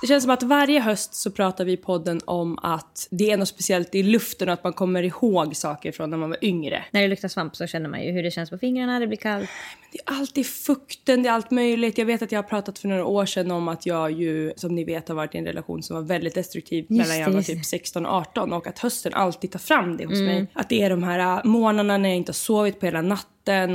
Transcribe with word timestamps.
Det 0.00 0.06
känns 0.06 0.24
som 0.24 0.30
att 0.30 0.42
varje 0.42 0.80
höst 0.80 1.14
så 1.14 1.30
pratar 1.30 1.64
vi 1.64 1.72
i 1.72 1.76
podden 1.76 2.20
om 2.24 2.58
att 2.62 3.08
det 3.10 3.30
är 3.30 3.36
något 3.36 3.48
speciellt 3.48 3.94
i 3.94 4.02
luften 4.02 4.48
och 4.48 4.54
att 4.54 4.64
man 4.64 4.72
kommer 4.72 5.02
ihåg 5.02 5.56
saker 5.56 5.92
från 5.92 6.10
när 6.10 6.16
man 6.16 6.30
var 6.30 6.44
yngre. 6.44 6.84
När 6.90 7.02
det 7.02 7.08
luktar 7.08 7.28
svamp 7.28 7.56
så 7.56 7.66
känner 7.66 7.88
man 7.88 8.02
ju 8.04 8.12
hur 8.12 8.22
det 8.22 8.30
känns 8.30 8.50
på 8.50 8.58
fingrarna, 8.58 9.00
det 9.00 9.06
blir 9.06 9.16
kallt. 9.16 9.50
Det 9.92 9.98
är 9.98 10.18
alltid 10.18 10.46
fukten, 10.46 11.22
det 11.22 11.28
är 11.28 11.32
allt 11.32 11.50
möjligt. 11.50 11.98
Jag 11.98 12.06
vet 12.06 12.22
att 12.22 12.32
jag 12.32 12.38
har 12.38 12.48
pratat 12.48 12.78
för 12.78 12.88
några 12.88 13.04
år 13.04 13.26
sedan 13.26 13.50
om 13.50 13.68
att 13.68 13.86
jag 13.86 14.12
ju, 14.12 14.52
som 14.56 14.74
ni 14.74 14.84
vet, 14.84 15.08
har 15.08 15.14
varit 15.14 15.34
i 15.34 15.38
en 15.38 15.44
relation 15.44 15.82
som 15.82 15.96
var 15.96 16.02
väldigt 16.02 16.34
destruktiv 16.34 16.86
Just 16.88 17.08
mellan 17.08 17.18
jag 17.18 17.30
var 17.30 17.42
typ 17.42 17.64
16 17.64 18.06
och 18.06 18.12
18 18.12 18.52
och 18.52 18.66
att 18.66 18.78
hösten 18.78 19.14
alltid 19.14 19.52
tar 19.52 19.58
fram 19.58 19.96
det 19.96 20.04
hos 20.04 20.20
Mm. 20.20 20.26
mig. 20.26 20.46
Att 20.52 20.68
det 20.68 20.82
är 20.82 20.90
de 20.90 21.02
här 21.02 21.18
äh, 21.18 21.44
morgnarna 21.44 21.98
när 21.98 22.08
jag 22.08 22.16
inte 22.16 22.30
har 22.30 22.34
sovit 22.34 22.80
på 22.80 22.86
hela 22.86 23.02
natten 23.02 23.26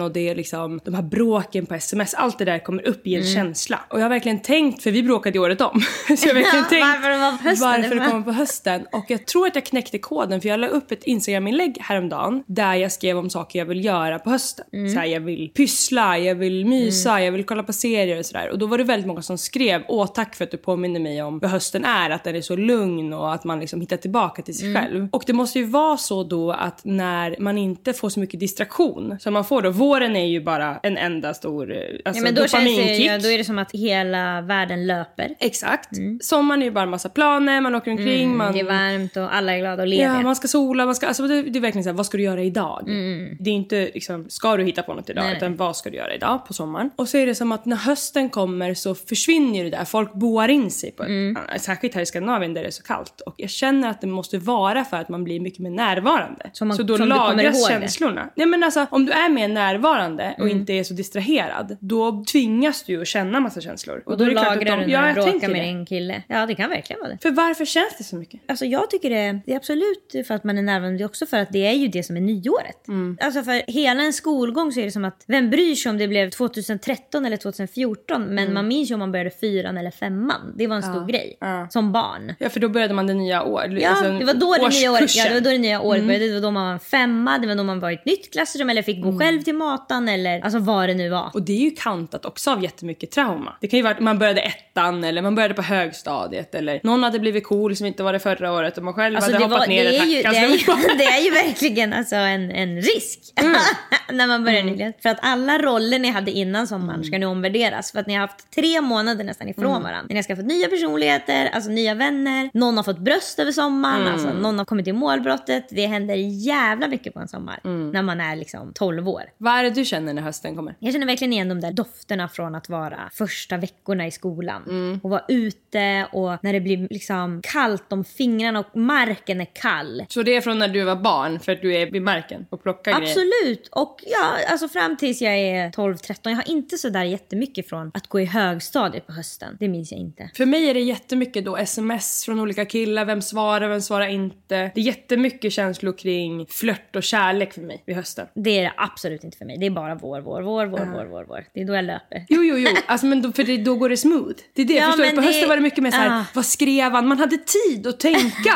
och 0.01 0.11
det 0.11 0.29
är 0.29 0.35
liksom 0.35 0.79
de 0.85 0.93
här 0.93 1.01
bråken 1.01 1.65
på 1.65 1.73
sms. 1.75 2.13
Allt 2.13 2.37
det 2.39 2.45
där 2.45 2.59
kommer 2.59 2.87
upp 2.87 3.07
i 3.07 3.15
en 3.15 3.21
Mm. 3.21 3.33
känsla. 3.33 3.79
Och 3.89 3.99
jag 3.99 4.03
har 4.03 4.09
verkligen 4.09 4.39
tänkt, 4.39 4.83
för 4.83 4.91
vi 4.91 5.03
bråkade 5.03 5.37
ju 5.37 5.43
året 5.43 5.61
om. 5.61 5.81
så 6.17 6.27
jag 6.27 6.33
har 6.35 6.41
verkligen 6.41 6.65
tänkt 6.65 6.81
Varför 6.81 7.09
det 7.09 7.17
var 7.17 7.31
på 7.31 7.43
hösten, 7.43 7.67
varför 7.81 7.95
det 7.95 8.09
kommer 8.09 8.21
på 8.23 8.31
hösten. 8.31 8.87
Och 8.91 9.05
jag 9.07 9.25
tror 9.25 9.47
att 9.47 9.55
jag 9.55 9.65
knäckte 9.65 9.97
koden 9.99 10.41
för 10.41 10.49
jag 10.49 10.59
la 10.59 10.67
upp 10.67 10.91
ett 10.91 11.03
Instagram-inlägg 11.03 11.77
häromdagen 11.81 12.43
där 12.47 12.73
jag 12.75 12.91
skrev 12.91 13.17
om 13.17 13.29
saker 13.29 13.59
jag 13.59 13.65
vill 13.65 13.85
göra 13.85 14.19
på 14.19 14.29
hösten. 14.29 14.65
Mm. 14.73 14.89
Så 14.93 14.99
här, 14.99 15.05
jag 15.05 15.19
vill 15.19 15.49
pyssla, 15.55 16.17
jag 16.17 16.35
vill 16.35 16.65
mysa, 16.65 17.21
jag 17.21 17.31
vill 17.31 17.43
kolla 17.43 17.63
på 17.63 17.73
serier 17.73 18.19
och 18.19 18.25
sådär. 18.25 18.49
Och 18.51 18.59
då 18.59 18.65
var 18.67 18.77
det 18.77 18.83
väldigt 18.83 19.07
många 19.07 19.21
som 19.21 19.37
skrev 19.37 19.83
åh 19.87 20.07
tack 20.07 20.35
för 20.35 20.43
att 20.43 20.51
du 20.51 20.57
påminner 20.57 20.99
mig 20.99 21.23
om 21.23 21.39
vad 21.39 21.51
hösten 21.51 21.85
är, 21.85 22.09
att 22.09 22.23
den 22.23 22.35
är 22.35 22.41
så 22.41 22.55
lugn 22.55 23.13
och 23.13 23.33
att 23.33 23.43
man 23.43 23.59
liksom 23.59 23.81
hittar 23.81 23.97
tillbaka 23.97 24.41
till 24.41 24.57
sig 24.57 24.65
Mm. 24.69 24.81
själv. 24.81 25.07
Och 25.11 25.23
det 25.27 25.33
måste 25.33 25.59
ju 25.59 25.65
vara 25.65 25.97
så 25.97 26.23
då 26.23 26.51
att 26.51 26.81
när 26.83 27.35
man 27.39 27.57
inte 27.57 27.93
får 27.93 28.09
så 28.09 28.19
mycket 28.19 28.39
distraktion 28.39 29.17
som 29.19 29.33
man 29.33 29.45
får 29.45 29.54
då, 29.61 29.69
våren 29.69 30.15
är 30.15 30.25
ju 30.25 30.41
bara 30.41 30.79
en 30.83 30.97
enda 30.97 31.33
stor 31.33 31.71
eh, 31.71 31.77
alltså, 32.05 32.19
ja, 32.19 32.23
men 32.23 32.35
då, 32.35 32.41
känns 32.41 32.51
det, 32.51 32.57
dopaminkick. 32.59 33.07
ja, 33.07 33.17
då 33.17 33.27
är 33.29 33.37
det 33.37 33.43
som 33.43 33.59
att 33.59 33.71
hela 33.71 34.41
världen 34.41 34.87
löper. 34.87 35.35
Exakt. 35.39 35.89
Sommaren 36.21 36.61
är 36.61 36.65
ju 36.65 36.71
bara 36.71 36.83
en 36.83 36.89
massa 36.89 37.09
planer, 37.09 37.61
man 37.61 37.75
åker 37.75 37.91
omkring, 37.91 38.37
man... 38.37 38.47
Mm, 38.47 38.53
Det 38.65 38.71
är 38.73 38.91
varmt 38.91 39.17
och 39.17 39.35
alla 39.35 39.53
är 39.55 39.59
glada 39.59 39.81
och 39.83 39.87
lediga. 39.87 40.05
Ja, 40.13 40.21
man 40.21 40.35
ska 40.35 40.47
sola, 40.47 40.85
man 40.85 40.95
ska, 40.95 41.07
alltså 41.07 41.27
det, 41.27 41.41
det 41.41 41.59
är 41.59 41.61
verkligen 41.61 41.83
så 41.83 41.89
här, 41.89 41.97
vad 41.97 42.05
ska 42.05 42.17
du 42.17 42.23
göra 42.23 42.41
idag? 42.43 42.83
Mm. 42.87 43.37
Det 43.39 43.49
är 43.49 43.53
inte 43.53 43.89
liksom, 43.93 44.25
ska 44.29 44.57
du 44.57 44.63
hitta 44.63 44.81
på 44.83 44.93
något 44.93 45.09
idag? 45.09 45.23
Nej, 45.23 45.37
utan 45.37 45.55
vad 45.55 45.77
ska 45.77 45.89
du 45.89 45.97
göra 45.97 46.13
idag 46.15 46.45
på 46.47 46.53
sommaren? 46.53 46.89
Och 46.95 47.09
så 47.09 47.17
är 47.17 47.25
det 47.25 47.35
som 47.35 47.51
att 47.51 47.65
när 47.65 47.75
hösten 47.77 48.29
kommer 48.29 48.73
så 48.73 48.95
försvinner 48.95 49.63
det 49.63 49.69
där. 49.69 49.85
Folk 49.85 50.13
boar 50.13 50.47
in 50.47 50.71
sig 50.71 50.91
på 50.91 51.03
ett, 51.03 51.09
Mm. 51.09 51.37
Särskilt 51.59 51.95
här 51.95 52.01
i 52.01 52.05
Skandinavien 52.05 52.53
där 52.53 52.61
det 52.61 52.67
är 52.67 52.71
så 52.71 52.83
kallt. 52.83 53.21
Och 53.21 53.33
jag 53.37 53.49
känner 53.49 53.89
att 53.89 54.01
det 54.01 54.07
måste 54.07 54.37
vara 54.37 54.85
för 54.85 54.97
att 54.97 55.09
man 55.09 55.23
blir 55.23 55.39
mycket 55.39 55.59
mer 55.59 55.69
närvarande. 55.69 56.49
Så 56.53 56.65
man- 56.65 56.77
så 56.77 56.83
då 56.83 56.97
lagras 56.97 57.43
ihåg 57.69 57.69
det. 57.69 57.73
känslorna. 57.81 58.29
Nej 58.35 58.47
men 58.47 58.63
alltså 58.63 58.85
om 58.89 59.05
du 59.05 59.11
är 59.11 59.29
mer 59.29 59.44
närvarande 59.47 60.35
och 60.37 60.45
Mm. 60.45 60.57
inte 60.57 60.73
är 60.73 60.83
så 60.83 60.93
distraherad. 60.93 61.77
Då 61.79 62.23
tvingas 62.31 62.83
du 62.83 62.93
ju 62.93 63.01
att 63.01 63.07
känna 63.07 63.39
massa 63.39 63.61
känslor. 63.61 64.03
och 64.05 64.17
då, 64.17 64.23
är 64.23 64.27
det 64.27 64.31
klart 64.33 64.47
att 64.47 64.55
lagrar 64.57 64.77
de- 64.77 64.85
du 64.85 64.91
Ja, 64.91 65.01
när 65.01 65.13
du 65.15 65.21
bråkar 65.31 65.47
med 65.49 65.61
din 65.65 65.85
kille. 65.85 66.23
Ja, 66.27 66.45
det 66.45 66.55
kan 66.55 66.69
verkligen 66.69 66.99
vara 67.01 67.11
det. 67.11 67.17
För 67.21 67.31
varför 67.31 67.65
känns 67.65 67.97
det 67.97 68.03
så 68.03 68.15
mycket? 68.15 68.39
Alltså 68.47 68.65
jag 68.65 68.89
tycker 68.89 69.09
det, 69.09 69.39
det 69.45 69.51
är 69.51 69.57
absolut 69.57 70.27
för 70.27 70.33
att 70.33 70.43
man 70.43 70.57
är 70.57 70.61
närvarande. 70.61 70.97
Det 70.97 71.03
är 71.03 71.05
också 71.05 71.25
för 71.25 71.37
att 71.37 71.51
det 71.51 71.67
är 71.67 71.73
ju 71.73 71.87
det 71.87 72.03
som 72.03 72.17
är 72.17 72.21
nyåret. 72.21 72.87
Mm. 72.87 73.17
Alltså 73.21 73.43
för 73.43 73.71
hela 73.71 74.03
en 74.03 74.13
skolgång 74.13 74.71
så 74.71 74.79
är 74.79 74.85
det 74.85 74.91
som 74.91 75.05
att 75.05 75.23
vem 75.27 75.49
bryr 75.49 75.75
sig 75.75 75.89
om 75.89 75.97
det 75.97 76.07
blev 76.07 76.29
2013 76.29 77.25
eller 77.25 77.37
2014 77.37 78.23
men 78.35 78.53
man 78.53 78.67
minns 78.67 78.91
ju 78.91 78.93
om 78.93 78.99
man 78.99 79.11
började 79.11 79.29
fyran 79.31 79.77
eller 79.77 79.91
femman. 79.91 80.53
Det 80.57 80.67
var 80.67 80.75
en 80.75 80.83
stor 80.83 81.05
grej. 81.07 81.37
Mm. 81.41 81.53
Ja. 81.59 81.67
Som 81.69 81.91
barn. 81.91 82.33
Ja 82.39 82.49
för 82.49 82.59
då 82.59 82.69
började 82.69 82.93
man 82.93 83.07
det 83.07 83.13
nya 83.13 83.43
år. 83.43 83.77
Ja, 83.79 83.89
alltså, 83.89 84.03
det 84.19 84.25
var 84.25 84.33
då 84.33 84.53
det 84.53 84.69
nya 84.69 84.91
året, 84.91 85.15
ja, 85.15 85.23
det 85.27 85.33
var 85.33 85.41
då 85.41 85.49
det 85.49 85.57
nya 85.57 85.81
året 85.81 85.95
Mm. 86.01 86.07
började. 86.07 86.27
Det 86.27 86.33
var 86.33 86.41
då 86.41 86.51
man 86.51 86.65
var 86.65 86.73
en 86.73 86.79
femma, 86.79 87.37
det 87.37 87.47
var 87.47 87.55
då 87.55 87.63
man 87.63 87.79
var 87.79 87.91
i 87.91 87.93
ett 87.93 88.05
nytt 88.05 88.31
klassrum 88.33 88.69
eller 88.69 88.81
fick 88.81 89.01
gå 89.03 89.19
själv 89.19 89.34
till 89.43 89.55
matan 89.55 90.09
eller 90.09 90.41
alltså 90.41 90.59
vad 90.59 90.89
det 90.89 90.93
nu 90.93 91.09
var. 91.09 91.29
Och 91.33 91.41
det 91.41 91.53
är 91.53 91.61
ju 91.61 91.71
kantat 91.71 92.25
också 92.25 92.51
av 92.51 92.63
jättemycket 92.63 93.11
trauma. 93.11 93.55
Det 93.61 93.67
kan 93.67 93.77
ju 93.77 93.83
vara 93.83 93.93
att 93.93 93.99
man 93.99 94.19
började 94.19 94.41
ettan 94.41 95.03
eller 95.03 95.21
man 95.21 95.35
började 95.35 95.53
på 95.53 95.61
högstadiet 95.61 96.55
eller 96.55 96.79
någon 96.83 97.03
hade 97.03 97.19
blivit 97.19 97.43
cool 97.43 97.75
som 97.75 97.85
inte 97.85 98.03
var 98.03 98.13
det 98.13 98.19
förra 98.19 98.53
året 98.53 98.77
och 98.77 98.83
man 98.83 98.93
själv 98.93 99.15
Alltså 99.15 99.31
hade 99.31 99.45
hoppat 99.45 99.59
var, 99.59 99.67
ner 99.67 99.83
det, 99.83 99.95
ett 99.95 100.01
är 100.01 100.05
ju, 100.05 100.21
det, 100.21 100.37
är 100.37 100.49
ju, 100.49 100.57
det 100.97 101.03
är 101.03 101.23
ju 101.23 101.31
verkligen 101.31 101.93
alltså 101.93 102.15
en, 102.15 102.51
en 102.51 102.81
risk 102.81 103.19
när 104.11 104.27
man 104.27 104.43
börjar 104.43 104.63
nyligen. 104.63 104.93
För 105.01 105.09
att 105.09 105.17
alla 105.21 105.57
roller 105.57 105.99
ni 105.99 106.09
hade 106.09 106.31
innan 106.31 106.67
sommaren 106.67 107.03
ska 107.03 107.17
nu 107.17 107.25
omvärderas. 107.25 107.91
För 107.91 107.99
att 107.99 108.07
ni 108.07 108.13
har 108.13 108.21
haft 108.21 108.51
tre 108.55 108.81
månader 108.81 109.23
nästan 109.23 109.49
ifrån 109.49 109.83
varandra. 109.83 110.05
Ni 110.09 110.15
har 110.15 110.23
skaffat 110.23 110.45
nya 110.45 110.67
personligheter, 110.67 111.49
alltså 111.53 111.69
nya 111.69 111.93
vänner. 111.93 112.49
Någon 112.53 112.77
har 112.77 112.83
fått 112.83 112.99
bröst 112.99 113.39
över 113.39 113.51
sommaren, 113.51 114.07
alltså, 114.07 114.33
någon 114.33 114.57
har 114.57 114.65
kommit 114.65 114.85
till 114.85 114.93
målbrottet. 114.93 115.67
Det 115.69 115.85
händer 115.85 116.15
jävla 116.15 116.87
mycket 116.87 117.13
på 117.13 117.19
en 117.19 117.27
sommar 117.27 117.59
när 117.63 118.01
man 118.01 118.21
är 118.21 118.35
liksom 118.35 118.71
12 118.73 119.09
år. 119.09 119.23
Vad 119.37 119.53
är 119.53 119.63
det 119.63 119.69
du 119.69 119.85
känner 119.85 120.13
när 120.13 120.21
hösten 120.21 120.55
kommer? 120.55 120.75
Jag 120.79 120.93
känner 120.93 121.07
verkligen 121.07 121.33
igen 121.33 121.49
de 121.49 121.61
där 121.61 121.71
dofterna 121.71 122.29
från 122.29 122.55
att 122.55 122.69
vara 122.69 123.09
första 123.13 123.57
veckorna 123.57 124.07
i 124.07 124.11
skolan. 124.11 124.99
Och 125.03 125.09
vara 125.09 125.23
ute 125.27 126.07
och 126.11 126.43
när 126.43 126.53
det 126.53 126.61
blir 126.61 126.87
liksom 126.89 127.41
kallt 127.43 127.93
om 127.93 128.03
fingrarna 128.03 128.59
och 128.59 128.77
marken 128.77 129.41
är 129.41 129.47
kall. 129.53 130.05
Så 130.09 130.23
det 130.23 130.35
är 130.35 130.41
från 130.41 130.59
när 130.59 130.67
du 130.67 130.83
var 130.83 130.95
barn 130.95 131.39
för 131.39 131.51
att 131.51 131.61
du 131.61 131.75
är 131.75 131.91
vid 131.91 132.01
marken 132.01 132.45
och 132.49 132.63
plockar 132.63 132.99
grejer? 132.99 133.11
Absolut! 133.11 133.67
Och 133.71 134.03
ja, 134.05 134.51
alltså 134.51 134.67
fram 134.67 134.97
tills 134.97 135.21
jag 135.21 135.33
är 135.33 135.69
12-13. 135.69 136.17
Jag 136.23 136.35
har 136.35 136.49
inte 136.49 136.77
så 136.77 136.89
där 136.89 137.03
jättemycket 137.03 137.69
från 137.69 137.91
att 137.93 138.07
gå 138.07 138.19
i 138.19 138.25
högstadiet 138.25 139.07
på 139.07 139.13
hösten. 139.13 139.57
Det 139.59 139.67
minns 139.67 139.91
jag 139.91 139.99
inte. 139.99 140.29
För 140.33 140.45
mig 140.45 140.69
är 140.69 140.73
det 140.73 140.79
jättemycket 140.79 141.45
då 141.45 141.57
sms 141.57 142.25
från 142.25 142.39
olika 142.39 142.65
killar, 142.65 143.05
vem 143.05 143.21
svarar, 143.21 143.67
vem 143.67 143.81
svarar 143.81 144.07
inte. 144.07 144.71
Det 144.75 144.81
är 144.81 144.85
jättemycket 144.85 145.53
känslor 145.53 145.97
kring 145.97 146.45
flört 146.49 146.95
och 146.95 147.03
kärlek 147.03 147.53
för 147.53 147.61
mig 147.61 147.83
vid 147.85 147.95
hösten. 147.95 148.27
Det 148.33 148.59
är 148.59 148.63
det 148.63 148.73
absolut 148.77 149.14
inte 149.23 149.37
för 149.37 149.45
mig. 149.45 149.57
Det 149.57 149.65
är 149.65 149.69
bara 149.69 149.95
vår, 149.95 150.21
vår, 150.21 150.41
vår, 150.41 150.65
vår, 150.65 150.85
vår, 150.93 151.05
vår, 151.05 151.23
vår. 151.27 151.45
Det 151.53 151.61
är 151.61 151.65
då 151.65 151.73
jag 151.75 151.85
löper. 151.85 152.25
Jo, 152.29 152.43
jo, 152.43 152.57
jo. 152.57 152.69
Alltså, 152.85 153.05
men 153.07 153.21
då, 153.21 153.31
för 153.31 153.43
det, 153.43 153.57
då 153.57 153.75
går 153.75 153.89
det 153.89 153.97
smooth. 153.97 154.35
Det 154.53 154.61
är 154.61 154.65
det. 154.65 154.73
Ja, 154.73 154.85
Förstår 154.87 155.03
du? 155.03 155.09
På 155.09 155.21
det- 155.21 155.27
hösten 155.27 155.49
var 155.49 155.55
det 155.55 155.61
mycket 155.61 155.83
mer 155.83 155.91
så 155.91 155.97
här, 155.97 156.19
Ah. 156.19 156.25
vad 156.33 156.45
skrev 156.45 156.91
han? 156.91 157.07
Man 157.07 157.17
hade 157.19 157.37
tid 157.37 157.87
att 157.87 157.99
tänka. 157.99 158.53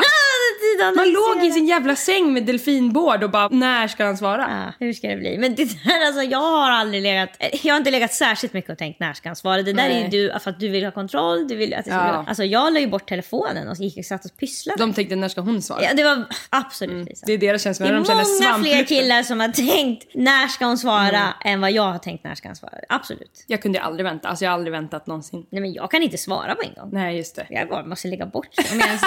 Man 0.96 1.12
låg 1.12 1.44
i 1.46 1.52
sin 1.52 1.66
jävla 1.66 1.96
säng 1.96 2.32
med 2.32 2.42
delfinbord 2.42 3.22
och 3.24 3.30
bara, 3.30 3.48
när 3.48 3.88
ska 3.88 4.04
han 4.04 4.16
svara? 4.16 4.46
Ja, 4.78 4.86
hur 4.86 4.92
ska 4.92 5.08
det 5.08 5.16
bli? 5.16 5.38
Men 5.38 5.54
det 5.54 5.64
där, 5.64 6.06
alltså, 6.06 6.22
jag 6.22 6.38
har 6.38 6.70
aldrig 6.70 7.02
legat... 7.02 7.30
Jag 7.62 7.74
har 7.74 7.78
inte 7.78 7.90
legat 7.90 8.12
särskilt 8.12 8.52
mycket 8.52 8.70
och 8.70 8.78
tänkt 8.78 9.00
när 9.00 9.12
ska 9.12 9.28
han 9.28 9.36
svara. 9.36 9.62
Det 9.62 9.72
där 9.72 9.84
är 9.84 9.88
Nej. 9.88 10.08
du 10.10 10.32
för 10.42 10.50
att 10.50 10.60
du 10.60 10.68
vill 10.68 10.84
ha 10.84 10.90
kontroll. 10.90 11.48
Du 11.48 11.56
vill 11.56 11.74
att 11.74 11.84
det 11.84 11.90
ska 11.90 12.00
Ja. 12.00 12.24
Alltså 12.28 12.44
jag 12.44 12.72
la 12.72 12.80
ju 12.80 12.86
bort 12.86 13.08
telefonen 13.08 13.68
och 13.68 13.76
gick 13.76 13.98
och 13.98 14.04
satt 14.04 14.24
och 14.24 14.36
pysslade. 14.36 14.78
De 14.78 14.92
tänkte, 14.92 15.16
när 15.16 15.28
ska 15.28 15.40
hon 15.40 15.62
svara? 15.62 15.82
Ja, 15.82 15.94
det 15.94 16.04
var 16.04 16.24
absolut 16.50 17.08
Lisa. 17.08 17.26
Det 17.26 17.32
är 17.32 17.38
deras 17.38 17.62
känsla. 17.62 17.86
Det 17.86 17.90
är 17.90 17.92
när 17.92 17.98
de 18.00 18.06
känner 18.06 18.52
många 18.52 18.64
fler 18.64 18.84
killar 18.84 19.22
som 19.22 19.40
har 19.40 19.48
tänkt 19.48 20.06
när 20.14 20.48
ska 20.48 20.64
hon 20.66 20.78
svara 20.78 21.00
Mm. 21.20 21.32
än 21.44 21.60
vad 21.60 21.72
jag 21.72 21.82
har 21.92 21.98
tänkt 21.98 22.24
när 22.24 22.34
ska 22.34 22.48
han 22.48 22.56
svara. 22.56 22.72
Absolut. 22.88 23.44
Jag 23.46 23.62
kunde 23.62 23.80
aldrig 23.80 24.04
vänta. 24.04 24.28
Alltså 24.28 24.44
jag 24.44 24.50
har 24.50 24.54
aldrig 24.54 24.72
väntat 24.72 25.06
någonsin. 25.06 25.46
Nej 25.50 25.60
men 25.60 25.72
jag 25.72 25.90
kan 25.90 26.02
inte 26.02 26.18
svara 26.18 26.54
på 26.54 26.62
en 26.62 26.74
gång. 26.74 26.90
Nej, 26.92 27.16
just 27.16 27.36
det. 27.36 27.46
Jag 27.50 27.68
bara 27.68 27.84
måste 27.86 28.08
lägga 28.08 28.26
bort 28.26 28.48
alltså 28.58 29.06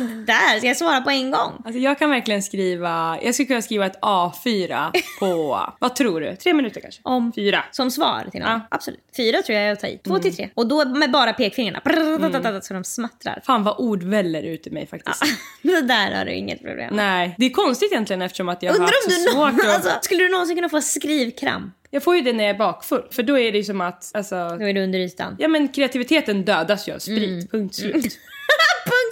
det 0.00 0.24
där. 0.24 0.63
Ska 0.64 0.68
jag 0.68 0.76
svara 0.76 1.00
på 1.00 1.10
en 1.10 1.30
gång? 1.30 1.62
Alltså 1.64 1.78
jag 1.80 1.98
kan 1.98 2.10
verkligen 2.10 2.42
skriva, 2.42 3.18
jag 3.22 3.34
skulle 3.34 3.46
kunna 3.46 3.62
skriva 3.62 3.86
ett 3.86 4.00
A4 4.00 4.90
på, 5.20 5.60
vad 5.80 5.96
tror 5.96 6.20
du? 6.20 6.36
Tre 6.36 6.52
minuter 6.54 6.80
kanske? 6.80 7.00
Om- 7.04 7.32
Fyra. 7.32 7.64
Som 7.70 7.90
svar 7.90 8.26
till 8.32 8.40
någon? 8.40 8.50
Ja. 8.50 8.60
Absolut. 8.70 9.00
Fyra 9.16 9.42
tror 9.42 9.58
jag 9.58 9.68
är 9.68 9.72
att 9.72 9.80
ta 9.80 9.86
i. 9.86 9.98
Två 9.98 10.18
till 10.18 10.36
tre. 10.36 10.50
Och 10.54 10.66
då 10.66 10.84
med 10.88 11.10
bara 11.10 11.32
pekfingrarna. 11.32 11.80
Brrrr, 11.84 12.60
Så 12.60 12.74
de 12.74 12.84
smattrar. 12.84 13.40
Fan 13.46 13.64
vad 13.64 13.74
ord 13.78 14.02
väller 14.02 14.42
ut 14.42 14.66
i 14.66 14.70
mig 14.70 14.86
faktiskt. 14.86 15.22
Det 15.62 15.80
där 15.80 16.14
har 16.18 16.24
du 16.24 16.32
inget 16.32 16.60
problem 16.62 16.94
med. 16.94 17.06
Nej, 17.06 17.34
det 17.38 17.46
är 17.46 17.50
konstigt 17.50 17.92
egentligen 17.92 18.22
eftersom 18.22 18.48
att 18.48 18.62
jag 18.62 18.72
har 18.72 18.80
haft 18.80 19.02
så 19.02 19.30
svårt 19.32 19.60
att... 19.60 19.74
alltså, 19.74 19.90
skulle 20.02 20.22
du 20.24 20.28
någonsin 20.30 20.56
kunna 20.56 20.68
få 20.68 20.80
skrivkramp? 20.80 21.74
Jag 21.90 22.02
får 22.02 22.16
ju 22.16 22.22
det 22.22 22.32
när 22.32 22.44
jag 22.44 22.54
är 22.54 22.58
bakfull, 22.58 23.02
för 23.10 23.22
då 23.22 23.38
är 23.38 23.52
det 23.52 23.58
ju 23.58 23.64
som 23.64 23.80
att, 23.80 24.10
alltså... 24.14 24.56
Då 24.58 24.64
är 24.68 24.72
du 24.72 24.82
under 24.84 24.98
ytan. 24.98 25.36
Ja 25.38 25.48
men 25.48 25.68
kreativiteten 25.68 26.44
dödas 26.44 26.88
ju 26.88 26.94
av 26.94 26.98
sprit, 26.98 27.28
Mm. 27.30 27.46
punkt 27.48 27.74
slut. 27.74 27.92
Punkt 27.94 28.14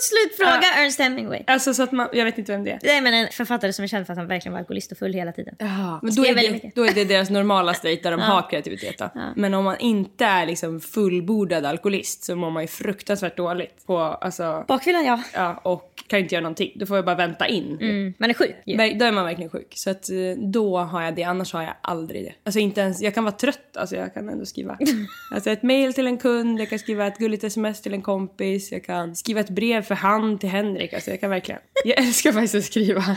slut 0.02 0.37
fråga 0.37 0.84
Ernst 0.84 0.99
Hemingway. 0.99 1.43
Alltså 1.46 1.75
så 1.75 1.82
att 1.82 1.93
man, 1.93 2.08
jag 2.12 2.25
vet 2.25 2.38
inte 2.38 2.52
vem 2.52 2.64
det 2.64 2.70
är. 2.70 2.78
Nej 2.82 3.00
men 3.00 3.14
en 3.14 3.28
författare 3.32 3.72
som 3.72 3.82
är 3.82 3.87
känd 3.88 4.06
för 4.06 4.12
att 4.12 4.19
han 4.19 4.28
verkligen 4.28 4.52
var 4.52 4.58
alkoholist 4.58 4.93
och 4.93 4.99
full 4.99 5.12
hela 5.14 5.32
tiden. 5.32 5.54
Ja, 5.58 6.00
men 6.02 6.14
då 6.14 6.26
är, 6.26 6.34
det, 6.34 6.70
då 6.75 6.84
är 6.87 6.93
det 6.94 7.04
deras 7.04 7.31
normala 7.31 7.75
state 7.75 8.00
där 8.02 8.10
de 8.10 8.20
har 8.20 8.50
kreativitet. 8.50 8.99
Då. 8.99 9.10
Men 9.37 9.54
om 9.54 9.64
man 9.64 9.76
inte 9.78 10.25
är 10.25 10.46
liksom 10.46 10.81
fullbordad 10.81 11.66
alkoholist 11.66 12.25
så 12.25 12.37
mår 12.37 12.50
man 12.50 12.62
ju 12.62 12.66
fruktansvärt 12.66 13.37
dåligt. 13.37 13.87
På, 13.87 13.99
alltså, 13.99 14.64
Bakfyllan 14.69 15.04
ja. 15.04 15.22
ja, 15.34 15.60
och 15.64 15.88
kan 16.06 16.19
inte 16.19 16.34
göra 16.34 16.43
någonting. 16.43 16.72
Då 16.75 16.87
får 16.87 16.96
jag 16.96 17.05
bara 17.05 17.16
vänta 17.16 17.46
in. 17.46 17.78
Mm, 17.81 18.14
man 18.19 18.31
är 18.31 18.34
sjuk 18.34 18.56
ju. 18.66 18.76
Ver- 18.76 18.98
Då 18.98 19.05
är 19.05 19.12
man 19.12 19.25
verkligen 19.25 19.50
sjuk. 19.50 19.72
Så 19.75 19.90
att, 19.90 20.10
eh, 20.10 20.16
då 20.38 20.78
har 20.78 21.02
jag 21.02 21.14
det, 21.14 21.22
annars 21.25 21.52
har 21.52 21.62
jag 21.62 21.75
aldrig 21.81 22.25
det. 22.25 22.32
Alltså 22.44 22.58
inte 22.58 22.81
ens, 22.81 23.02
jag 23.02 23.14
kan 23.14 23.25
vara 23.25 23.34
trött, 23.34 23.76
alltså 23.76 23.96
jag 23.96 24.14
kan 24.14 24.28
ändå 24.28 24.44
skriva. 24.46 24.78
Alltså 25.34 25.50
ett 25.50 25.62
mail 25.62 25.94
till 25.94 26.06
en 26.06 26.19
kund, 26.19 26.60
jag 26.60 26.69
kan 26.70 26.78
skriva 26.78 27.06
ett 27.06 27.19
gulligt 27.19 27.44
sms 27.44 27.82
till 27.82 27.94
en 27.94 28.02
kompis, 28.02 28.72
jag 28.72 28.84
kan 28.84 29.16
skriva 29.16 29.40
ett 29.40 29.50
brev 29.50 29.82
för 29.82 29.91
hand 29.94 30.40
till 30.40 30.48
Henrik. 30.48 30.92
Alltså 30.92 31.10
jag 31.10 31.20
kan 31.20 31.30
verkligen, 31.30 31.60
jag 31.84 31.98
älskar 31.98 32.32
faktiskt 32.32 32.54
att 32.54 32.64
skriva. 32.64 33.04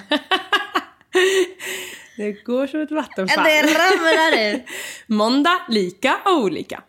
Det 2.18 2.31
går 2.31 2.68
som 2.68 2.81
ett 2.81 2.92
vattenfall. 2.92 3.44
Det 3.44 3.62
ramlar 3.62 4.54
ut. 4.54 4.63
Måndag, 5.07 5.62
lika 5.69 6.16
och 6.25 6.38
olika. 6.38 6.83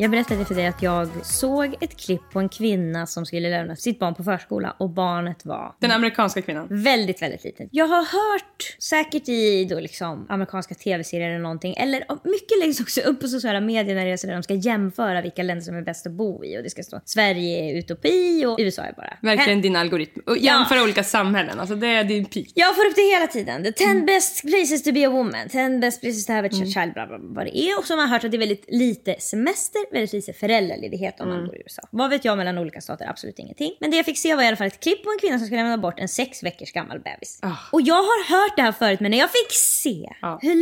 Jag 0.00 0.10
berättade 0.10 0.44
för 0.44 0.54
dig 0.54 0.66
att 0.66 0.82
jag 0.82 1.08
såg 1.22 1.76
ett 1.80 1.96
klipp 1.96 2.20
på 2.32 2.38
en 2.38 2.48
kvinna 2.48 3.06
som 3.06 3.26
skulle 3.26 3.50
lämna 3.50 3.76
sitt 3.76 3.98
barn 3.98 4.14
på 4.14 4.24
förskola 4.24 4.76
och 4.78 4.90
barnet 4.90 5.46
var 5.46 5.74
Den 5.80 5.90
amerikanska 5.90 6.42
kvinnan. 6.42 6.66
väldigt, 6.70 7.22
väldigt 7.22 7.44
litet. 7.44 7.68
Jag 7.72 7.86
har 7.86 7.96
hört, 7.96 8.76
säkert 8.78 9.28
i 9.28 9.64
då 9.64 9.80
liksom 9.80 10.26
amerikanska 10.28 10.74
tv-serier 10.74 11.30
eller 11.30 11.38
någonting, 11.38 11.74
eller 11.76 12.04
mycket 12.24 12.58
läggs 12.60 12.80
också 12.80 13.00
upp 13.00 13.20
på 13.20 13.28
sociala 13.28 13.60
medier 13.60 13.94
när 13.94 14.04
det 14.04 14.12
är 14.12 14.16
så 14.16 14.26
där 14.26 14.34
de 14.34 14.42
ska 14.42 14.54
jämföra 14.54 15.22
vilka 15.22 15.42
länder 15.42 15.64
som 15.64 15.76
är 15.76 15.82
bäst 15.82 16.06
att 16.06 16.12
bo 16.12 16.44
i 16.44 16.58
och 16.58 16.62
det 16.62 16.70
ska 16.70 16.82
stå 16.82 17.00
Sverige 17.04 17.58
är 17.58 17.78
utopi 17.78 18.44
och 18.46 18.56
USA 18.60 18.82
är 18.82 18.92
bara... 18.92 19.18
Verkligen 19.22 19.62
din 19.62 19.76
algoritm. 19.76 20.20
Och 20.26 20.38
jämföra 20.38 20.82
olika 20.82 21.04
samhällen, 21.04 21.60
alltså 21.60 21.74
det 21.74 21.86
är 21.86 22.04
din 22.04 22.24
peak. 22.24 22.46
Jag 22.54 22.76
får 22.76 22.86
upp 22.86 22.96
det 22.96 23.14
hela 23.14 23.26
tiden. 23.26 23.64
The 23.64 23.72
10 23.72 24.00
best 24.02 24.42
places 24.42 24.82
to 24.82 24.92
be 24.92 25.06
a 25.06 25.10
woman, 25.10 25.48
10 25.48 25.78
best 25.78 26.00
places 26.00 26.26
to 26.26 26.32
have 26.32 26.48
a 26.48 26.50
child, 26.50 26.92
bla 26.94 27.06
bla 27.06 27.18
bla 27.18 27.28
vad 27.34 27.46
det 27.46 27.58
är. 27.58 27.78
Och 27.78 27.84
så 27.84 27.92
har 27.92 27.96
man 27.96 28.08
hört 28.08 28.24
att 28.24 28.30
det 28.30 28.36
är 28.36 28.38
väldigt 28.38 28.64
lite 28.68 29.16
semester, 29.18 29.89
väldigt 29.92 30.12
lite 30.12 30.32
föräldraledighet 30.32 31.20
om 31.20 31.28
man 31.28 31.46
bor 31.46 31.56
i 31.56 31.62
USA. 31.62 31.82
Vad 31.90 32.10
vet 32.10 32.24
jag 32.24 32.38
mellan 32.38 32.58
olika 32.58 32.80
stater? 32.80 33.06
Absolut 33.10 33.38
ingenting. 33.38 33.72
Men 33.80 33.90
det 33.90 33.96
jag 33.96 34.06
fick 34.06 34.18
se 34.18 34.34
var 34.34 34.42
i 34.42 34.46
alla 34.46 34.56
fall 34.56 34.66
ett 34.66 34.80
klipp 34.80 35.04
på 35.04 35.10
en 35.10 35.18
kvinna 35.20 35.38
som 35.38 35.46
skulle 35.46 35.60
lämna 35.62 35.78
bort 35.78 35.94
en 36.00 36.08
sex 36.08 36.42
veckors 36.42 36.72
gammal 36.72 37.00
bebis. 37.00 37.38
Ah. 37.42 37.48
Och 37.72 37.80
jag 37.82 37.94
har 37.94 38.28
hört 38.42 38.56
det 38.56 38.62
här 38.62 38.72
förut 38.72 39.00
men 39.00 39.10
när 39.10 39.18
jag 39.18 39.30
fick 39.30 39.52
se 39.52 40.08
Ja. 40.22 40.38
hur 40.42 40.54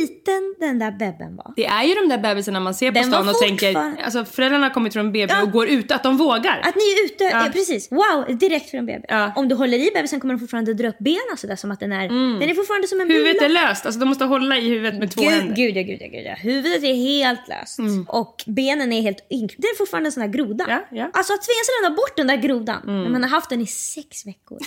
liten 0.00 0.54
den 0.60 0.78
där 0.78 0.90
bebben 0.90 1.36
var. 1.36 1.52
Det 1.56 1.66
är 1.66 1.82
ju 1.84 1.94
de 1.94 2.08
där 2.08 2.18
bebisarna 2.18 2.60
man 2.60 2.74
ser 2.74 2.90
på 2.90 2.94
Den 2.98 3.04
stan 3.04 3.28
och 3.28 3.38
tänker, 3.38 3.66
fortfarande- 3.66 4.02
alltså 4.04 4.24
föräldrarna 4.24 4.66
har 4.66 4.74
kommit 4.74 4.92
från 4.92 5.12
BB 5.12 5.32
Ja. 5.34 5.42
och 5.42 5.50
går 5.52 5.68
ut, 5.68 5.90
att 5.92 6.02
de 6.02 6.16
vågar. 6.16 6.60
Att 6.64 6.74
ni 6.76 6.82
är 6.82 7.04
ute, 7.04 7.24
Ja. 7.24 7.30
ja. 7.46 7.50
precis. 7.52 7.88
Wow, 7.92 8.36
direkt 8.38 8.70
från 8.70 8.86
BB. 8.86 9.06
Om 9.36 9.48
du 9.48 9.54
håller 9.54 9.78
i 9.78 9.90
bebisen 9.94 10.20
kommer 10.20 10.34
den 10.34 10.40
fortfarande 10.40 10.74
dra 10.74 10.88
upp 10.88 10.98
benen 10.98 11.36
sådär 11.36 11.56
som 11.56 11.70
att 11.70 11.80
den 11.80 11.92
är, 11.92 12.08
den 12.40 12.50
är 12.50 12.54
fortfarande 12.54 12.88
som 12.88 13.00
en 13.00 13.10
Huvudet 13.10 13.38
bulla. 13.42 13.60
är 13.60 13.68
löst, 13.68 13.86
alltså 13.86 14.00
de 14.00 14.06
måste 14.08 14.24
hålla 14.24 14.58
i 14.58 14.68
huvudet 14.68 14.98
med 15.00 15.10
två 15.10 15.20
Gud, 15.22 15.30
händer. 15.30 15.56
gud, 15.56 15.76
ja, 15.76 15.82
gud, 15.82 15.98
ja, 16.00 16.06
gud, 16.06 16.26
ja. 16.26 16.34
Huvudet 16.34 16.82
är 16.82 16.94
helt 16.94 17.48
löst. 17.48 17.78
Och 18.08 18.42
benen 18.46 18.71
är 18.80 19.02
helt 19.02 19.26
ink- 19.30 19.54
Det 19.58 19.66
är 19.66 19.76
fortfarande 19.76 20.08
en 20.08 20.12
sån 20.12 20.20
här 20.20 20.30
groda. 20.30 20.64
Ja, 20.68 20.86
ja. 20.90 21.10
Alltså 21.12 21.32
att 21.32 21.42
tvingas 21.42 21.68
lämna 21.82 21.96
bort 21.96 22.16
den 22.16 22.26
där 22.26 22.36
grodan 22.36 22.82
när 22.86 23.08
man 23.10 23.22
har 23.22 23.30
haft 23.30 23.50
den 23.50 23.60
i 23.60 23.66
sex 23.66 24.26
veckor. 24.26 24.58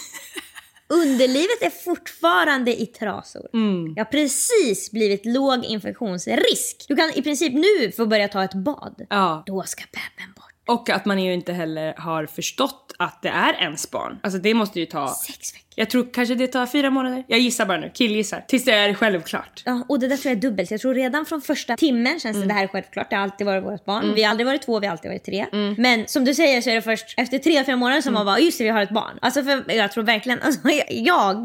Underlivet 0.87 1.61
är 1.61 1.69
fortfarande 1.69 2.81
i 2.81 2.85
trasor. 2.85 3.49
Jag 3.95 4.05
har 4.05 4.11
precis 4.11 4.91
blivit 4.91 5.25
låg 5.25 5.65
infektionsrisk. 5.65 6.85
Du 6.87 6.95
kan 6.95 7.11
i 7.15 7.21
princip 7.21 7.53
nu 7.53 7.91
få 7.91 8.05
börja 8.05 8.27
ta 8.27 8.43
ett 8.43 8.53
bad. 8.53 9.05
Ja. 9.09 9.43
Då 9.45 9.63
ska 9.63 9.83
bebben 9.91 10.33
bort. 10.35 10.45
Och 10.67 10.89
att 10.89 11.05
man 11.05 11.19
ju 11.23 11.33
inte 11.33 11.53
heller 11.53 11.93
har 11.97 12.25
förstått 12.25 12.93
att 12.99 13.21
det 13.21 13.29
är 13.29 13.53
ens 13.53 13.91
barn. 13.91 14.19
Alltså 14.23 14.39
det 14.39 14.53
måste 14.53 14.79
ju 14.79 14.85
ta... 14.85 15.07
Sex 15.27 15.53
veckor. 15.55 15.64
Jag 15.75 15.89
tror 15.89 16.07
kanske 16.13 16.35
det 16.35 16.47
tar 16.47 16.65
fyra 16.65 16.89
månader. 16.89 17.23
Jag 17.27 17.39
gissar 17.39 17.65
bara 17.65 17.77
nu, 17.77 17.91
killgissar. 17.93 18.45
Tills 18.47 18.65
det 18.65 18.71
är 18.71 18.93
självklart. 18.93 19.63
Ja, 19.65 19.85
och 19.89 19.99
det 19.99 20.07
där 20.07 20.17
tror 20.17 20.29
jag 20.31 20.37
är 20.37 20.41
dubbelt. 20.41 20.71
Jag 20.71 20.81
tror 20.81 20.93
redan 20.93 21.25
från 21.25 21.41
första 21.41 21.77
timmen 21.77 22.19
känns 22.19 22.37
det 22.37 22.45
det 22.45 22.53
här 22.53 22.63
är 22.63 22.67
självklart. 22.67 23.09
Det 23.09 23.15
har 23.15 23.23
alltid 23.23 23.47
varit 23.47 23.63
vårt 23.63 23.85
barn. 23.85 24.13
Vi 24.15 24.23
har 24.23 24.29
aldrig 24.29 24.47
varit 24.47 24.61
två, 24.61 24.79
vi 24.79 24.87
har 24.87 24.91
alltid 24.91 25.11
varit 25.11 25.25
tre. 25.25 25.45
Men 25.77 26.07
som 26.07 26.25
du 26.25 26.33
säger 26.33 26.61
så 26.61 26.69
är 26.69 26.75
det 26.75 26.81
först 26.81 27.13
efter 27.17 27.37
tre, 27.39 27.63
fyra 27.65 27.75
månader 27.75 28.01
som 28.01 28.13
man 28.13 28.25
bara 28.25 28.39
just 28.39 28.57
det, 28.57 28.63
vi 28.63 28.69
har 28.69 28.81
ett 28.81 28.89
barn. 28.89 29.19
Alltså 29.21 29.43
för 29.43 29.71
jag 29.75 29.91
tror 29.91 30.03
verkligen, 30.03 30.41
alltså, 30.41 30.69
jag, 30.69 30.85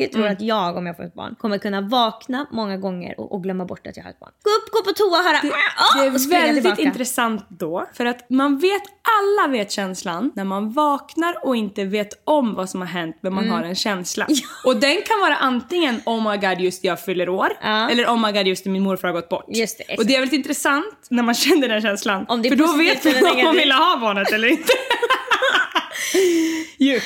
jag 0.00 0.12
tror 0.12 0.26
att 0.26 0.40
jag 0.40 0.76
om 0.76 0.86
jag 0.86 0.96
får 0.96 1.04
ett 1.04 1.14
barn 1.14 1.34
kommer 1.38 1.58
kunna 1.58 1.80
vakna 1.80 2.46
många 2.50 2.76
gånger 2.76 3.20
och, 3.20 3.32
och 3.32 3.42
glömma 3.42 3.64
bort 3.64 3.86
att 3.86 3.96
jag 3.96 4.04
har 4.04 4.10
ett 4.10 4.20
barn. 4.20 4.30
Gå 4.42 4.50
upp, 4.50 4.72
gå 4.72 4.90
på 4.90 4.96
toa, 4.96 5.22
höra 5.22 5.40
Det 6.02 6.08
och 6.08 6.14
är 6.14 6.18
springa 6.18 6.40
väldigt 6.42 6.62
tillbaka. 6.64 6.82
intressant 6.82 7.46
då. 7.48 7.86
För 7.94 8.04
att 8.04 8.30
man 8.30 8.58
vet, 8.58 8.82
alla 9.20 9.52
vet 9.52 9.70
känslan 9.70 10.32
när 10.34 10.44
man 10.44 10.72
vaknar 10.72 11.46
och 11.46 11.56
inte 11.56 11.84
vet 11.84 12.20
om 12.24 12.54
vad 12.54 12.70
som 12.70 12.80
har 12.80 12.88
hänt 12.88 13.16
men 13.20 13.34
man 13.34 13.48
har 13.48 13.62
en 13.62 13.74
känsla. 13.74 14.19
Och 14.64 14.76
den 14.76 15.02
kan 15.06 15.20
vara 15.20 15.36
antingen 15.36 16.02
oh 16.06 16.30
my 16.30 16.36
god 16.36 16.60
just 16.60 16.84
jag 16.84 17.04
fyller 17.04 17.28
år 17.28 17.48
Ja. 17.62 17.90
eller 17.90 18.06
oh 18.06 18.26
my 18.26 18.32
god 18.32 18.46
just 18.46 18.64
min 18.64 18.82
morfar 18.82 19.08
har 19.08 19.12
gått 19.14 19.28
bort. 19.28 19.44
Just 19.48 19.78
det, 19.78 19.96
och 19.98 20.06
det 20.06 20.14
är 20.14 20.18
väldigt 20.20 20.38
intressant 20.38 21.06
när 21.10 21.22
man 21.22 21.34
känner 21.34 21.68
den 21.68 21.82
känslan. 21.82 22.24
Om 22.28 22.42
det 22.42 22.48
är 22.48 22.50
För 22.50 22.56
då 22.56 22.72
vet 22.76 23.04
man 23.04 23.14
om 23.38 23.44
man 23.44 23.56
vill 23.56 23.72
ha 23.72 23.98
barnet 24.00 24.32
eller 24.32 24.48
inte. 24.48 24.72
Ju. 26.78 27.00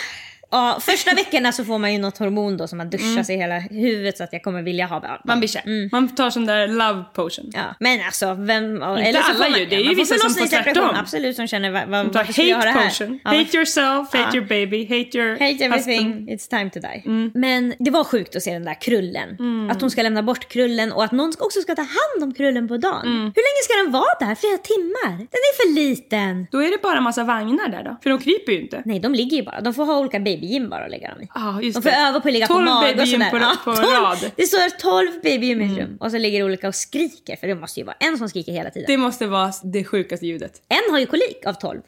Ja, 0.55 0.79
första 0.81 1.15
veckorna 1.15 1.53
så 1.53 1.65
får 1.65 1.79
man 1.79 1.93
ju 1.93 1.99
något 1.99 2.19
hormon 2.19 2.57
då 2.57 2.69
som 2.69 2.79
man 2.79 2.91
duschar 2.91 3.23
sig 3.23 3.35
i 3.35 3.39
hela 3.39 3.59
huvudet 3.59 4.19
så 4.19 4.25
att 4.25 4.33
jag 4.33 4.43
kommer 4.43 4.63
vilja 4.63 4.87
ha 4.87 5.01
barn. 5.01 5.21
Man 5.25 5.39
blir 5.39 5.49
kär. 5.49 5.89
Man 5.93 6.09
tar 6.15 6.31
sån 6.31 6.47
där 6.47 6.69
love 6.69 7.05
potion. 7.15 7.51
Ja, 7.55 7.61
men 7.81 8.01
alltså 8.07 8.35
vem... 8.35 8.75
Inte 8.75 9.21
alla 9.21 9.59
ju, 9.59 9.67
det 9.67 9.77
är 9.77 9.81
ju 9.81 9.87
man 9.87 9.95
vissa 9.95 10.15
som 10.19 10.31
får 10.35 10.47
tvärtom. 10.47 10.91
Absolut, 10.95 11.37
som 11.37 11.47
känner 11.47 11.71
vad, 11.71 11.81
vad, 11.81 11.91
Man 11.91 12.11
varför 12.13 12.33
ska 12.33 12.43
jag 12.43 12.49
göra 12.61 12.71
här? 12.71 12.89
potion. 12.89 13.21
Ja, 13.25 13.31
hate 13.31 13.57
yourself, 13.57 14.13
hate 14.13 14.19
Ja. 14.33 14.35
your 14.37 14.47
baby, 14.47 14.83
hate 14.85 15.19
your 15.19 15.31
Hate 15.33 15.65
everything, 15.65 16.07
husband. 16.13 16.29
it's 16.31 16.49
time 16.51 16.71
to 16.71 16.79
die. 16.81 17.03
Men 17.39 17.75
det 17.79 17.91
var 17.91 18.05
sjukt 18.05 18.37
att 18.37 18.43
se 18.43 18.53
den 18.53 18.65
där 18.65 18.81
krullen. 18.81 19.29
Att 19.71 19.81
hon 19.81 19.91
ska 19.91 20.03
lämna 20.03 20.23
bort 20.23 20.49
krullen 20.49 20.93
och 20.93 21.05
att 21.05 21.13
någon 21.13 21.33
också 21.39 21.61
ska 21.61 21.75
ta 21.75 21.83
hand 21.83 22.23
om 22.23 22.35
krullen 22.35 22.69
på 22.69 22.77
dagen. 22.77 23.07
Hur 23.07 23.43
länge 23.49 23.63
ska 23.65 23.75
den 23.85 23.93
vara 23.93 24.29
där? 24.29 24.35
Flera 24.35 24.59
timmar? 24.59 25.17
Den 25.19 25.43
är 25.51 25.57
för 25.63 25.75
liten. 25.75 26.47
Då 26.53 26.59
är 26.63 26.71
det 26.71 26.79
bara 26.83 27.01
massa 27.01 27.25
vagnar 27.25 27.69
där 27.69 27.85
då. 27.85 27.97
För 28.03 28.11
de 28.11 28.19
kryper 28.19 28.53
ju 28.53 28.61
inte. 28.61 28.83
Nej, 28.85 29.01
de 29.01 29.15
ligger 29.15 29.37
ju 29.37 29.43
bara. 29.43 29.61
De 29.61 29.75
får 29.75 29.85
ha 29.85 29.99
olika 29.99 30.21
babygym 30.45 30.69
bara 30.71 30.85
att 30.85 30.91
lägga 30.91 31.09
dem 31.11 31.23
i. 31.23 31.29
Ja, 31.35 31.63
just 31.63 31.77
De 31.77 31.83
får 31.83 31.91
det. 31.91 31.97
öva 31.97 32.21
på 32.21 32.29
att 32.29 32.35
ligga 32.35 32.47
på 32.47 32.53
12 32.55 32.65
mage 32.65 33.03
och 33.03 33.09
sådär. 33.09 33.31
på, 33.31 33.71
på 33.71 33.77
12 33.77 33.89
rad. 33.89 34.19
Mm. 34.19 34.31
Det 34.37 34.47
står 34.47 34.79
12 34.79 35.13
babygym 35.23 35.61
i 35.63 35.73
ett 35.73 35.79
rum. 35.79 35.97
Och 36.01 36.11
så 36.11 36.19
ligger 36.19 36.39
det 36.39 36.45
olika 36.45 36.69
och 36.69 36.75
skriker. 36.75 37.37
För 37.37 37.47
det 37.47 37.55
måste 37.55 37.81
ju 37.81 37.87
vara 37.87 37.97
en 38.01 38.19
som 38.19 38.29
skriker 38.29 38.53
hela 38.53 38.71
tiden. 38.71 38.87
Det 38.87 38.97
måste 38.97 39.27
vara 39.27 39.53
det 39.63 39.85
sjukaste 39.85 40.27
ljudet. 40.27 40.63
En 40.69 40.93
har 40.93 40.99
ju 40.99 41.07
kolik 41.07 41.47
av 41.47 41.53
12. 41.53 41.81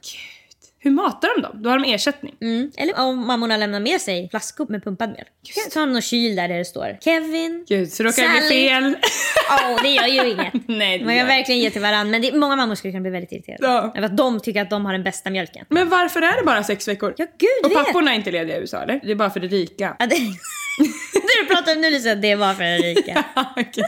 Hur 0.87 0.91
matar 0.91 1.29
de 1.37 1.43
dem? 1.43 1.63
Då 1.63 1.71
har 1.71 1.79
de 1.79 1.95
ersättning. 1.95 2.35
Mm. 2.41 2.71
Eller 2.77 3.01
om 3.01 3.27
mammorna 3.27 3.57
lämnar 3.57 3.81
med 3.81 4.01
sig 4.01 4.29
flaskor 4.31 4.67
med 4.69 4.85
pumpad 4.85 5.09
mjölk. 5.09 5.29
Så 5.73 5.79
har 5.81 5.87
de 5.87 5.93
någon 5.93 6.03
kyl 6.03 6.37
där, 6.37 6.49
där 6.49 6.59
det 6.59 6.65
står 6.65 6.99
Kevin. 7.01 7.65
Gud, 7.69 7.93
så 7.93 8.03
råkar 8.03 8.23
jag 8.23 8.33
bli 8.33 8.41
Sally. 8.41 8.69
fel. 8.69 8.97
Åh, 9.51 9.83
det 9.83 9.89
gör 9.89 10.07
ju 10.07 10.31
inget. 10.31 10.53
Nej, 10.69 10.99
det 10.99 11.05
Man 11.05 11.19
kan 11.19 11.27
verkligen 11.27 11.61
ge 11.61 11.71
till 11.71 11.83
varandra. 11.83 12.11
Men 12.11 12.23
det, 12.23 12.33
många 12.33 12.57
mammor 12.57 12.75
skulle 12.75 12.93
kunna 12.93 13.01
bli 13.03 13.11
väldigt 13.11 13.33
irriterade. 13.33 13.67
Ja. 13.67 13.93
Över 13.97 14.07
att 14.07 14.17
de 14.17 14.41
tycker 14.41 14.63
att 14.63 14.71
de 14.71 14.85
har 14.87 14.93
den 14.93 15.03
bästa 15.05 15.31
mjölken. 15.31 15.67
Men 15.69 15.89
varför 15.89 16.23
är 16.23 16.37
det 16.41 16.47
bara 16.47 16.65
sex 16.65 16.89
veckor? 16.89 17.15
Ja, 17.17 17.27
gud 17.39 17.49
Och 17.65 17.71
vet. 17.71 17.87
papporna 17.87 18.11
är 18.11 18.15
inte 18.17 18.31
lediga 18.31 18.57
i 18.57 18.61
USA 18.61 18.83
eller? 18.83 19.01
Det 19.05 19.11
är 19.11 19.15
bara 19.15 19.31
för 19.31 19.41
det 19.41 19.47
rika. 19.49 19.97
Ja, 19.99 20.07
det, 20.07 20.15
det 20.15 20.23
du 21.43 21.55
pratar 21.55 21.75
om 21.75 21.81
nu 21.81 21.91
Lisa, 21.91 22.15
det 22.15 22.35
var 22.35 22.55
för 22.55 22.63
den 22.65 22.79
rika. 22.79 23.25
Okej. 23.57 23.85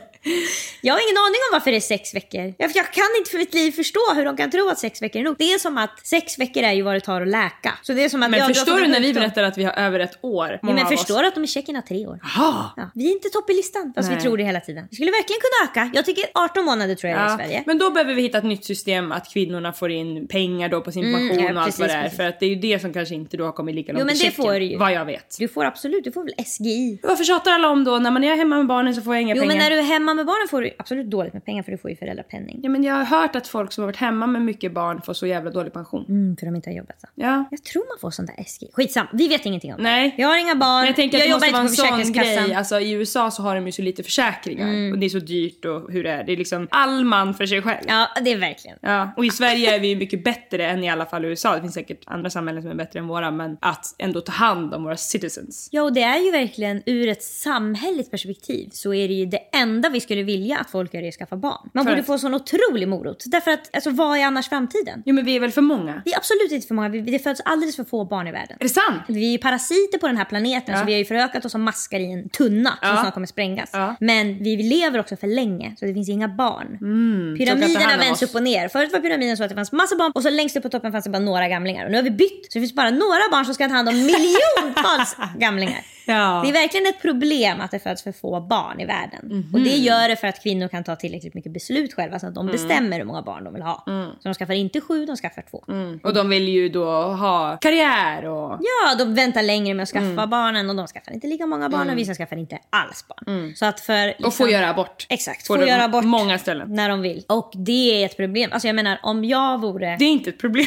Jag 0.80 0.94
har 0.94 1.00
ingen 1.00 1.16
aning 1.16 1.40
om 1.48 1.52
varför 1.52 1.70
det 1.70 1.76
är 1.76 1.80
sex 1.80 2.14
veckor. 2.14 2.54
Jag, 2.58 2.70
jag 2.74 2.92
kan 2.92 3.04
inte 3.18 3.30
för 3.30 3.38
mitt 3.38 3.54
liv 3.54 3.72
förstå 3.72 4.00
hur 4.14 4.24
de 4.24 4.36
kan 4.36 4.50
tro 4.50 4.68
att 4.68 4.78
sex 4.78 5.02
veckor 5.02 5.20
är 5.20 5.24
nog. 5.24 5.36
Det 5.38 5.52
är 5.52 5.58
som 5.58 5.78
att 5.78 6.06
sex 6.06 6.38
veckor 6.38 6.62
är 6.62 6.72
ju 6.72 6.82
vad 6.88 6.96
det 6.96 7.00
tar 7.00 7.20
att 7.22 7.28
läka. 7.28 7.72
Så 7.82 7.92
det 7.92 8.04
är 8.04 8.08
som 8.08 8.22
att, 8.22 8.30
Men 8.30 8.38
ja, 8.38 8.44
har 8.44 8.54
förstår 8.54 8.76
du 8.80 8.86
när 8.86 9.00
vi 9.00 9.14
berättar 9.14 9.42
att 9.42 9.58
vi 9.58 9.64
har 9.64 9.72
över 9.72 10.00
ett 10.00 10.18
år? 10.20 10.58
Ja, 10.62 10.72
men 10.72 10.86
förstår 10.86 11.22
du 11.22 11.28
att 11.28 11.34
de 11.34 11.44
i 11.44 11.46
Tjeckien 11.46 11.74
har 11.74 11.82
tre 11.82 12.06
år? 12.06 12.18
Ja, 12.36 12.90
vi 12.94 13.08
är 13.08 13.12
inte 13.12 13.28
topp 13.28 13.50
i 13.50 13.52
listan 13.52 13.92
fast 13.96 14.10
vi 14.10 14.14
Nej. 14.14 14.22
tror 14.22 14.36
det 14.36 14.44
hela 14.44 14.60
tiden. 14.60 14.86
Vi 14.90 14.96
skulle 14.96 15.10
verkligen 15.10 15.40
kunna 15.40 15.70
öka. 15.84 15.90
Jag 15.96 16.04
tycker 16.04 16.24
18 16.34 16.64
månader 16.64 16.94
tror 16.94 17.10
jag 17.10 17.18
det 17.20 17.22
är 17.22 17.28
i 17.28 17.30
Ja, 17.30 17.36
Sverige. 17.36 17.62
men 17.66 17.78
då 17.78 17.90
behöver 17.90 18.14
vi 18.14 18.22
hitta 18.22 18.38
ett 18.38 18.44
nytt 18.44 18.64
system 18.64 19.12
att 19.12 19.28
kvinnorna 19.32 19.72
får 19.72 19.90
in 19.90 20.26
pengar 20.28 20.68
då 20.68 20.80
på 20.80 20.92
sin 20.92 21.02
pension 21.14 21.28
Mm, 21.38 21.44
ja, 21.44 21.52
och 21.52 21.58
allt 21.58 21.66
precis, 21.66 21.80
vad 21.80 21.88
det 21.88 21.92
är. 21.94 22.02
precis. 22.02 22.16
För 22.16 22.24
att 22.24 22.40
det 22.40 22.46
är 22.46 22.50
ju 22.50 22.56
det 22.56 22.78
som 22.78 22.92
kanske 22.92 23.14
inte 23.14 23.36
då 23.36 23.44
har 23.44 23.52
kommit 23.52 23.74
lika 23.74 23.92
långt 23.92 24.00
Jo, 24.00 24.06
men 24.06 24.14
i 24.14 24.18
det 24.18 24.24
Tjeckien, 24.24 24.46
får 24.46 24.52
du 24.60 24.64
ju. 24.66 24.76
Vad 24.78 24.92
jag 24.92 25.04
vet. 25.04 25.36
Du 25.38 25.48
får 25.48 25.64
absolut, 25.64 26.04
du 26.04 26.12
får 26.12 26.24
väl 26.24 26.34
SGI. 26.46 27.00
Varför 27.02 27.24
tjatar 27.24 27.50
alla 27.50 27.68
om 27.68 27.84
då 27.84 27.98
när 27.98 28.10
man 28.10 28.24
är 28.24 28.36
hemma 28.36 28.56
med 28.56 28.66
barnen 28.66 28.94
så 28.94 29.02
får 29.02 29.14
jag 29.14 29.22
inga 29.22 29.34
Jo 29.34 29.40
pengar? 29.42 29.54
men 29.54 29.58
när 29.64 29.70
du 29.70 29.78
är 29.78 29.82
hemma 29.82 30.14
med 30.14 30.26
barnen 30.26 30.48
får 30.48 30.62
du 30.62 30.70
absolut 30.78 31.06
dåligt 31.10 31.32
med 31.32 31.44
pengar 31.44 31.62
för 31.62 31.72
du 31.72 31.78
får 31.78 31.90
ju 31.90 31.96
föräldrapenning. 31.96 32.60
Ja 32.62 32.70
men 32.70 32.84
jag 32.84 32.94
har 32.94 33.04
hört 33.04 33.36
att 33.36 33.48
folk 33.48 33.72
som 33.72 33.82
har 33.82 33.86
varit 33.88 33.96
hemma 33.96 34.26
med 34.26 34.42
mycket 34.42 34.72
barn 34.72 35.02
får 35.02 35.12
så 35.14 35.26
jävla 35.26 35.50
dålig 35.50 35.72
pension. 35.72 36.04
Mm, 36.08 36.36
för 36.36 36.46
de 36.46 36.56
inte 36.56 36.70
har 36.70 36.74
jobbat. 36.78 37.00
Så. 37.00 37.06
Ja. 37.14 37.44
Jag 37.50 37.64
tror 37.64 37.88
man 37.88 37.98
får 38.00 38.10
sånt 38.10 38.30
där 38.36 38.44
SGI. 38.44 38.70
Skitsam, 38.72 39.06
vi 39.12 39.28
vet 39.28 39.46
ingenting 39.46 39.72
om 39.74 39.76
det. 39.76 39.82
Nej. 39.82 40.14
Jag 40.18 40.28
har 40.28 40.36
inga 40.38 40.54
barn, 40.54 40.78
Men 40.80 40.86
jag 40.86 40.96
tänker 40.96 41.18
att 41.18 41.24
det 41.24 41.30
jobbar 41.30 41.46
inte 41.46 41.60
på 41.62 41.68
Försäkringskassan. 41.68 42.44
grej. 42.44 42.54
Alltså 42.54 42.80
i 42.80 42.92
USA 42.92 43.30
så 43.30 43.42
har 43.42 43.54
de 43.54 43.66
ju 43.66 43.72
så 43.72 43.82
lite 43.82 44.02
försäkringar. 44.02 44.68
Mm. 44.68 44.92
Och 44.92 44.98
det 44.98 45.06
är 45.06 45.10
så 45.10 45.18
dyrt 45.18 45.64
och 45.64 45.92
hur 45.92 46.04
det 46.04 46.10
är. 46.10 46.24
Det 46.24 46.32
är 46.32 46.36
liksom 46.36 46.68
all 46.70 47.04
man 47.04 47.34
för 47.34 47.46
sig 47.46 47.62
själv. 47.62 47.84
Ja, 47.88 48.08
det 48.24 48.32
är 48.32 48.36
verkligen. 48.38 48.78
Ja, 48.80 49.12
och 49.16 49.24
i 49.24 49.30
Sverige 49.30 49.74
är 49.74 49.80
vi 49.80 49.88
ju 49.88 49.96
mycket 49.96 50.24
bättre 50.24 50.66
än 50.66 50.84
i 50.84 50.90
alla 50.90 51.06
fall 51.06 51.24
USA. 51.24 51.54
Det 51.54 51.60
finns 51.60 51.74
säkert 51.74 52.00
andra 52.06 52.30
samhällen 52.30 52.62
som 52.62 52.70
är 52.70 52.74
bättre 52.74 52.98
än 52.98 53.08
våra, 53.08 53.30
men 53.30 53.56
att 53.60 53.94
ändå 53.98 54.20
ta 54.20 54.32
hand 54.32 54.74
om 54.74 54.84
våra 54.84 54.96
citizens. 54.96 55.68
Ja, 55.72 55.82
och 55.82 55.92
det 55.92 56.02
är 56.02 56.18
ju 56.18 56.30
verkligen 56.30 56.82
ur 56.86 57.08
ett 57.08 57.22
samhälleligt 57.22 58.10
perspektiv 58.10 58.68
så 58.72 58.94
är 58.94 59.08
det 59.08 59.14
ju 59.14 59.26
det 59.26 59.40
enda 59.52 59.88
vi 59.88 60.00
skulle 60.00 60.22
vilja 60.22 60.58
att 60.58 60.70
folk 60.70 60.94
gör 60.94 61.02
är 61.02 61.08
att 61.08 61.14
skaffa 61.14 61.36
barn. 61.36 61.70
Man 61.74 61.84
För 61.84 61.92
borde 61.92 62.02
få 62.02 62.18
sån 62.18 62.34
otrolig 62.34 62.88
morot. 62.88 63.24
Därför 63.26 63.50
att, 63.50 63.74
alltså 63.74 63.90
vad 63.90 64.18
är 64.18 64.24
annars 64.24 64.48
framtiden? 64.48 65.02
Jo 65.06 65.14
men 65.14 65.24
vi 65.24 65.36
är 65.36 65.40
väl 65.40 65.50
för 65.50 65.62
många? 65.62 66.02
Vi 66.04 66.12
är 66.12 66.16
absolut 66.16 66.52
inte 66.58 66.68
för 66.68 66.74
många, 66.74 66.88
det 66.88 67.18
föds 67.18 67.40
alldeles 67.44 67.76
för 67.76 67.84
få 67.84 68.04
barn 68.04 68.26
i 68.28 68.32
världen. 68.32 68.56
Är 68.60 68.64
det 68.64 68.68
sant? 68.70 69.02
Vi 69.08 69.34
är 69.34 69.38
parasiter 69.38 69.98
på 69.98 70.06
den 70.06 70.16
här 70.16 70.24
planeten 70.24 70.74
Ja. 70.74 70.80
så 70.80 70.86
vi 70.86 70.92
har 70.92 70.98
ju 70.98 71.04
förökat 71.04 71.44
oss 71.44 71.52
som 71.52 71.62
maskar 71.62 72.00
i 72.00 72.12
en 72.12 72.28
tunna 72.28 72.70
som 72.70 72.88
Ja. 72.88 73.00
snart 73.02 73.14
kommer 73.14 73.26
sprängas. 73.26 73.70
Ja. 73.72 73.96
Men 74.00 74.38
vi 74.38 74.56
lever 74.56 74.98
också 75.00 75.16
för 75.16 75.26
länge 75.26 75.74
så 75.78 75.84
det 75.84 75.94
finns 75.94 76.08
inga 76.08 76.28
barn. 76.28 76.66
ta 76.70 77.38
Pyramiderna 77.38 77.96
vänds 77.96 78.22
upp 78.22 78.34
och 78.34 78.42
ner. 78.42 78.68
Förut 78.68 78.92
var 78.92 79.00
pyramiden 79.00 79.36
så 79.36 79.42
att 79.42 79.48
det 79.48 79.54
fanns 79.54 79.72
massa 79.72 79.96
barn 79.96 80.12
och 80.14 80.22
så 80.22 80.30
längst 80.30 80.56
upp 80.56 80.62
på 80.62 80.68
toppen 80.68 80.92
fanns 80.92 81.04
det 81.04 81.10
bara 81.10 81.18
några 81.22 81.48
gamlingar. 81.48 81.84
Och 81.84 81.90
nu 81.90 81.96
har 81.96 82.02
vi 82.04 82.10
bytt 82.10 82.44
så 82.52 82.58
det 82.58 82.60
finns 82.60 82.74
bara 82.74 82.90
några 82.90 83.22
barn 83.30 83.44
som 83.44 83.54
ska 83.54 83.68
ta 83.68 83.74
hand 83.74 83.88
om 83.88 83.94
miljontals 83.94 85.16
gamlingar. 85.38 85.80
Ja. 86.08 86.40
Det 86.44 86.48
är 86.48 86.52
verkligen 86.52 86.86
ett 86.86 87.02
problem 87.02 87.60
att 87.60 87.70
det 87.70 87.78
föds 87.78 88.02
för 88.02 88.12
få 88.12 88.40
barn 88.40 88.80
i 88.80 88.84
världen. 88.86 89.20
Mhm. 89.22 89.50
Och 89.54 89.60
det 89.60 89.76
gör 89.76 90.08
det 90.08 90.16
för 90.16 90.26
att 90.28 90.42
kvinnor 90.42 90.68
kan 90.68 90.84
ta 90.84 90.96
tillräckligt 90.96 91.34
mycket 91.34 91.52
beslut 91.52 91.94
själva 91.94 92.18
så 92.18 92.26
att 92.26 92.34
de 92.34 92.40
Mm. 92.48 92.52
bestämmer 92.52 92.98
hur 92.98 93.04
många 93.04 93.22
barn 93.22 93.44
de 93.44 93.54
vill 93.54 93.62
ha. 93.62 93.82
Så 94.22 94.28
de 94.28 94.34
skaffar 94.34 94.54
inte 94.54 94.80
sju, 94.80 95.06
de 95.06 95.16
skaffar 95.16 95.44
två. 95.50 95.64
Mm. 95.68 96.00
Och 96.02 96.14
de 96.14 96.28
vill 96.28 96.48
ju 96.48 96.68
då 96.68 96.84
ha 97.02 97.56
karriär 97.56 98.24
och... 98.24 98.50
Ja, 98.60 98.94
de 98.98 99.14
väntar 99.14 99.42
längre 99.42 99.74
med 99.74 99.82
att 99.82 99.88
skaffa 99.88 100.06
Mm. 100.06 100.30
barnen 100.30 100.70
och 100.70 100.76
de 100.76 100.86
skaffar 100.86 101.12
inte 101.12 101.26
lika 101.26 101.46
många 101.46 101.68
barn 101.68 101.90
och 101.90 101.98
vissa 101.98 102.14
skaffar 102.14 102.36
inte 102.36 102.58
alls 102.70 103.04
barn. 103.08 103.52
Så 103.56 103.66
att 103.66 103.80
för... 103.80 104.14
Och 104.26 104.34
få 104.34 104.48
göra 104.48 104.68
abort. 104.70 105.06
Exakt, 105.08 105.48
På 105.48 105.54
få 105.54 105.60
de- 105.60 105.66
göra 105.68 105.84
abort 105.84 106.04
Många 106.04 106.38
ställen. 106.38 106.74
när 106.74 106.88
de 106.88 107.00
vill. 107.00 107.24
Och 107.28 107.50
det 107.54 108.02
är 108.02 108.06
ett 108.06 108.16
problem. 108.16 108.50
Alltså 108.52 108.68
jag 108.68 108.74
menar 108.76 108.98
om 109.02 109.24
jag 109.24 109.60
vore... 109.60 109.96
Det 109.98 110.04
är 110.04 110.12
inte 110.12 110.30
ett 110.30 110.38
problem. 110.40 110.66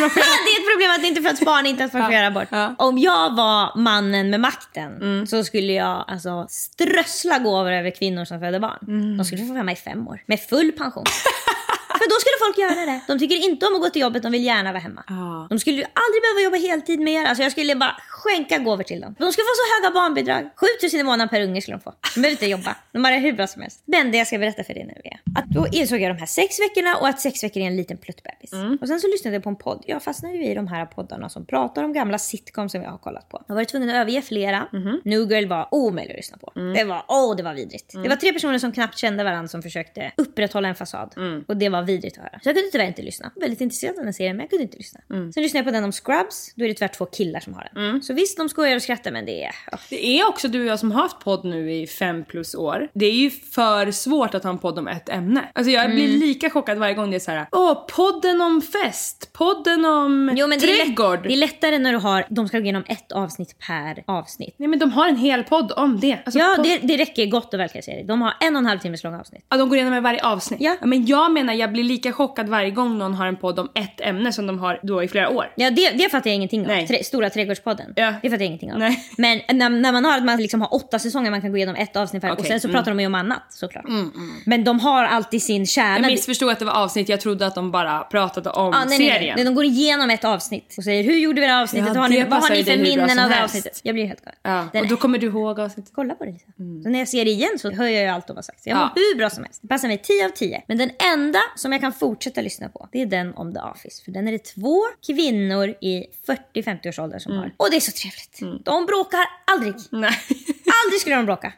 Man 0.00 0.10
det 0.14 0.50
är 0.50 0.60
ett 0.60 0.72
problem 0.74 0.90
att 0.90 1.02
det 1.02 1.08
inte 1.08 1.22
föds 1.22 1.40
barn, 1.40 1.66
inte 1.66 1.84
att 1.84 1.92
folk 1.92 2.04
får 2.04 2.12
göra 2.14 2.26
abort. 2.26 2.48
Om 2.78 2.98
jag 2.98 3.34
var 3.36 3.78
mannen 3.78 4.30
med 4.30 4.40
makten 4.40 4.96
Mm. 4.96 5.26
så 5.26 5.44
skulle 5.44 5.72
jag 5.72 6.04
alltså 6.08 6.46
strössla 6.48 7.38
gåvor 7.38 7.72
över 7.72 7.90
kvinnor 7.90 8.24
som 8.24 8.40
föder 8.40 8.60
barn. 8.60 8.78
Mm. 8.88 9.16
De 9.16 9.24
skulle 9.24 9.42
få 9.42 9.48
vara 9.48 9.58
hemma 9.58 9.72
i 9.72 9.76
fem 9.76 10.08
år 10.08 10.22
med 10.26 10.40
full 10.40 10.72
pension. 10.72 11.04
För 12.00 12.08
då 12.12 12.16
skulle 12.22 12.38
folk 12.44 12.56
göra 12.64 12.86
det. 12.92 13.00
De 13.06 13.18
tycker 13.18 13.36
inte 13.48 13.66
om 13.66 13.74
att 13.74 13.80
gå 13.80 13.88
till 13.90 14.02
jobbet, 14.02 14.22
de 14.22 14.32
vill 14.32 14.44
gärna 14.44 14.72
vara 14.72 14.82
hemma. 14.82 15.02
Ja. 15.08 15.46
De 15.50 15.58
skulle 15.58 15.76
ju 15.76 15.86
aldrig 16.04 16.20
behöva 16.24 16.40
jobba 16.46 16.58
heltid 16.68 17.00
mer. 17.00 17.24
Alltså 17.24 17.42
jag 17.42 17.52
skulle 17.52 17.74
bara 17.76 17.96
skänka 18.08 18.58
gåvor 18.58 18.82
till 18.82 19.00
dem. 19.00 19.14
De 19.18 19.32
skulle 19.32 19.44
få 19.44 19.54
så 19.60 19.66
höga 19.74 19.94
barnbidrag. 19.94 20.50
7000 20.80 21.00
i 21.00 21.02
månaden 21.02 21.28
per 21.28 21.40
unge 21.42 21.60
skulle 21.62 21.76
de 21.76 21.82
få. 21.82 21.92
De 22.14 22.20
behöver 22.20 22.30
inte 22.30 22.46
jobba. 22.46 22.76
De 22.92 23.04
har 23.04 23.12
det 23.12 23.18
hur 23.18 23.32
bra 23.32 23.46
som 23.46 23.62
helst. 23.62 23.82
Men 23.84 24.12
det 24.12 24.18
jag 24.18 24.26
ska 24.26 24.38
berätta 24.38 24.64
för 24.64 24.74
dig 24.74 24.84
nu 24.84 25.00
är 25.04 25.18
att 25.38 25.44
då 25.48 25.66
insåg 25.72 26.00
jag 26.00 26.14
de 26.14 26.18
här 26.18 26.26
sex 26.26 26.60
veckorna 26.60 26.96
och 26.96 27.08
att 27.08 27.20
sex 27.20 27.44
veckor 27.44 27.62
är 27.62 27.66
en 27.66 27.76
liten 27.76 27.96
pluttbebis. 27.96 28.52
Mm. 28.52 28.78
Och 28.80 28.88
sen 28.88 29.00
så 29.00 29.06
lyssnade 29.08 29.36
jag 29.36 29.42
på 29.42 29.48
en 29.48 29.56
podd. 29.56 29.84
Jag 29.86 30.02
fastnade 30.02 30.34
ju 30.34 30.44
i 30.44 30.54
de 30.54 30.66
här 30.68 30.86
poddarna 30.86 31.28
som 31.28 31.46
pratar 31.46 31.84
om 31.84 31.92
gamla 31.92 32.18
sitcoms 32.18 32.72
som 32.72 32.82
jag 32.82 32.90
har 32.90 32.98
kollat 32.98 33.28
på. 33.28 33.42
Jag 33.46 33.54
har 33.54 33.58
varit 33.60 33.68
tvungen 33.68 33.88
att 33.90 33.94
överge 33.96 34.22
flera. 34.22 34.68
Mhm. 34.72 35.00
New 35.04 35.32
Girl 35.32 35.46
var 35.48 35.68
omöjlig 35.70 36.10
att 36.12 36.16
lyssna 36.16 36.38
på. 36.38 36.52
Mm. 36.56 36.74
Det 36.74 36.84
var, 36.84 37.04
åh 37.08 37.36
det 37.36 37.42
var 37.42 37.54
vidrigt. 37.54 37.92
Det 38.02 38.08
var 38.08 38.16
tre 38.16 38.32
personer 38.32 38.58
som 38.58 38.72
knappt 38.72 38.98
kände 38.98 39.24
varandra 39.24 39.48
som 39.48 39.62
försökte 39.62 40.12
upprätthålla 40.16 40.68
en 40.68 40.74
fasad. 40.74 41.14
Mm. 41.16 41.44
Och 41.48 41.56
det 41.56 41.68
var 41.68 41.82
vidrigt 41.88 42.18
att 42.18 42.22
höra. 42.24 42.40
Så 42.42 42.48
jag 42.48 42.56
kunde 42.56 42.70
tyvärr 42.70 42.86
inte 42.86 43.02
lyssna. 43.02 43.30
Väldigt 43.36 43.60
intresserad 43.60 43.90
av 43.90 43.96
den 43.96 44.04
här 44.04 44.12
serien 44.12 44.36
men 44.36 44.44
jag 44.44 44.50
kunde 44.50 44.62
inte 44.62 44.76
lyssna. 44.78 45.00
Mm. 45.10 45.32
Sen 45.32 45.42
lyssnade 45.42 45.58
jag 45.58 45.66
på 45.66 45.72
den 45.72 45.84
om 45.84 45.92
Scrubs. 45.92 46.52
Då 46.56 46.64
är 46.64 46.68
det 46.68 46.74
tyvärr 46.74 46.88
två 46.88 47.04
killar 47.06 47.40
som 47.40 47.54
har 47.54 47.68
den. 47.74 48.02
Så 48.02 48.14
visst 48.14 48.36
de 48.36 48.48
skojar 48.48 48.76
och 48.76 48.82
skrattar 48.82 49.10
men 49.10 49.24
det 49.26 49.44
är... 49.44 49.50
ja. 49.72 49.78
Det 49.90 50.06
är 50.20 50.28
också 50.28 50.48
du 50.48 50.60
och 50.60 50.66
jag 50.66 50.78
som 50.78 50.92
har 50.92 51.02
haft 51.02 51.18
podd 51.20 51.44
nu 51.44 51.72
i 51.72 51.86
fem 51.86 52.24
plus 52.24 52.54
år. 52.54 52.88
Det 52.94 53.06
är 53.06 53.12
ju 53.12 53.30
för 53.30 53.90
svårt 53.90 54.34
att 54.34 54.42
ha 54.44 54.50
en 54.50 54.58
podd 54.58 54.78
om 54.78 54.88
ett 54.88 55.08
ämne. 55.08 55.48
Alltså 55.54 55.70
jag 55.70 55.90
blir 55.90 56.08
Mm. 56.08 56.20
lika 56.20 56.50
chockad 56.50 56.78
varje 56.78 56.94
gång 56.94 57.10
det 57.10 57.16
är 57.16 57.20
så 57.20 57.30
här. 57.30 57.46
Åh, 57.52 57.86
podden 57.96 58.40
om 58.40 58.62
fest, 58.62 59.30
podden 59.32 59.84
om 59.84 60.32
Jo, 60.36 60.46
men 60.46 60.58
det 60.58 60.72
är, 60.80 60.84
trädgård. 60.84 61.22
det 61.22 61.32
är 61.32 61.36
lättare 61.36 61.78
när 61.78 61.92
du 61.92 61.98
har, 61.98 62.24
de 62.30 62.48
ska 62.48 62.58
gå 62.58 62.64
igenom 62.64 62.84
ett 62.88 63.12
avsnitt 63.12 63.56
per 63.66 64.02
avsnitt. 64.06 64.54
Nej 64.56 64.68
men 64.68 64.78
de 64.78 64.90
har 64.92 65.08
en 65.08 65.16
hel 65.16 65.44
podd 65.44 65.72
om 65.76 66.00
det. 66.00 66.18
Alltså, 66.24 66.38
Ja, 66.38 66.54
podd- 66.56 66.62
det, 66.64 66.78
det 66.82 66.96
räcker 66.96 67.26
gott 67.26 67.54
och 67.54 67.60
väl 67.60 67.68
kan 67.68 67.76
jag 67.76 67.84
säga 67.84 67.96
dig. 67.96 68.04
De 68.04 68.22
har 68.22 68.34
en 68.40 68.56
och 68.56 68.60
en 68.60 68.66
halv 68.66 68.78
timmes 68.78 69.04
långa 69.04 69.20
avsnitt. 69.20 69.44
Ja, 69.48 69.56
de 69.56 69.68
går 69.68 69.78
igenom 69.78 70.02
varje 70.02 70.24
avsnitt. 70.24 70.60
Ja. 70.60 70.76
men 70.82 71.06
jag 71.06 71.32
menar, 71.32 71.54
jag 71.54 71.72
blir 71.72 71.77
lika 71.82 72.12
chockad 72.12 72.48
varje 72.48 72.70
gång 72.70 72.98
någon 72.98 73.14
har 73.14 73.26
en 73.26 73.36
podd 73.36 73.58
om 73.58 73.68
ett 73.74 74.00
ämne 74.00 74.32
som 74.32 74.46
de 74.46 74.58
har 74.58 74.80
då 74.82 75.02
i 75.02 75.08
flera 75.08 75.28
år. 75.28 75.52
Ja, 75.56 75.70
det, 75.70 75.90
det 75.90 76.08
fattar 76.10 76.30
jag 76.30 76.34
ingenting. 76.34 76.62
Nej. 76.62 76.86
Tre, 76.86 77.04
stora 77.04 77.30
trädgårdspodden. 77.30 77.92
Ja. 77.96 78.14
Det 78.22 78.30
fattar 78.30 78.42
jag 78.42 78.46
ingenting 78.46 78.72
om. 78.72 78.78
Nej. 78.78 79.04
Men 79.18 79.40
när, 79.58 79.68
när 79.70 79.92
man 79.92 80.04
har 80.04 80.16
att 80.18 80.24
man 80.24 80.36
liksom 80.40 80.60
har 80.60 80.74
åtta 80.74 80.98
säsonger 80.98 81.30
man 81.30 81.40
kan 81.40 81.50
gå 81.50 81.56
igenom 81.56 81.74
ett 81.74 81.96
avsnitt 81.96 82.22
per 82.22 82.30
och 82.30 82.38
Okej, 82.38 82.48
sen 82.50 82.60
så 82.60 82.68
mm. 82.68 82.74
pratar 82.76 82.90
de 82.90 83.00
ju 83.00 83.06
om 83.06 83.14
annat 83.14 83.42
såklart. 83.48 83.84
Men 84.46 84.64
de 84.64 84.80
har 84.80 85.04
alltid 85.04 85.42
sin 85.42 85.66
kärna. 85.66 85.98
Jag 85.98 86.06
missförstod 86.06 86.50
att 86.50 86.58
det 86.58 86.64
var 86.64 86.72
avsnitt, 86.72 87.08
jag 87.08 87.20
trodde 87.20 87.46
att 87.46 87.54
de 87.54 87.70
bara 87.70 88.00
pratade 88.00 88.50
om 88.50 88.72
Ja, 88.72 88.84
nej, 88.84 88.98
serien. 88.98 89.34
nej. 89.36 89.44
De 89.44 89.54
går 89.54 89.64
igenom 89.64 90.10
ett 90.10 90.24
avsnitt 90.24 90.74
och 90.78 90.84
säger 90.84 91.04
hur 91.04 91.16
gjorde 91.16 91.40
vi 91.40 91.46
det 91.46 91.52
här 91.52 91.62
avsnittet? 91.62 91.94
Ja, 91.94 92.00
har 92.00 92.08
ni, 92.08 92.24
vad 92.24 92.42
har 92.42 92.50
ni 92.50 92.64
för 92.64 92.76
minnen 92.76 93.18
av 93.18 93.28
det 93.28 93.34
här 93.34 93.44
avsnittet? 93.44 93.80
Jag 93.82 93.94
blir 93.94 94.06
helt 94.06 94.24
galen. 94.24 94.38
Ja, 94.42 94.64
Den 94.72 94.82
och 94.82 94.88
då 94.88 94.96
kommer 94.96 95.18
du 95.18 95.26
ihåg 95.26 95.60
avsnittet. 95.60 95.92
Kolla 95.94 96.14
på 96.14 96.24
det 96.24 96.30
Lisa. 96.32 96.44
Så 96.82 96.88
när 96.88 96.98
jag 96.98 97.08
ser 97.08 97.24
det 97.24 97.30
igen 97.30 97.58
så 97.58 97.70
hör 97.70 97.84
jag 97.86 98.02
ju 98.02 98.08
allt 98.08 98.26
de 98.26 98.36
har 98.36 98.42
sagt. 98.42 98.62
Så 98.62 98.68
jag 98.68 98.76
Ja. 98.78 98.80
mår 98.80 98.90
hur 98.94 99.18
bra 99.18 99.30
som 99.30 99.44
helst. 99.44 99.62
Det 99.62 99.68
passar 99.68 99.88
mig 99.88 99.98
10 99.98 100.24
av 100.26 100.30
10. 100.30 100.62
Men 100.68 100.78
den 100.78 100.90
enda 101.14 101.38
som 101.56 101.67
jag 101.72 101.80
kan 101.80 101.92
fortsätta 101.92 102.40
lyssna 102.40 102.68
på 102.68 102.88
det 102.92 103.02
är 103.02 103.06
den 103.06 103.34
om 103.34 103.54
The 103.54 103.60
Office. 103.60 104.04
För 104.04 104.12
den 104.12 104.28
är 104.28 104.32
det 104.32 104.44
två 104.44 104.80
kvinnor 105.06 105.68
i 105.68 106.06
40-50 106.54 106.88
års 106.88 106.98
ålder 106.98 107.18
som 107.18 107.32
har. 107.32 107.54
Och 107.56 107.70
det 107.70 107.76
är 107.76 107.80
så 107.80 107.92
trevligt. 107.92 108.64
De 108.64 108.86
bråkar 108.86 109.20
aldrig. 109.44 109.74
Nej. 109.90 110.18
Aldrig 110.84 111.00
skulle 111.00 111.16
de 111.16 111.26
bråka. 111.26 111.52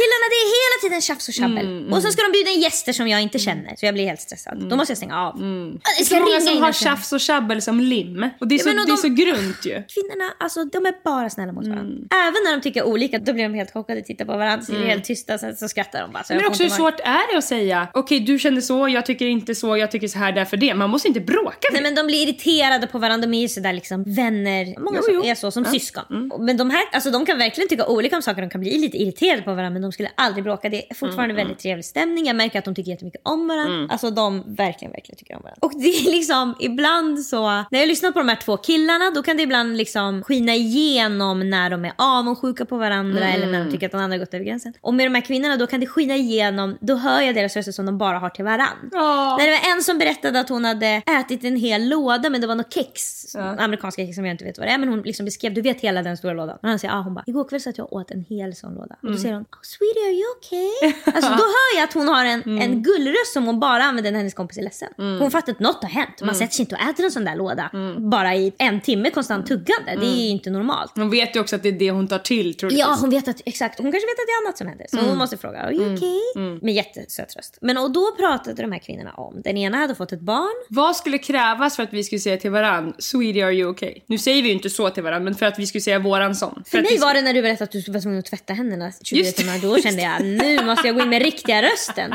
Killarna 0.00 0.26
det 0.32 0.38
är 0.44 0.48
hela 0.58 0.76
tiden 0.82 1.00
tjafs 1.00 1.28
och 1.28 1.34
tjabbel. 1.34 1.66
Mm, 1.66 1.92
Och 1.92 2.02
så 2.02 2.10
ska 2.10 2.22
de 2.22 2.32
bjuda 2.32 2.50
in 2.50 2.60
gäster 2.60 2.92
som 2.92 3.08
jag 3.08 3.20
inte 3.22 3.38
känner. 3.38 3.76
Så 3.76 3.86
jag 3.86 3.94
blir 3.94 4.06
helt 4.06 4.20
stressad. 4.20 4.68
Då 4.70 4.76
måste 4.76 4.90
jag 4.90 4.98
stänga 4.98 5.16
av. 5.26 5.36
Mm. 5.36 5.70
Det 5.72 5.80
Jag 5.84 6.00
är 6.00 6.04
ska 6.04 6.14
så 6.16 6.20
många 6.22 6.40
som 6.40 6.62
har 6.62 6.68
och 6.68 6.74
tjafs 6.74 7.12
och 7.12 7.20
tjabbel 7.20 7.62
som 7.62 7.80
lim. 7.80 8.28
Och 8.40 8.48
det 8.48 8.54
är, 8.54 8.58
Ja, 8.58 8.62
så, 8.64 8.70
och 8.70 8.76
det 8.76 8.82
är 8.82 8.86
de- 8.86 8.96
så 8.96 9.08
grunt 9.08 9.60
ju. 9.66 9.82
Kvinnorna, 9.94 10.32
alltså 10.38 10.64
de 10.64 10.86
är 10.86 10.94
bara 11.04 11.30
snälla 11.30 11.52
mot 11.52 11.66
varandra. 11.66 11.84
Mm. 11.96 12.08
Även 12.28 12.40
när 12.44 12.52
de 12.56 12.60
tycker 12.62 12.82
olika, 12.82 13.18
då 13.18 13.32
blir 13.32 13.44
de 13.44 13.54
helt 13.54 13.72
chockade, 13.72 14.02
tittar 14.02 14.24
på 14.24 14.36
varandra, 14.36 14.64
så 14.66 14.72
är 14.72 14.78
helt 14.86 15.04
tysta, 15.04 15.38
sen 15.38 15.56
så 15.56 15.68
skrattar 15.68 16.00
de 16.00 16.12
bara. 16.12 16.22
Men 16.28 16.46
också 16.46 16.62
hur 16.62 16.70
svårt 16.70 17.00
är 17.00 17.32
det 17.32 17.38
att 17.38 17.44
säga 17.44 17.88
okej 17.94 18.20
du 18.20 18.38
kände 18.38 18.62
så, 18.62 18.88
jag 18.88 19.06
tycker 19.06 19.26
inte 19.26 19.54
så, 19.54 19.76
jag 19.76 19.90
tycker 19.90 20.08
så 20.08 20.18
här 20.18 20.32
därför 20.32 20.56
det. 20.56 20.74
Man 20.74 20.90
måste 20.90 21.08
inte 21.08 21.20
bråka 21.20 21.56
Nej 21.72 21.82
det. 21.82 21.88
men 21.88 21.94
de 21.94 22.06
blir 22.06 22.22
irriterade 22.28 22.86
på 22.86 22.98
varandra, 22.98 23.26
de 23.26 23.34
är 23.36 23.40
ju 23.40 23.48
sådär 23.48 23.72
liksom 23.72 24.04
vänner. 24.14 24.80
Många 24.80 24.98
Jo, 25.08 25.14
jo. 25.14 25.24
är 25.24 25.34
så, 25.34 25.50
som 25.50 25.64
syskon. 25.64 26.04
Mm. 26.10 26.44
Men 26.44 26.56
de 26.56 26.70
här, 26.70 26.82
alltså 26.92 27.10
de 27.10 27.26
kan 27.26 27.38
verkligen 27.38 27.68
tycka 27.68 27.86
olika 27.86 28.16
om 28.16 28.22
saker, 28.22 28.40
de 28.42 28.50
kan 28.50 28.59
bli 28.60 28.78
lite 28.78 28.96
irriterade 28.96 29.42
på 29.42 29.50
varandra 29.54 29.70
men 29.70 29.82
de 29.82 29.92
skulle 29.92 30.10
aldrig 30.14 30.44
bråka. 30.44 30.68
Det 30.68 30.90
är 30.90 30.94
fortfarande 30.94 31.34
Mm, 31.34 31.36
väldigt 31.36 31.58
trevlig 31.58 31.84
stämning, 31.84 32.26
jag 32.26 32.36
märker 32.36 32.58
att 32.58 32.64
de 32.64 32.74
tycker 32.74 32.90
jättemycket 32.90 33.20
om 33.24 33.48
varandra. 33.48 33.88
Alltså 33.92 34.10
de 34.10 34.54
verkligen, 34.56 34.92
verkligen 34.92 35.16
tycker 35.18 35.36
om 35.36 35.42
varandra. 35.42 35.58
Och 35.62 35.72
det 35.80 35.88
är 35.88 36.10
liksom 36.10 36.54
ibland 36.60 37.20
så, 37.22 37.42
när 37.70 37.78
jag 37.78 37.88
lyssnar 37.88 38.12
på 38.12 38.18
de 38.18 38.28
här 38.28 38.36
två 38.36 38.56
killarna 38.56 39.10
då 39.14 39.22
kan 39.22 39.36
det 39.36 39.42
ibland 39.42 39.76
liksom 39.76 40.22
skina 40.22 40.54
igenom 40.54 41.50
när 41.50 41.70
de 41.70 41.84
är 41.84 41.92
avundsjuka 41.96 42.64
på 42.64 42.76
varandra 42.76 43.28
eller 43.28 43.46
när 43.46 43.64
de 43.64 43.70
tycker 43.72 43.86
att 43.86 43.92
den 43.92 44.00
andra 44.00 44.14
har 44.14 44.18
gått 44.24 44.34
över 44.34 44.44
gränsen. 44.44 44.72
Och 44.80 44.94
med 44.94 45.06
de 45.06 45.14
här 45.14 45.22
kvinnorna 45.22 45.56
då 45.56 45.66
kan 45.66 45.80
det 45.80 45.86
skina 45.86 46.16
igenom, 46.16 46.78
då 46.80 46.94
hör 46.94 47.20
jag 47.20 47.34
deras 47.34 47.56
röster 47.56 47.72
som 47.72 47.86
de 47.86 47.98
bara 47.98 48.18
har 48.18 48.30
till 48.30 48.44
varandra. 48.44 48.88
Ja. 48.92 49.36
När 49.40 49.46
det 49.46 49.52
var 49.52 49.76
en 49.76 49.82
som 49.82 49.98
berättade 49.98 50.40
att 50.40 50.48
hon 50.48 50.64
hade 50.64 50.86
ätit 51.20 51.44
en 51.44 51.56
hel 51.56 51.88
låda 51.88 52.30
men 52.30 52.40
det 52.40 52.46
var 52.46 52.54
något 52.54 52.74
kex, 52.74 53.26
Ja. 53.34 53.40
amerikanska 53.40 54.02
kex 54.06 54.14
som 54.16 54.24
jag 54.26 54.34
inte 54.34 54.44
vet 54.44 54.58
vad 54.58 54.66
det 54.66 54.70
är. 54.72 54.78
Men 54.78 54.88
hon 54.88 55.02
liksom 55.02 55.24
beskrev, 55.24 55.54
du 55.54 55.60
vet 55.62 55.80
hela 55.80 56.02
den 56.02 56.16
stora 56.16 56.32
lådan. 56.34 56.58
Och 56.62 56.68
han 56.68 56.78
säger, 56.78 56.94
ah, 56.94 57.00
hon 57.02 57.14
bara, 57.14 57.24
igår 57.26 57.44
kväll 57.48 57.60
så 57.60 57.70
att 57.70 57.78
jag 57.78 57.92
åt 57.92 58.10
en 58.10 58.24
hel 58.28 58.49
sån 58.56 58.74
låda. 58.74 58.96
Och 59.02 59.10
då 59.12 59.18
säger 59.18 59.34
hon, 59.34 59.42
oh, 59.42 59.58
sweetie 59.62 60.02
are 60.06 60.12
you 60.12 60.24
okay? 60.38 60.92
Alltså 61.14 61.30
då 61.30 61.44
hör 61.56 61.78
är 61.80 61.84
att 61.84 61.92
hon 61.92 62.08
har 62.08 62.24
en, 62.24 62.42
Mm. 62.42 62.58
en 62.62 62.82
gullröst 62.82 63.32
som 63.32 63.44
hon 63.46 63.60
bara 63.60 63.82
använder 63.84 64.10
när 64.12 64.18
hennes 64.18 64.34
kompis 64.34 64.58
är 64.58 64.62
ledsen. 64.62 64.88
Hon 64.96 65.30
fattar 65.30 65.52
att 65.52 65.60
något 65.60 65.82
har 65.82 65.90
hänt. 65.90 66.20
Mm. 66.20 66.26
Man 66.26 66.34
sätter 66.34 66.54
sig 66.54 66.62
inte 66.62 66.74
och 66.74 66.80
äter 66.80 67.04
en 67.04 67.10
sån 67.10 67.24
där 67.24 67.36
låda 67.36 67.70
bara 67.98 68.34
i 68.34 68.52
en 68.58 68.80
timme 68.80 69.10
konstant 69.10 69.46
tuggande. 69.46 69.96
Det 70.00 70.06
är 70.06 70.30
inte 70.30 70.50
normalt. 70.50 70.92
Hon 70.94 71.10
vet 71.10 71.36
ju 71.36 71.40
också 71.40 71.56
att 71.56 71.62
det 71.62 71.68
är 71.68 71.72
det 71.78 71.90
hon 71.90 72.08
tar 72.08 72.18
till 72.18 72.54
troligtvis. 72.56 72.80
Ja, 72.86 72.96
hon 73.00 73.10
vet 73.10 73.28
att, 73.28 73.40
exakt. 73.44 73.78
Hon 73.78 73.92
kanske 73.92 74.06
vet 74.06 74.12
att 74.20 74.26
det 74.26 74.32
är 74.32 74.46
annat 74.46 74.58
som 74.58 74.66
händer. 74.66 74.86
Så 74.90 74.96
Mm. 74.98 75.08
hon 75.08 75.18
måste 75.18 75.36
fråga, 75.36 75.58
are 75.60 75.74
you 75.74 75.94
okay? 75.94 76.58
Med 76.62 76.74
jättesöt 76.74 77.36
röst. 77.36 77.58
Men 77.60 77.78
och 77.78 77.90
då 77.90 78.12
pratade 78.18 78.62
de 78.62 78.72
här 78.72 78.78
kvinnorna 78.78 79.12
om, 79.12 79.40
den 79.44 79.56
ena 79.56 79.76
hade 79.76 79.94
fått 79.94 80.12
ett 80.12 80.20
barn. 80.20 80.64
Vad 80.68 80.96
skulle 80.96 81.18
krävas 81.18 81.76
för 81.76 81.82
att 81.82 81.92
vi 81.92 82.04
skulle 82.04 82.18
säga 82.20 82.36
till 82.36 82.50
varann, 82.50 82.94
Sweetie 82.98 83.44
are 83.44 83.52
you 83.54 83.70
okay? 83.70 83.94
Nu 84.06 84.18
säger 84.18 84.42
vi 84.42 84.48
ju 84.48 84.54
inte 84.54 84.70
så 84.70 84.90
till 84.90 85.02
varann, 85.02 85.24
men 85.24 85.34
för 85.34 85.46
att 85.46 85.58
vi 85.58 85.66
skulle 85.66 85.82
säga 85.82 85.98
våran 85.98 86.34
sån. 86.34 86.62
För 86.66 86.78
att 86.78 86.84
mig 86.84 86.92
vi- 86.94 86.98
var 86.98 87.14
det 87.14 87.22
när 87.22 87.34
du 87.34 87.42
berättade 87.42 87.64
att 87.64 87.84
du 87.86 87.92
var 87.92 88.00
tvungen 88.00 88.18
att 88.18 88.24
tvätta 88.26 88.39
händerna 88.48 88.92
20 89.02 89.18
Just 89.18 89.36
det. 89.36 89.42
timmar. 89.42 89.58
Då 89.58 89.78
kände 89.82 90.02
jag, 90.02 90.24
nu 90.24 90.64
måste 90.64 90.86
jag 90.86 90.96
gå 90.96 91.02
in 91.02 91.08
med 91.08 91.22
riktiga 91.22 91.62
rösten. 91.62 92.14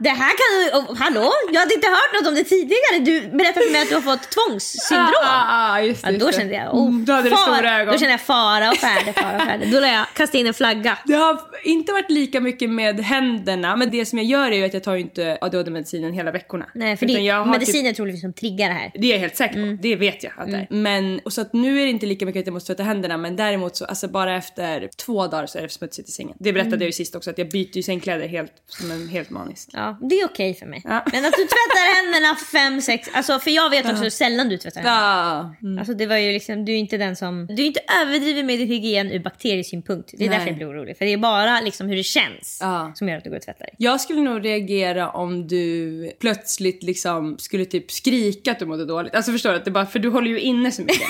Det 0.00 0.08
här 0.08 0.30
kan 0.40 0.48
du... 0.84 0.92
oh, 0.92 0.96
hallå? 0.98 1.30
Jag 1.52 1.60
hade 1.60 1.74
inte 1.74 1.88
hört 1.88 2.12
något 2.20 2.28
om 2.28 2.34
det 2.34 2.44
tidigare. 2.44 2.98
Du 3.00 3.20
berättade 3.38 3.66
för 3.66 3.72
mig 3.72 3.82
att 3.82 3.88
du 3.88 3.94
har 3.94 4.02
fått 4.02 4.30
tvångssyndrom. 4.30 5.12
Ah, 5.24 5.72
ah, 5.72 5.80
just 5.80 6.02
det, 6.02 6.08
Ja, 6.08 6.12
just 6.12 6.20
då 6.24 6.30
det. 6.30 6.36
kände 6.36 6.54
jag, 6.54 6.74
oh, 6.74 6.86
Mm, 6.88 7.04
då 7.04 7.12
hade 7.12 7.30
far- 7.30 7.54
stora 7.56 7.80
ögon. 7.80 7.92
Då 7.92 7.98
kände 7.98 8.10
jag 8.12 8.20
fara 8.20 8.68
och 8.70 8.76
färde, 8.76 9.12
fara 9.12 9.36
och 9.36 9.42
färde. 9.42 9.66
Då 9.66 9.80
lade 9.80 9.92
jag 9.92 10.06
kasta 10.14 10.38
in 10.38 10.46
en 10.46 10.54
flagga. 10.54 10.98
Det 11.06 11.14
har 11.14 11.40
inte 11.64 11.92
varit 11.92 12.10
lika 12.10 12.40
mycket 12.40 12.70
med 12.70 13.00
händerna, 13.00 13.76
men 13.76 13.90
det 13.90 14.06
som 14.06 14.18
jag 14.18 14.26
gör 14.26 14.50
är 14.50 14.56
ju 14.56 14.64
att 14.64 14.74
jag 14.74 14.82
tar 14.82 14.96
inte 14.96 15.38
ADHD-medicinen 15.40 16.12
hela 16.12 16.30
veckorna. 16.30 16.66
Nej, 16.74 16.96
för 16.96 17.06
Utan 17.06 17.16
det 17.16 17.22
jag 17.22 17.36
är 17.36 17.40
har 17.40 17.46
mediciner 17.52 17.92
troligtvis 17.92 18.20
som 18.20 18.32
triggar 18.32 18.68
det 18.68 18.74
här. 18.74 18.90
Typ, 18.90 19.02
det 19.02 19.06
är 19.06 19.12
jag 19.12 19.18
helt 19.18 19.36
säker 19.36 19.54
på. 19.54 19.60
Mm. 19.60 19.78
Det 19.82 19.96
vet 19.96 20.22
jag 20.22 20.32
att 20.36 20.50
det 20.50 20.56
är. 20.56 20.66
Men, 20.70 21.20
och 21.24 21.32
så 21.32 21.40
att 21.40 21.52
nu 21.52 21.80
är 21.80 21.84
det 21.84 21.90
inte 21.90 22.06
lika 22.06 22.26
mycket 22.26 22.40
att 22.40 22.46
jag 22.46 22.52
måste 22.54 22.66
tvätta 22.66 22.82
händerna, 22.82 23.16
men 23.16 23.36
däremot 23.36 23.76
så 23.76 23.84
alltså 23.84 24.08
bara 24.08 24.36
efter 24.36 24.88
två 24.96 25.26
dagar 25.26 25.46
så 25.46 25.58
är 25.58 25.62
det 25.62 25.68
smutsigt 25.68 26.08
i 26.08 26.12
sängen. 26.12 26.36
Det 26.40 26.52
berättade 26.52 26.74
Mm. 26.74 26.80
jag 26.80 26.86
ju 26.86 26.92
sist 26.92 27.14
också, 27.14 27.30
att 27.30 27.38
jag 27.38 27.48
byter 27.50 27.76
ju 27.76 27.82
sängkläder 27.82 28.28
helt, 28.28 28.52
som 28.66 28.90
en 28.90 29.08
helt 29.08 29.30
manisk. 29.30 29.68
Ja, 29.72 29.83
det 30.10 30.20
är 30.20 30.24
okej 30.24 30.54
för 30.54 30.66
mig. 30.66 30.80
Ja. 30.84 31.04
Men 31.12 31.24
att 31.24 31.32
du 31.32 31.42
tvättar 31.42 31.94
händerna 32.02 32.36
fem, 32.52 32.80
sex... 32.80 33.08
Alltså, 33.12 33.38
för 33.38 33.50
jag 33.50 33.70
vet 33.70 33.86
också 33.90 34.02
hur 34.02 34.10
sällan 34.10 34.48
du 34.48 34.58
tvättar 34.58 34.80
händerna. 34.80 35.54
Ja. 35.60 35.78
Alltså 35.78 35.94
det 35.94 36.06
var 36.06 36.16
ju 36.16 36.32
liksom, 36.32 36.64
du 36.64 36.72
är 36.72 36.76
inte 36.76 36.96
den 36.96 37.16
som... 37.16 37.46
Du 37.46 37.62
är 37.62 37.66
inte 37.66 37.80
överdriven 38.02 38.46
med 38.46 38.58
din 38.58 38.68
hygien 38.68 39.12
ur 39.12 39.18
bakteriesynpunkt. 39.18 40.10
Det 40.18 40.24
är 40.24 40.28
Nej. 40.28 40.38
därför 40.38 40.50
jag 40.50 40.56
blir 40.56 40.70
orolig. 40.70 40.98
För 40.98 41.04
det 41.04 41.12
är 41.12 41.16
bara 41.16 41.60
liksom 41.60 41.88
hur 41.88 41.96
det 41.96 42.02
känns 42.02 42.58
Ja. 42.60 42.92
som 42.94 43.08
gör 43.08 43.16
att 43.16 43.24
du 43.24 43.30
går 43.30 43.36
och 43.36 43.42
tvättar 43.42 43.64
dig. 43.64 43.74
Jag 43.78 44.00
skulle 44.00 44.20
nog 44.20 44.44
reagera 44.44 45.10
om 45.10 45.48
du 45.48 46.12
plötsligt 46.20 46.82
liksom 46.82 47.38
skulle 47.38 47.64
typ 47.64 47.90
skrika 47.92 48.50
att 48.52 48.58
du 48.58 48.66
mådde 48.66 48.84
dåligt. 48.86 49.14
Alltså 49.14 49.32
förstår 49.32 49.50
du? 49.50 49.56
Att 49.56 49.64
det 49.64 49.70
bara, 49.70 49.86
för 49.86 49.98
du 49.98 50.08
håller 50.08 50.30
ju 50.30 50.40
inne 50.40 50.70
så 50.72 50.82
mycket. 50.82 51.08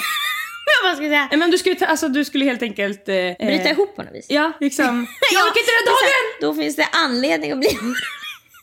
Vad 0.85 0.95
ska 0.97 1.05
jag 1.05 1.11
säga? 1.11 1.29
Nej, 1.31 1.39
men 1.39 1.51
du 1.51 1.59
skulle, 1.59 1.75
ta, 1.75 1.87
alltså, 1.87 2.09
du 2.09 2.25
skulle 2.25 2.45
helt 2.45 2.63
enkelt... 2.63 3.09
Eh, 3.09 3.15
Bryta 3.15 3.65
eh, 3.65 3.71
ihop 3.71 3.97
på 3.97 4.03
något 4.03 4.15
vis. 4.15 4.27
Ja, 4.29 4.53
liksom. 4.61 4.85
jag 5.33 5.43
orkar 5.43 5.61
inte 5.61 5.73
den 5.79 5.87
dagen! 5.87 6.25
Då 6.41 6.63
finns 6.63 6.77
det 6.77 6.89
anledning 6.93 7.53
att 7.53 7.59
bli 7.59 7.69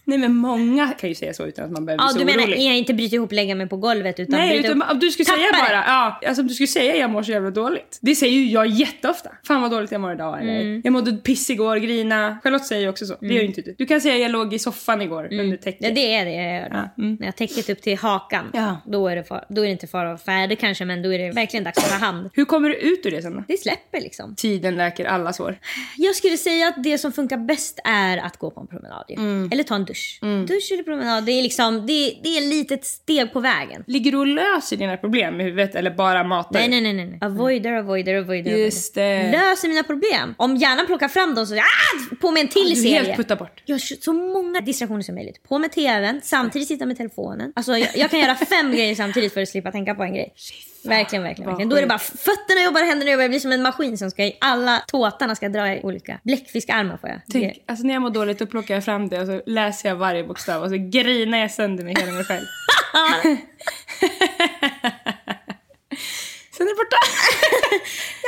Nej 0.03 0.17
men 0.17 0.36
många 0.36 0.88
kan 0.88 1.10
ju 1.10 1.15
säga 1.15 1.34
så 1.34 1.46
utan 1.46 1.65
att 1.65 1.72
man 1.72 1.86
behöver 1.86 2.03
Ja, 2.03 2.13
bli 2.13 2.24
du 2.24 2.31
så 2.31 2.38
menar 2.38 2.50
orolig. 2.51 2.67
jag 2.67 2.77
inte 2.77 2.93
bryta 2.93 3.15
ihop, 3.15 3.31
lägga 3.31 3.55
mig 3.55 3.67
på 3.70 3.77
golvet 3.77 4.20
utan 4.20 4.39
Nej, 4.39 4.58
utan 4.60 4.81
om 4.81 5.00
du 5.00 5.12
skulle 5.12 5.25
säga 5.25 5.48
bara, 5.51 5.72
ja, 5.88 6.20
alltså 6.27 6.41
om 6.41 6.48
du 6.48 6.53
skulle 6.53 6.67
säga 6.67 6.96
jag 6.96 7.10
mår 7.10 7.24
så 7.24 7.31
jävla 7.31 7.50
dåligt. 7.51 8.00
Det 8.01 8.15
säger 8.15 8.34
ju 8.34 8.46
jag 8.46 8.67
jätteofta. 8.67 9.29
Fan 9.48 9.62
vad 9.62 9.72
dåligt 9.72 9.91
jag 9.91 10.01
mår 10.01 10.13
idag 10.13 10.41
eller 10.41 10.51
Mm. 10.62 10.81
jag 10.84 10.93
mådde 10.93 11.12
piss 11.13 11.50
igår, 11.50 11.77
grina. 11.77 12.38
Charlotte 12.43 12.65
säger 12.65 12.81
ju 12.81 12.89
också 12.89 13.05
så. 13.05 13.15
Det 13.22 13.27
gör 13.27 13.41
ju 13.41 13.48
inte 13.48 13.62
du. 13.62 13.75
Du 13.77 13.86
kan 13.86 14.01
säga 14.01 14.17
jag 14.17 14.31
låg 14.31 14.53
i 14.53 14.60
soffan 14.60 15.01
igår 15.01 15.27
under 15.34 15.58
täcket. 15.58 15.81
Mm. 15.86 15.96
Ja, 15.96 16.01
det 16.01 16.13
är 16.13 16.25
det 16.25 16.31
jag 16.31 16.53
gör. 16.62 16.70
Ja, 16.72 17.03
mm. 17.03 17.17
När 17.20 17.27
jag 17.27 17.36
täcket 17.36 17.70
upp 17.70 17.81
till 17.81 17.98
hakan, 17.98 18.46
Ja. 18.53 18.77
då, 18.86 19.08
är 19.08 19.15
det 19.15 19.24
far, 19.24 19.46
då 19.50 19.62
är 19.62 19.65
det 19.65 19.72
inte 19.72 19.88
fara 19.88 20.13
och 20.13 20.22
färde 20.22 20.55
kanske, 20.55 20.86
men 20.86 21.01
då 21.01 21.13
är 21.13 21.20
det 21.20 21.31
verkligen 21.31 21.63
dags 21.63 21.77
att 21.77 21.89
ta 21.89 21.96
hand. 22.05 22.29
Hur 22.34 22.46
kommer 22.46 22.70
du 22.70 22.75
ut 22.75 23.05
ur 23.05 23.12
det 23.12 23.22
sen 23.22 23.34
då? 23.36 23.43
Det 23.48 23.58
släpper 23.58 24.01
liksom. 24.01 24.36
Tiden 24.36 24.75
läker 24.75 25.05
alla 25.05 25.34
sår. 25.34 25.60
Jag 25.98 26.15
skulle 26.15 26.38
säga 26.38 26.67
att 26.67 26.84
det 26.84 26.98
som 26.98 27.12
funkar 27.12 27.38
bäst 27.38 27.79
är 27.84 28.17
att 28.17 28.38
gå 28.38 28.51
på 28.51 28.62
en 28.62 28.67
promenad. 28.67 29.05
Mm. 29.10 29.50
Eller 29.51 29.63
ta 29.63 29.75
en 29.75 29.86
dusch. 29.86 30.00
Dusch 30.22 30.72
eller 30.72 30.84
promenad, 30.84 31.25
det 31.25 31.31
är 31.31 31.43
liksom, 31.43 31.86
det, 31.88 32.17
det 32.24 32.38
är 32.38 32.41
ett 32.41 32.48
litet 32.50 32.86
steg 32.86 33.34
på 33.34 33.39
vägen. 33.39 33.84
Ligger 33.88 34.12
du 34.12 34.17
och 34.17 34.27
löser 34.27 34.77
dina 34.77 34.98
problem 34.98 35.38
med 35.38 35.46
huvudet 35.46 35.75
eller 35.75 35.91
bara 35.91 36.24
matar? 36.24 36.60
Nej, 36.60 36.70
nej, 36.70 36.81
nej. 36.81 36.93
nej. 36.93 37.17
Avoider, 37.22 37.72
avoider, 37.72 38.15
avoider. 38.15 38.51
Just 38.58 38.96
det. 38.96 39.31
Löser 39.31 39.67
mina 39.67 39.84
problem. 39.84 40.36
Om 40.38 40.55
hjärnan 40.55 40.86
plockar 40.86 41.08
fram 41.08 41.36
dem 41.36 41.46
så 41.46 41.55
ah, 41.55 42.15
på 42.22 42.31
med 42.31 42.41
en 42.41 42.48
till 42.48 42.70
Du 42.70 42.75
serie. 42.75 43.01
helt 43.01 43.17
putta 43.17 43.36
bort. 43.36 43.63
Jag 43.65 43.75
har 43.75 44.01
så 44.01 44.13
många 44.13 44.62
distraktioner 44.62 45.01
som 45.01 45.15
möjligt. 45.15 45.43
På 45.43 45.60
med 45.60 45.72
tvn, 45.72 46.22
samtidigt 46.24 46.67
sitta 46.67 46.86
med 46.86 46.98
telefonen. 46.98 47.53
Alltså 47.55 47.77
jag, 47.77 47.89
jag 47.96 48.12
kan 48.12 48.20
göra 48.20 48.36
fem 48.36 48.72
grejer 48.75 48.96
samtidigt 48.96 49.34
för 49.34 49.41
att 49.41 49.50
slippa 49.50 49.72
tänka 49.72 49.96
på 49.96 50.03
en 50.03 50.13
grej. 50.13 50.34
Verkligen, 50.84 51.24
verkligen. 51.24 51.50
verkligen. 51.50 51.70
Då 51.70 51.75
är 51.75 51.81
det 51.81 51.88
bara 51.88 52.00
fötterna 52.00 52.63
jobbar, 52.65 52.84
händerna 52.84 53.12
jobbar. 53.12 53.22
Jag 53.22 53.31
blir 53.31 53.39
som 53.39 53.51
en 53.51 53.62
maskin 53.62 53.98
som 53.98 54.12
ska 54.12 54.24
i 54.24 54.38
alla 54.41 54.84
tåtarna 54.88 55.36
ska 55.36 55.50
dra 55.50 55.74
i 55.74 55.81
olika 55.84 56.20
bläckfiskarmar 56.24 56.98
får 56.98 57.10
jag. 57.10 57.20
Tänk, 57.31 57.63
alltså 57.67 57.86
när 57.86 57.93
jag 57.93 58.01
mår 58.01 58.10
dåligt 58.10 58.39
då 58.39 58.46
plockar 58.46 58.74
jag 58.74 58.86
fram 58.86 59.10
det 59.10 59.20
och 59.22 59.27
så 59.27 59.41
läser 59.46 59.80
jag 59.88 59.95
varje 59.95 60.23
bokstav 60.23 60.63
och 60.63 60.69
så 60.69 60.75
grinar 60.77 61.38
jag 61.38 61.51
sönder 61.51 61.83
mig 61.83 61.95
hela 62.00 62.11
mig 62.11 62.23
själv. 62.23 62.45
Sen 66.58 66.67
är 66.67 66.72
det 66.72 66.75
borta. 66.75 66.98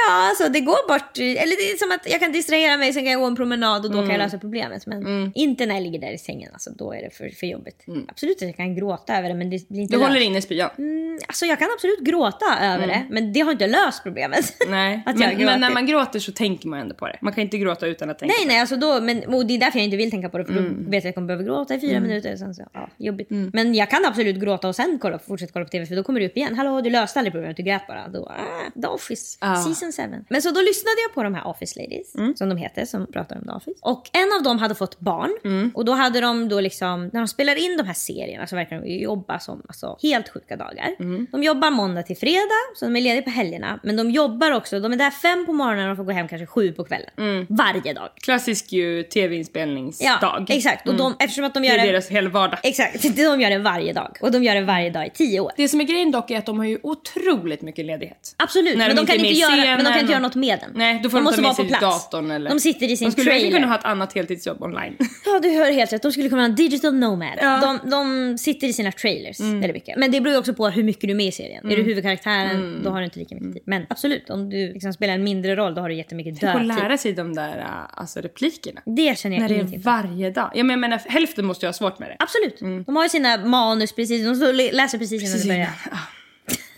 Ja, 0.07 0.13
alltså 0.29 0.49
det 0.49 0.59
går 0.59 0.87
bort. 0.87 1.17
Eller 1.17 1.55
det 1.57 1.71
är 1.71 1.77
som 1.77 1.91
att 1.91 2.11
jag 2.11 2.19
kan 2.19 2.31
distrahera 2.31 2.77
mig, 2.77 2.93
sen 2.93 3.03
kan 3.03 3.11
jag 3.11 3.21
gå 3.21 3.27
en 3.27 3.35
promenad 3.35 3.85
och 3.85 3.91
då 3.91 3.97
kan 3.97 4.03
Mm. 4.03 4.11
jag 4.11 4.17
lösa 4.25 4.37
problemet. 4.37 4.85
Men 4.87 5.31
inte 5.35 5.65
när 5.65 5.75
jag 5.75 5.83
ligger 5.83 5.99
där 5.99 6.11
i 6.11 6.17
sängen. 6.17 6.49
Alltså, 6.53 6.69
då 6.71 6.93
är 6.93 7.01
det 7.01 7.09
för, 7.15 7.29
för 7.29 7.47
jobbigt. 7.47 7.85
Absolut 8.07 8.35
att 8.37 8.41
jag 8.41 8.55
kan 8.57 8.75
gråta 8.75 9.17
över 9.17 9.29
det, 9.29 9.35
men 9.35 9.49
det 9.49 9.69
blir 9.69 9.81
inte 9.81 9.93
Du 9.95 9.99
löst. 9.99 10.07
håller 10.09 10.21
inne 10.21 10.41
spyan. 10.41 10.69
Mm, 10.77 11.19
alltså 11.27 11.45
jag 11.45 11.59
kan 11.59 11.67
absolut 11.73 11.99
gråta 11.99 12.45
över 12.61 12.87
det, 12.87 13.05
men 13.09 13.33
det 13.33 13.39
har 13.39 13.51
inte 13.51 13.67
löst 13.67 14.03
problemet. 14.03 14.53
Nej, 14.69 15.03
men, 15.05 15.45
men 15.45 15.59
när 15.59 15.69
man 15.71 15.85
gråter 15.85 16.19
så 16.19 16.31
tänker 16.31 16.67
man 16.67 16.79
ändå 16.79 16.95
på 16.95 17.07
det. 17.07 17.17
Man 17.21 17.33
kan 17.33 17.43
inte 17.43 17.57
gråta 17.57 17.87
utan 17.87 18.09
att 18.09 18.19
tänka 18.19 18.33
Nej, 18.37 18.45
på 18.45 18.51
nej, 18.51 18.59
alltså 18.61 18.75
då, 18.75 19.01
men, 19.01 19.33
och 19.33 19.45
det 19.45 19.53
är 19.53 19.59
därför 19.59 19.79
jag 19.79 19.85
inte 19.85 19.97
vill 19.97 20.11
tänka 20.11 20.29
på 20.29 20.37
det. 20.37 20.45
För 20.45 20.53
Mm. 20.53 20.83
då 20.85 20.91
vet 20.91 20.93
jag 20.93 20.97
att 20.99 21.05
jag 21.05 21.15
kommer 21.15 21.27
behöva 21.27 21.43
gråta 21.43 21.75
i 21.75 21.79
fyra 21.79 21.99
minuter. 21.99 22.35
Sen 22.35 22.55
så, 22.55 22.63
ja, 22.73 22.89
jobbigt. 22.97 23.27
Men 23.29 23.75
jag 23.75 23.89
kan 23.89 24.05
absolut 24.05 24.35
gråta 24.35 24.67
och 24.67 24.75
sen 24.75 24.99
kolla, 25.01 25.19
fortsätta 25.19 25.53
kolla 25.53 25.65
på 25.65 25.71
TV. 25.71 25.85
För 25.85 25.95
då 25.95 26.03
kommer 26.03 26.19
det 26.19 26.25
upp 26.25 26.37
igen. 26.37 26.55
Hallå, 26.55 26.81
du 26.81 26.89
löste 26.89 27.19
aldrig 27.19 27.33
problemet, 27.33 27.57
du 27.57 27.63
grät 27.63 27.87
bara. 27.87 28.07
Då, 28.13 28.25
ah, 28.29 28.81
The 28.81 28.87
Office, 28.87 29.37
Ja. 29.41 29.55
season 29.55 29.91
7. 29.91 30.25
Men 30.29 30.41
så 30.41 30.51
då 30.51 30.61
lyssnade 30.61 30.95
jag 31.07 31.13
på 31.13 31.23
de 31.23 31.35
här 31.35 31.47
Office 31.47 31.79
Ladies, 31.81 32.15
Mm. 32.15 32.35
som 32.35 32.49
de 32.49 32.57
heter, 32.57 32.85
som 32.85 33.07
pratar 33.11 33.35
om 33.35 33.41
The 33.43 33.51
Office. 33.51 33.79
Och 33.81 34.09
en 34.13 34.33
av 34.37 34.43
dem 34.43 34.59
hade 34.59 34.75
fått 34.75 34.99
barn. 34.99 35.37
Mm. 35.45 35.71
Och 35.75 35.85
då 35.85 35.91
hade 35.93 36.21
de 36.21 36.49
då 36.49 36.59
liksom, 36.59 37.09
när 37.13 37.19
de 37.19 37.27
spelar 37.27 37.55
in 37.55 37.77
de 37.77 37.83
här 37.87 37.93
serierna 37.93 38.47
så 38.47 38.55
verkar 38.55 38.81
de 38.81 38.87
jobba 38.89 39.39
som 39.39 39.61
alltså, 39.67 39.97
helt 40.01 40.29
sjuka 40.29 40.55
dagar. 40.55 40.89
Mm. 40.99 41.27
De 41.31 41.43
jobbar 41.43 41.71
måndag 41.71 42.03
till 42.03 42.17
fredag, 42.17 42.61
så 42.75 42.85
de 42.85 42.95
är 42.95 43.01
lediga 43.01 43.21
på 43.21 43.29
helgerna. 43.29 43.79
Men 43.83 43.95
de 43.95 44.11
jobbar 44.11 44.51
också, 44.51 44.79
de 44.79 44.93
är 44.93 44.97
där 44.97 45.11
fem 45.11 45.45
på 45.45 45.53
morgonen 45.53 45.91
och 45.91 45.97
får 45.97 46.03
gå 46.03 46.11
hem 46.11 46.27
kanske 46.27 46.45
sju 46.45 46.71
på 46.71 46.83
kvällen. 46.83 47.09
Mm. 47.17 47.45
Varje 47.49 47.93
dag. 47.93 48.09
Klassisk 48.15 48.71
ju 48.73 49.03
tv-inspelningsdag. 49.03 50.17
Ja, 50.21 50.45
exakt. 50.55 50.87
Och 50.89 50.95
de, 50.95 51.15
eftersom 51.19 51.43
att 51.45 51.53
de 51.53 51.59
Det 51.63 51.67
gör 51.67 51.75
är 51.77 51.85
det... 51.85 51.91
deras 51.91 52.07
hela 52.09 52.29
vardag. 52.29 52.59
Exakt, 52.63 53.01
de 53.15 53.41
gör 53.41 53.49
det 53.49 53.57
varje 53.57 53.93
dag. 53.93 54.17
Och 54.21 54.31
de 54.31 54.43
gör 54.43 54.55
det 54.55 54.61
varje 54.61 54.89
dag 54.89 55.07
i 55.07 55.09
tio 55.09 55.39
år. 55.39 55.51
Det 55.57 55.67
som 55.67 55.81
är 55.81 55.83
grejen 55.85 56.11
dock 56.11 56.31
är 56.31 56.37
att 56.37 56.45
de 56.45 56.57
har 56.59 56.65
ju 56.65 56.79
otroligt 56.83 57.61
mycket 57.61 57.85
ledighet. 58.03 58.35
Absolut, 58.37 58.77
men 58.77 58.89
de 58.89 58.95
de, 58.95 59.05
kan 59.05 59.15
inte 59.15 59.29
göra, 59.39 59.55
men 59.75 59.85
de 59.85 59.91
kan 59.91 59.99
inte 59.99 60.11
göra 60.11 60.21
något 60.21 60.35
med 60.35 60.59
den. 60.59 60.71
Nej, 60.75 60.99
då 61.03 61.09
får 61.09 61.17
de, 61.17 61.23
måste 61.23 61.35
ta 61.35 61.41
med 61.41 61.47
vara 61.47 61.55
sig 61.55 61.65
på 61.65 61.79
plats. 61.79 62.09
datorn 62.09 62.31
eller... 62.31 62.49
De 62.49 62.59
sitter 62.59 62.91
i 62.91 62.97
sin 62.97 63.07
De 63.07 63.11
skulle 63.11 63.31
trailer. 63.31 63.51
kunna 63.51 63.67
ha 63.67 63.75
ett 63.79 63.85
annat 63.85 64.13
heltidsjobb 64.13 64.63
online. 64.63 64.97
Ja, 65.25 65.39
du 65.39 65.49
hör 65.49 65.71
helt 65.71 65.93
rätt. 65.93 66.01
De 66.01 66.11
skulle 66.11 66.29
kunna 66.29 66.41
vara 66.41 66.49
en 66.49 66.55
digital 66.55 66.93
nomad. 66.95 67.37
Ja. 67.41 67.79
De, 67.83 67.89
de 67.89 68.37
sitter 68.37 68.67
i 68.67 68.73
sina 68.73 68.91
trailers 68.91 69.39
väldigt 69.39 69.73
mycket. 69.73 69.97
Men 69.97 70.11
det 70.11 70.21
beror 70.21 70.33
ju 70.33 70.39
också 70.39 70.53
på 70.53 70.69
hur 70.69 70.83
mycket 70.83 71.01
du 71.01 71.11
är 71.11 71.15
med 71.15 71.25
i 71.25 71.31
serien. 71.31 71.71
Är 71.71 71.75
du 71.75 71.83
huvudkaraktären, 71.83 72.81
då 72.83 72.89
har 72.89 72.99
du 72.99 73.05
inte 73.05 73.19
lika 73.19 73.35
mycket 73.35 73.53
tid. 73.53 73.63
Men 73.65 73.85
absolut, 73.89 74.29
om 74.29 74.49
du 74.49 74.73
liksom 74.73 74.93
spelar 74.93 75.13
en 75.13 75.23
mindre 75.23 75.55
roll, 75.55 75.75
då 75.75 75.81
har 75.81 75.89
du 75.89 75.95
jättemycket 75.95 76.39
Tänk 76.39 76.55
att 76.55 76.61
dödtid. 76.67 76.83
lära 76.83 76.97
sig 76.97 77.13
de 77.13 77.33
där 77.35 77.57
äh, 77.59 77.65
alltså, 77.99 78.21
replikerna. 78.21 78.81
Det 78.85 79.19
känner 79.19 79.35
jag 79.35 79.41
När 79.41 79.49
det 79.49 79.55
ingenting 79.55 79.79
är 79.79 79.83
varje 79.83 80.29
dag. 80.31 80.51
Ja, 80.55 80.63
men 80.63 80.69
jag 80.69 80.79
menar, 80.79 81.01
hälften 81.05 81.45
måste 81.45 81.65
ju 81.65 81.67
ha 81.67 81.73
svårt 81.73 81.99
med 81.99 82.09
det. 82.09 82.15
Absolut. 82.19 82.85
De 82.85 82.95
har 82.95 83.03
ju 83.03 83.09
sina 83.09 83.37
manus 83.37 83.91
precis. 83.95 84.39
De 84.39 84.53
läser 84.73 84.97
precis 84.97 85.21
innan 85.21 85.33
Precis 85.33 85.43
det 85.43 85.47
börjar. 85.49 85.69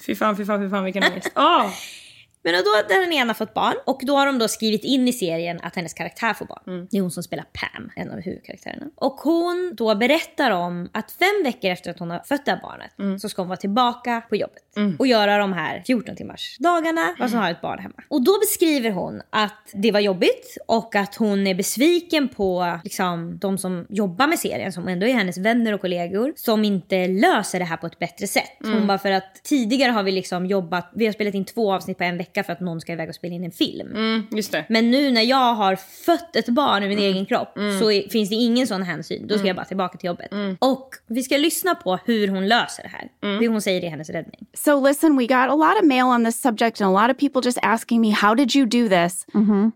Fy 0.05 0.15
fan, 0.15 0.35
fy 0.35 0.45
fan, 0.45 0.61
fy 0.61 0.69
fan 0.69 0.83
vilken 0.83 1.03
ångest. 1.03 1.31
Åh! 1.35 1.43
Ah! 1.43 1.71
Men 2.51 2.63
då 2.63 2.69
har 2.69 3.01
den 3.01 3.13
ena 3.13 3.33
fått 3.33 3.53
barn 3.53 3.75
och 3.85 3.99
då 4.03 4.15
har 4.15 4.25
de 4.25 4.39
då 4.39 4.47
skrivit 4.47 4.83
in 4.83 5.07
i 5.07 5.13
serien 5.13 5.59
att 5.63 5.75
hennes 5.75 5.93
karaktär 5.93 6.33
får 6.33 6.45
barn. 6.45 6.63
Mm. 6.67 6.87
Det 6.91 6.97
är 6.97 7.01
hon 7.01 7.11
som 7.11 7.23
spelar 7.23 7.45
Pam, 7.53 7.91
en 7.95 8.11
av 8.11 8.19
huvudkaraktärerna. 8.19 8.85
Och 8.95 9.13
hon 9.13 9.73
då 9.77 9.95
berättar 9.95 10.51
om 10.51 10.89
att 10.93 11.11
fem 11.11 11.43
veckor 11.43 11.71
efter 11.71 11.91
att 11.91 11.99
hon 11.99 12.09
har 12.11 12.19
fött 12.19 12.45
det 12.45 12.51
här 12.51 12.61
barnet 12.61 12.91
Mm. 12.99 13.19
så 13.19 13.29
ska 13.29 13.41
hon 13.41 13.49
vara 13.49 13.57
tillbaka 13.57 14.21
på 14.29 14.35
jobbet 14.35 14.63
och 14.99 15.07
göra 15.07 15.37
de 15.37 15.53
här 15.53 15.83
14 15.87 16.15
timmars 16.15 16.57
dagarna 16.59 17.15
och 17.21 17.29
så 17.29 17.37
har 17.37 17.51
ett 17.51 17.61
barn 17.61 17.79
hemma. 17.79 17.95
Och 18.09 18.23
då 18.23 18.39
beskriver 18.39 18.89
hon 18.91 19.21
att 19.29 19.71
det 19.73 19.91
var 19.91 19.99
jobbigt 19.99 20.57
och 20.67 20.95
att 20.95 21.15
hon 21.15 21.47
är 21.47 21.55
besviken 21.55 22.29
på 22.29 22.79
liksom, 22.83 23.37
de 23.37 23.57
som 23.57 23.85
jobbar 23.89 24.27
med 24.27 24.39
serien 24.39 24.73
som 24.73 24.87
ändå 24.87 25.07
är 25.07 25.13
hennes 25.13 25.37
vänner 25.37 25.73
och 25.73 25.81
kollegor 25.81 26.33
som 26.35 26.63
inte 26.63 27.07
löser 27.07 27.59
det 27.59 27.65
här 27.65 27.77
på 27.77 27.87
ett 27.87 27.99
bättre 27.99 28.27
sätt. 28.27 28.51
Hon 28.63 28.87
bara 28.87 28.97
för 28.97 29.11
att 29.11 29.43
tidigare 29.43 29.91
har 29.91 30.03
vi 30.03 30.11
liksom 30.11 30.45
jobbat, 30.45 30.91
vi 30.95 31.05
har 31.05 31.13
spelat 31.13 31.33
in 31.33 31.45
två 31.45 31.73
avsnitt 31.73 31.97
på 31.97 32.03
en 32.03 32.17
vecka 32.17 32.34
för 32.43 32.53
att 32.53 32.59
någon 32.59 32.81
ska 32.81 32.93
iväg 32.93 33.09
och 33.09 33.15
spela 33.15 33.35
in 33.35 33.43
en 33.43 33.51
film. 33.51 33.91
Mm, 33.91 34.27
just 34.31 34.51
det. 34.51 34.65
Men 34.69 34.91
nu 34.91 35.11
när 35.11 35.21
jag 35.21 35.53
har 35.53 35.75
fött 35.75 36.35
ett 36.35 36.49
barn 36.49 36.83
i 36.83 36.87
min 36.87 36.99
egen 36.99 37.25
kropp 37.25 37.53
så 37.79 37.91
är, 37.91 38.09
finns 38.09 38.29
det 38.29 38.35
ingen 38.35 38.67
sån 38.67 38.83
hänsyn. 38.83 39.27
Då 39.27 39.37
ska 39.37 39.47
jag 39.47 39.55
bara 39.55 39.65
tillbaka 39.65 39.97
till 39.97 40.07
jobbet. 40.07 40.31
Och 40.59 40.89
vi 41.07 41.23
ska 41.23 41.37
lyssna 41.37 41.75
på 41.75 41.99
hur 42.05 42.27
hon 42.27 42.47
löser 42.47 42.83
det 42.83 42.89
här. 42.89 43.39
Det 43.39 43.47
hon 43.47 43.61
säger 43.61 43.83
är 43.83 43.89
hennes 43.89 44.09
räddning. 44.09 44.47
So, 44.53 44.87
listen, 44.87 45.17
we 45.17 45.23
got 45.25 45.49
a 45.49 45.55
lot 45.55 45.77
of 45.81 45.85
mail 45.85 46.05
on 46.05 46.25
this 46.25 46.41
subject 46.41 46.81
and 46.81 46.97
a 46.97 47.01
lot 47.01 47.11
of 47.11 47.17
people 47.19 47.41
just 47.45 47.59
asking 47.61 48.01
me, 48.01 48.11
how 48.11 48.35
did 48.35 48.55
you 48.55 48.65
do 48.65 48.89
this? 48.89 49.25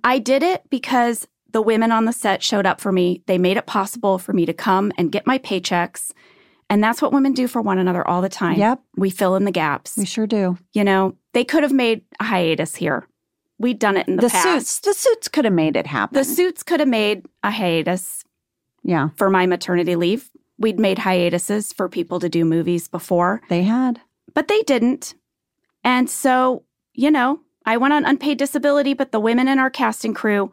I 0.03 0.19
did 0.19 0.43
it 0.43 0.69
because 0.69 1.27
the 1.53 1.61
women 1.61 1.91
on 1.91 2.05
the 2.05 2.13
set 2.13 2.43
showed 2.43 2.65
up 2.65 2.79
for 2.81 2.91
me. 2.91 3.21
They 3.25 3.37
made 3.37 3.57
it 3.57 3.65
possible 3.65 4.17
for 4.17 4.33
me 4.33 4.45
to 4.45 4.53
come 4.53 4.91
and 4.97 5.11
get 5.11 5.25
my 5.25 5.39
paychecks. 5.39 6.11
And 6.69 6.83
that's 6.83 7.01
what 7.01 7.11
women 7.11 7.33
do 7.33 7.47
for 7.47 7.61
one 7.63 7.79
another 7.79 8.07
all 8.07 8.21
the 8.21 8.29
time. 8.29 8.59
Yep. 8.59 8.79
We 8.95 9.09
fill 9.09 9.35
in 9.35 9.45
the 9.45 9.51
gaps. 9.51 9.97
We 9.97 10.05
sure 10.05 10.27
do. 10.27 10.57
You 10.73 10.83
know, 10.83 11.15
they 11.33 11.43
could 11.43 11.63
have 11.63 11.71
made 11.73 12.01
a 12.19 12.25
hiatus 12.25 12.75
here. 12.75 13.07
We'd 13.57 13.79
done 13.79 13.97
it 13.97 14.07
in 14.07 14.15
the, 14.15 14.23
The 14.23 14.29
past. 14.29 14.43
suits, 14.45 14.79
the 14.79 14.93
suits 14.93 15.27
could 15.27 15.45
have 15.45 15.53
made 15.53 15.75
it 15.75 15.87
happen. 15.87 16.15
The 16.17 16.23
suits 16.23 16.63
could 16.63 16.79
have 16.79 16.89
made 16.89 17.25
a 17.43 17.51
hiatus 17.51 18.23
yeah, 18.83 19.09
for 19.17 19.29
my 19.29 19.45
maternity 19.45 19.95
leave. 19.95 20.31
We'd 20.57 20.79
made 20.79 20.99
hiatuses 20.99 21.73
for 21.73 21.89
people 21.89 22.19
to 22.19 22.29
do 22.29 22.45
movies 22.45 22.87
before, 22.87 23.41
they 23.49 23.63
had. 23.63 24.01
but 24.33 24.47
they 24.47 24.61
didn't. 24.63 25.13
And 25.83 26.09
so, 26.09 26.63
you 26.93 27.11
know, 27.11 27.39
I 27.65 27.77
went 27.77 27.93
on 27.93 28.05
unpaid 28.05 28.37
disability, 28.39 28.93
but 28.93 29.11
the 29.11 29.19
women 29.19 29.47
in 29.47 29.59
our 29.59 29.69
casting 29.69 30.13
crew, 30.13 30.51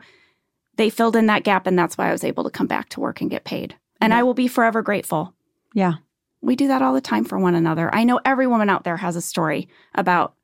they 0.77 0.91
filled 0.91 1.17
in 1.17 1.27
that 1.27 1.43
gap. 1.45 1.67
And 1.67 1.79
that's 1.79 1.97
why 1.99 2.09
I 2.09 2.13
was 2.13 2.23
able 2.25 2.45
to 2.45 2.51
come 2.51 2.67
back 2.69 2.89
to 2.91 3.01
work 3.01 3.21
and 3.21 3.31
get 3.31 3.45
paid. 3.45 3.75
And 4.01 4.13
I 4.15 4.23
will 4.23 4.35
be 4.35 4.47
forever 4.47 4.83
grateful. 4.83 5.35
Yeah. 5.75 5.95
We 6.41 6.55
do 6.55 6.69
that 6.69 6.83
all 6.83 6.95
the 6.95 7.01
time 7.01 7.25
for 7.25 7.39
one 7.39 7.55
another. 7.57 7.93
I 7.93 8.05
know 8.05 8.21
every 8.25 8.47
woman 8.47 8.69
out 8.71 8.85
there 8.85 8.99
has 8.99 9.17
a 9.17 9.23
story 9.23 9.69
about, 9.95 10.35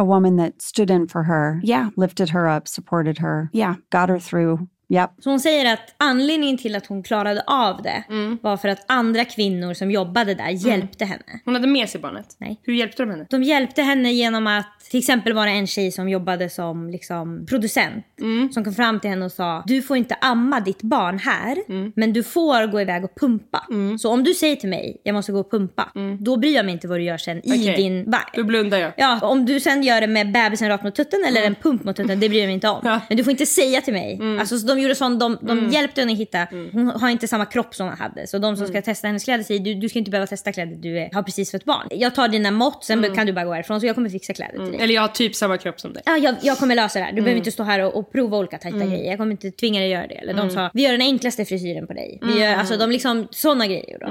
A 0.00 0.04
woman 0.04 0.36
that 0.36 0.62
stood 0.62 0.90
in 0.90 1.08
for 1.08 1.24
her, 1.24 1.60
yeah, 1.62 1.90
lifted 1.94 2.30
her 2.30 2.48
up, 2.48 2.66
supported 2.66 3.18
her, 3.18 3.50
yeah, 3.52 3.74
got 3.90 4.08
her 4.08 4.18
through. 4.18 4.66
Yep. 4.90 5.10
Så 5.18 5.30
hon 5.30 5.40
säger 5.40 5.72
att 5.72 5.94
anledningen 5.96 6.58
till 6.58 6.76
att 6.76 6.86
hon 6.86 7.02
klarade 7.02 7.42
av 7.46 7.82
det 7.82 8.04
var 8.40 8.56
för 8.56 8.68
att 8.68 8.84
andra 8.86 9.24
kvinnor 9.24 9.74
som 9.74 9.90
jobbade 9.90 10.34
där 10.34 10.48
hjälpte 10.48 11.04
henne. 11.04 11.40
Hon 11.44 11.54
hade 11.54 11.66
med 11.66 11.88
sig 11.88 12.00
barnet? 12.00 12.26
Nej. 12.38 12.60
Hur 12.62 12.74
hjälpte 12.74 13.02
de 13.02 13.10
henne? 13.10 13.26
De 13.30 13.42
hjälpte 13.42 13.82
henne 13.82 14.12
genom 14.12 14.46
att 14.46 14.80
till 14.90 14.98
exempel 14.98 15.32
var 15.32 15.46
det 15.46 15.52
en 15.52 15.66
tjej 15.66 15.92
som 15.92 16.08
jobbade 16.08 16.50
som 16.50 16.90
liksom, 16.90 17.46
producent 17.46 18.04
som 18.52 18.64
kom 18.64 18.74
fram 18.74 19.00
till 19.00 19.10
henne 19.10 19.24
och 19.24 19.32
sa 19.32 19.62
du 19.66 19.82
får 19.82 19.96
inte 19.96 20.14
amma 20.14 20.60
ditt 20.60 20.82
barn 20.82 21.18
här 21.18 21.58
men 21.96 22.12
du 22.12 22.22
får 22.22 22.66
gå 22.66 22.80
iväg 22.80 23.04
och 23.04 23.14
pumpa. 23.20 23.66
Så 23.98 24.10
om 24.10 24.24
du 24.24 24.34
säger 24.34 24.56
till 24.56 24.68
mig 24.68 25.00
jag 25.04 25.12
måste 25.12 25.32
gå 25.32 25.40
och 25.40 25.50
pumpa 25.50 25.92
då 26.18 26.36
bryr 26.36 26.54
jag 26.54 26.64
mig 26.64 26.74
inte 26.74 26.88
vad 26.88 26.98
du 26.98 27.02
gör 27.02 27.18
sen 27.18 27.38
i 27.38 27.40
Okej. 27.44 27.76
din 27.76 28.10
vagn. 28.10 28.24
Då 28.34 28.44
blundar 28.44 28.78
jag. 28.78 28.92
Ja, 28.96 29.20
om 29.22 29.46
du 29.46 29.60
sen 29.60 29.82
gör 29.82 30.00
det 30.00 30.06
med 30.06 30.32
bebisen 30.32 30.68
rakt 30.68 30.84
mot 30.84 30.94
tutten 30.94 31.24
eller 31.28 31.42
en 31.42 31.54
pump 31.54 31.84
mot 31.84 31.96
tutten, 31.96 32.20
det 32.20 32.28
bryr 32.28 32.40
jag 32.40 32.46
mig 32.46 32.54
inte 32.54 32.68
om. 32.68 32.80
Ja. 32.84 33.00
Men 33.08 33.16
du 33.16 33.24
får 33.24 33.30
inte 33.30 33.46
säga 33.46 33.80
till 33.80 33.94
mig. 33.94 34.20
Alltså, 34.40 34.58
så 34.58 34.66
de 34.80 34.84
gjorde 34.84 34.94
sånt, 34.94 35.20
de, 35.20 35.38
de 35.40 35.68
hjälpte 35.68 36.00
henne 36.00 36.14
hitta, 36.14 36.46
hon 36.72 36.86
har 36.86 37.08
inte 37.08 37.28
samma 37.28 37.46
kropp 37.46 37.74
som 37.74 37.88
hon 37.88 37.98
hade. 37.98 38.26
Så 38.26 38.38
de 38.38 38.56
som 38.56 38.66
ska 38.66 38.82
testa 38.82 39.06
hennes 39.06 39.24
kläder 39.24 39.44
säger, 39.44 39.60
du, 39.60 39.74
du 39.74 39.88
ska 39.88 39.98
inte 39.98 40.10
behöva 40.10 40.26
testa 40.26 40.52
kläder, 40.52 40.76
du 40.76 40.98
är, 40.98 41.10
har 41.12 41.22
precis 41.22 41.50
fått 41.50 41.64
barn. 41.64 41.86
Jag 41.90 42.14
tar 42.14 42.28
dina 42.28 42.50
mått, 42.50 42.84
sen 42.84 43.14
kan 43.14 43.26
du 43.26 43.32
bara 43.32 43.44
gå 43.44 43.52
härifrån 43.52 43.80
så 43.80 43.86
jag 43.86 43.94
kommer 43.94 44.08
fixa 44.08 44.32
kläder 44.32 44.52
till 44.52 44.72
dig. 44.72 44.80
Eller 44.80 44.94
jag 44.94 45.02
har 45.02 45.08
typ 45.08 45.34
samma 45.34 45.58
kropp 45.58 45.80
som 45.80 45.92
dig. 45.92 46.02
Ja, 46.06 46.16
jag, 46.16 46.34
jag 46.42 46.58
kommer 46.58 46.74
lösa 46.74 46.98
det 46.98 47.04
här. 47.04 47.12
Du 47.12 47.22
behöver 47.22 47.38
inte 47.38 47.52
stå 47.52 47.62
här 47.62 47.80
och, 47.80 47.96
och 47.96 48.12
prova 48.12 48.38
olika 48.38 48.58
tajta 48.58 48.78
grejer. 48.78 49.10
Jag 49.10 49.18
kommer 49.18 49.30
inte 49.30 49.50
tvinga 49.50 49.80
dig 49.80 49.94
att 49.94 49.98
göra 49.98 50.06
det. 50.06 50.14
Eller 50.14 50.34
de 50.34 50.50
sa, 50.50 50.70
vi 50.74 50.82
gör 50.82 50.92
den 50.92 51.00
enklaste 51.02 51.44
frisyren 51.44 51.86
på 51.86 51.92
dig. 51.92 52.18
Vi 52.22 52.40
gör, 52.40 52.54
alltså 52.54 52.76
de 52.76 52.90
liksom, 52.90 53.28
sådana 53.30 53.66
grejer 53.66 53.98
då. 54.00 54.06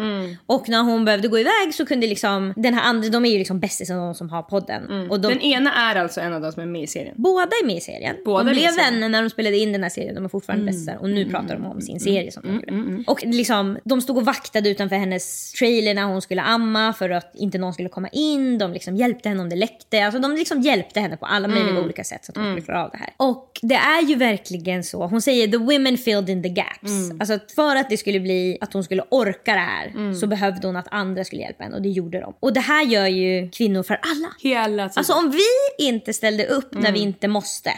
Och 0.45 0.69
när 0.69 0.84
hon 0.84 1.05
behövde 1.05 1.27
gå 1.27 1.39
iväg 1.39 1.73
så 1.73 1.86
kunde 1.86 2.08
liksom, 2.08 2.53
den 2.55 2.73
här 2.73 2.84
andra, 2.84 3.10
de 3.10 3.25
är 3.25 3.29
ju 3.29 3.38
liksom 3.38 3.60
bästisar 3.60 3.95
de 3.95 4.15
som 4.15 4.29
har 4.29 4.43
podden. 4.43 5.10
Och 5.12 5.19
de, 5.19 5.27
Den 5.27 5.41
ena 5.41 5.73
är 5.73 5.95
alltså 5.95 6.21
en 6.21 6.34
av 6.34 6.41
de 6.41 6.51
som 6.51 6.62
är 6.62 6.67
med 6.67 6.84
i 6.84 6.88
serien. 6.88 7.13
Båda 7.17 7.43
är 7.43 7.65
med 7.65 7.75
i 7.75 7.82
serien. 7.82 8.15
Båda 8.25 8.43
de 8.43 8.51
blev 8.51 8.75
vänner 8.75 9.10
när 9.10 9.21
de 9.21 9.29
spelade 9.29 9.58
in 9.58 9.71
den 9.71 9.84
här 9.84 9.89
serien. 9.89 10.15
De 10.15 10.25
är 10.25 10.29
fortfarande 10.29 10.58
bästisar. 10.65 10.97
Och 11.01 11.09
nu 11.09 11.29
pratar 11.29 11.55
de 11.55 11.65
om 11.65 11.81
sin 11.81 11.99
serie 11.99 12.31
som 12.31 12.43
de 12.43 12.53
gjorde. 12.53 13.03
Och 13.07 13.23
liksom, 13.25 13.77
de 13.83 14.01
stod 14.01 14.17
och 14.17 14.25
vaktade 14.25 14.69
utanför 14.69 14.95
hennes 14.95 15.51
trailer 15.51 15.93
när 15.93 16.03
hon 16.03 16.21
skulle 16.21 16.41
amma 16.41 16.93
för 16.93 17.09
att 17.09 17.31
inte 17.35 17.57
någon 17.57 17.73
skulle 17.73 17.89
komma 17.89 18.07
in. 18.07 18.57
De 18.57 18.73
liksom 18.73 18.95
hjälpte 18.95 19.29
henne 19.29 19.41
om 19.41 19.49
det 19.49 19.55
läckte. 19.55 20.05
Alltså 20.05 20.19
de 20.19 20.35
liksom 20.35 20.61
hjälpte 20.61 20.99
henne 20.99 21.17
på 21.17 21.25
alla 21.25 21.47
möjliga 21.47 21.81
olika 21.81 22.03
sätt 22.03 22.25
så 22.25 22.31
att 22.31 22.37
hon 22.37 22.45
skulle 22.45 22.61
klara 22.61 22.83
av 22.85 22.91
det 22.91 22.97
här. 22.97 23.09
Och 23.17 23.59
det 23.61 23.75
är 23.75 24.01
ju 24.01 24.15
verkligen 24.15 24.83
så. 24.83 25.07
Hon 25.07 25.21
säger 25.21 25.47
the 25.47 25.57
women 25.57 25.97
filled 25.97 26.29
in 26.29 26.43
the 26.43 26.49
gaps. 26.49 27.11
Alltså 27.19 27.39
för 27.55 27.75
att 27.75 27.89
det 27.89 27.97
skulle 27.97 28.19
bli 28.19 28.57
att 28.61 28.73
hon 28.73 28.83
skulle 28.83 29.03
orka 29.09 29.53
det 29.53 29.59
här 29.59 30.13
så 30.13 30.27
behövde 30.27 30.67
hon 30.67 30.75
att 30.75 30.87
andra 30.91 31.23
skulle 31.23 31.41
hjälpa 31.41 31.63
henne 31.63 31.75
och 31.75 31.81
det 31.81 31.89
gjorde 31.89 32.19
de. 32.19 32.33
Och 32.39 32.53
det 32.53 32.59
här 32.59 32.85
gör 32.85 33.07
ju 33.07 33.49
kvinnor 33.49 33.83
för 33.83 33.99
alla. 34.01 34.33
Hela 34.39 34.89
tiden. 34.89 34.91
Alltså 34.95 35.13
om 35.13 35.31
vi 35.31 35.85
inte 35.87 36.13
ställde 36.13 36.45
upp 36.45 36.73
när 36.73 36.91
vi 36.91 36.99
inte 36.99 37.27
måste, 37.27 37.71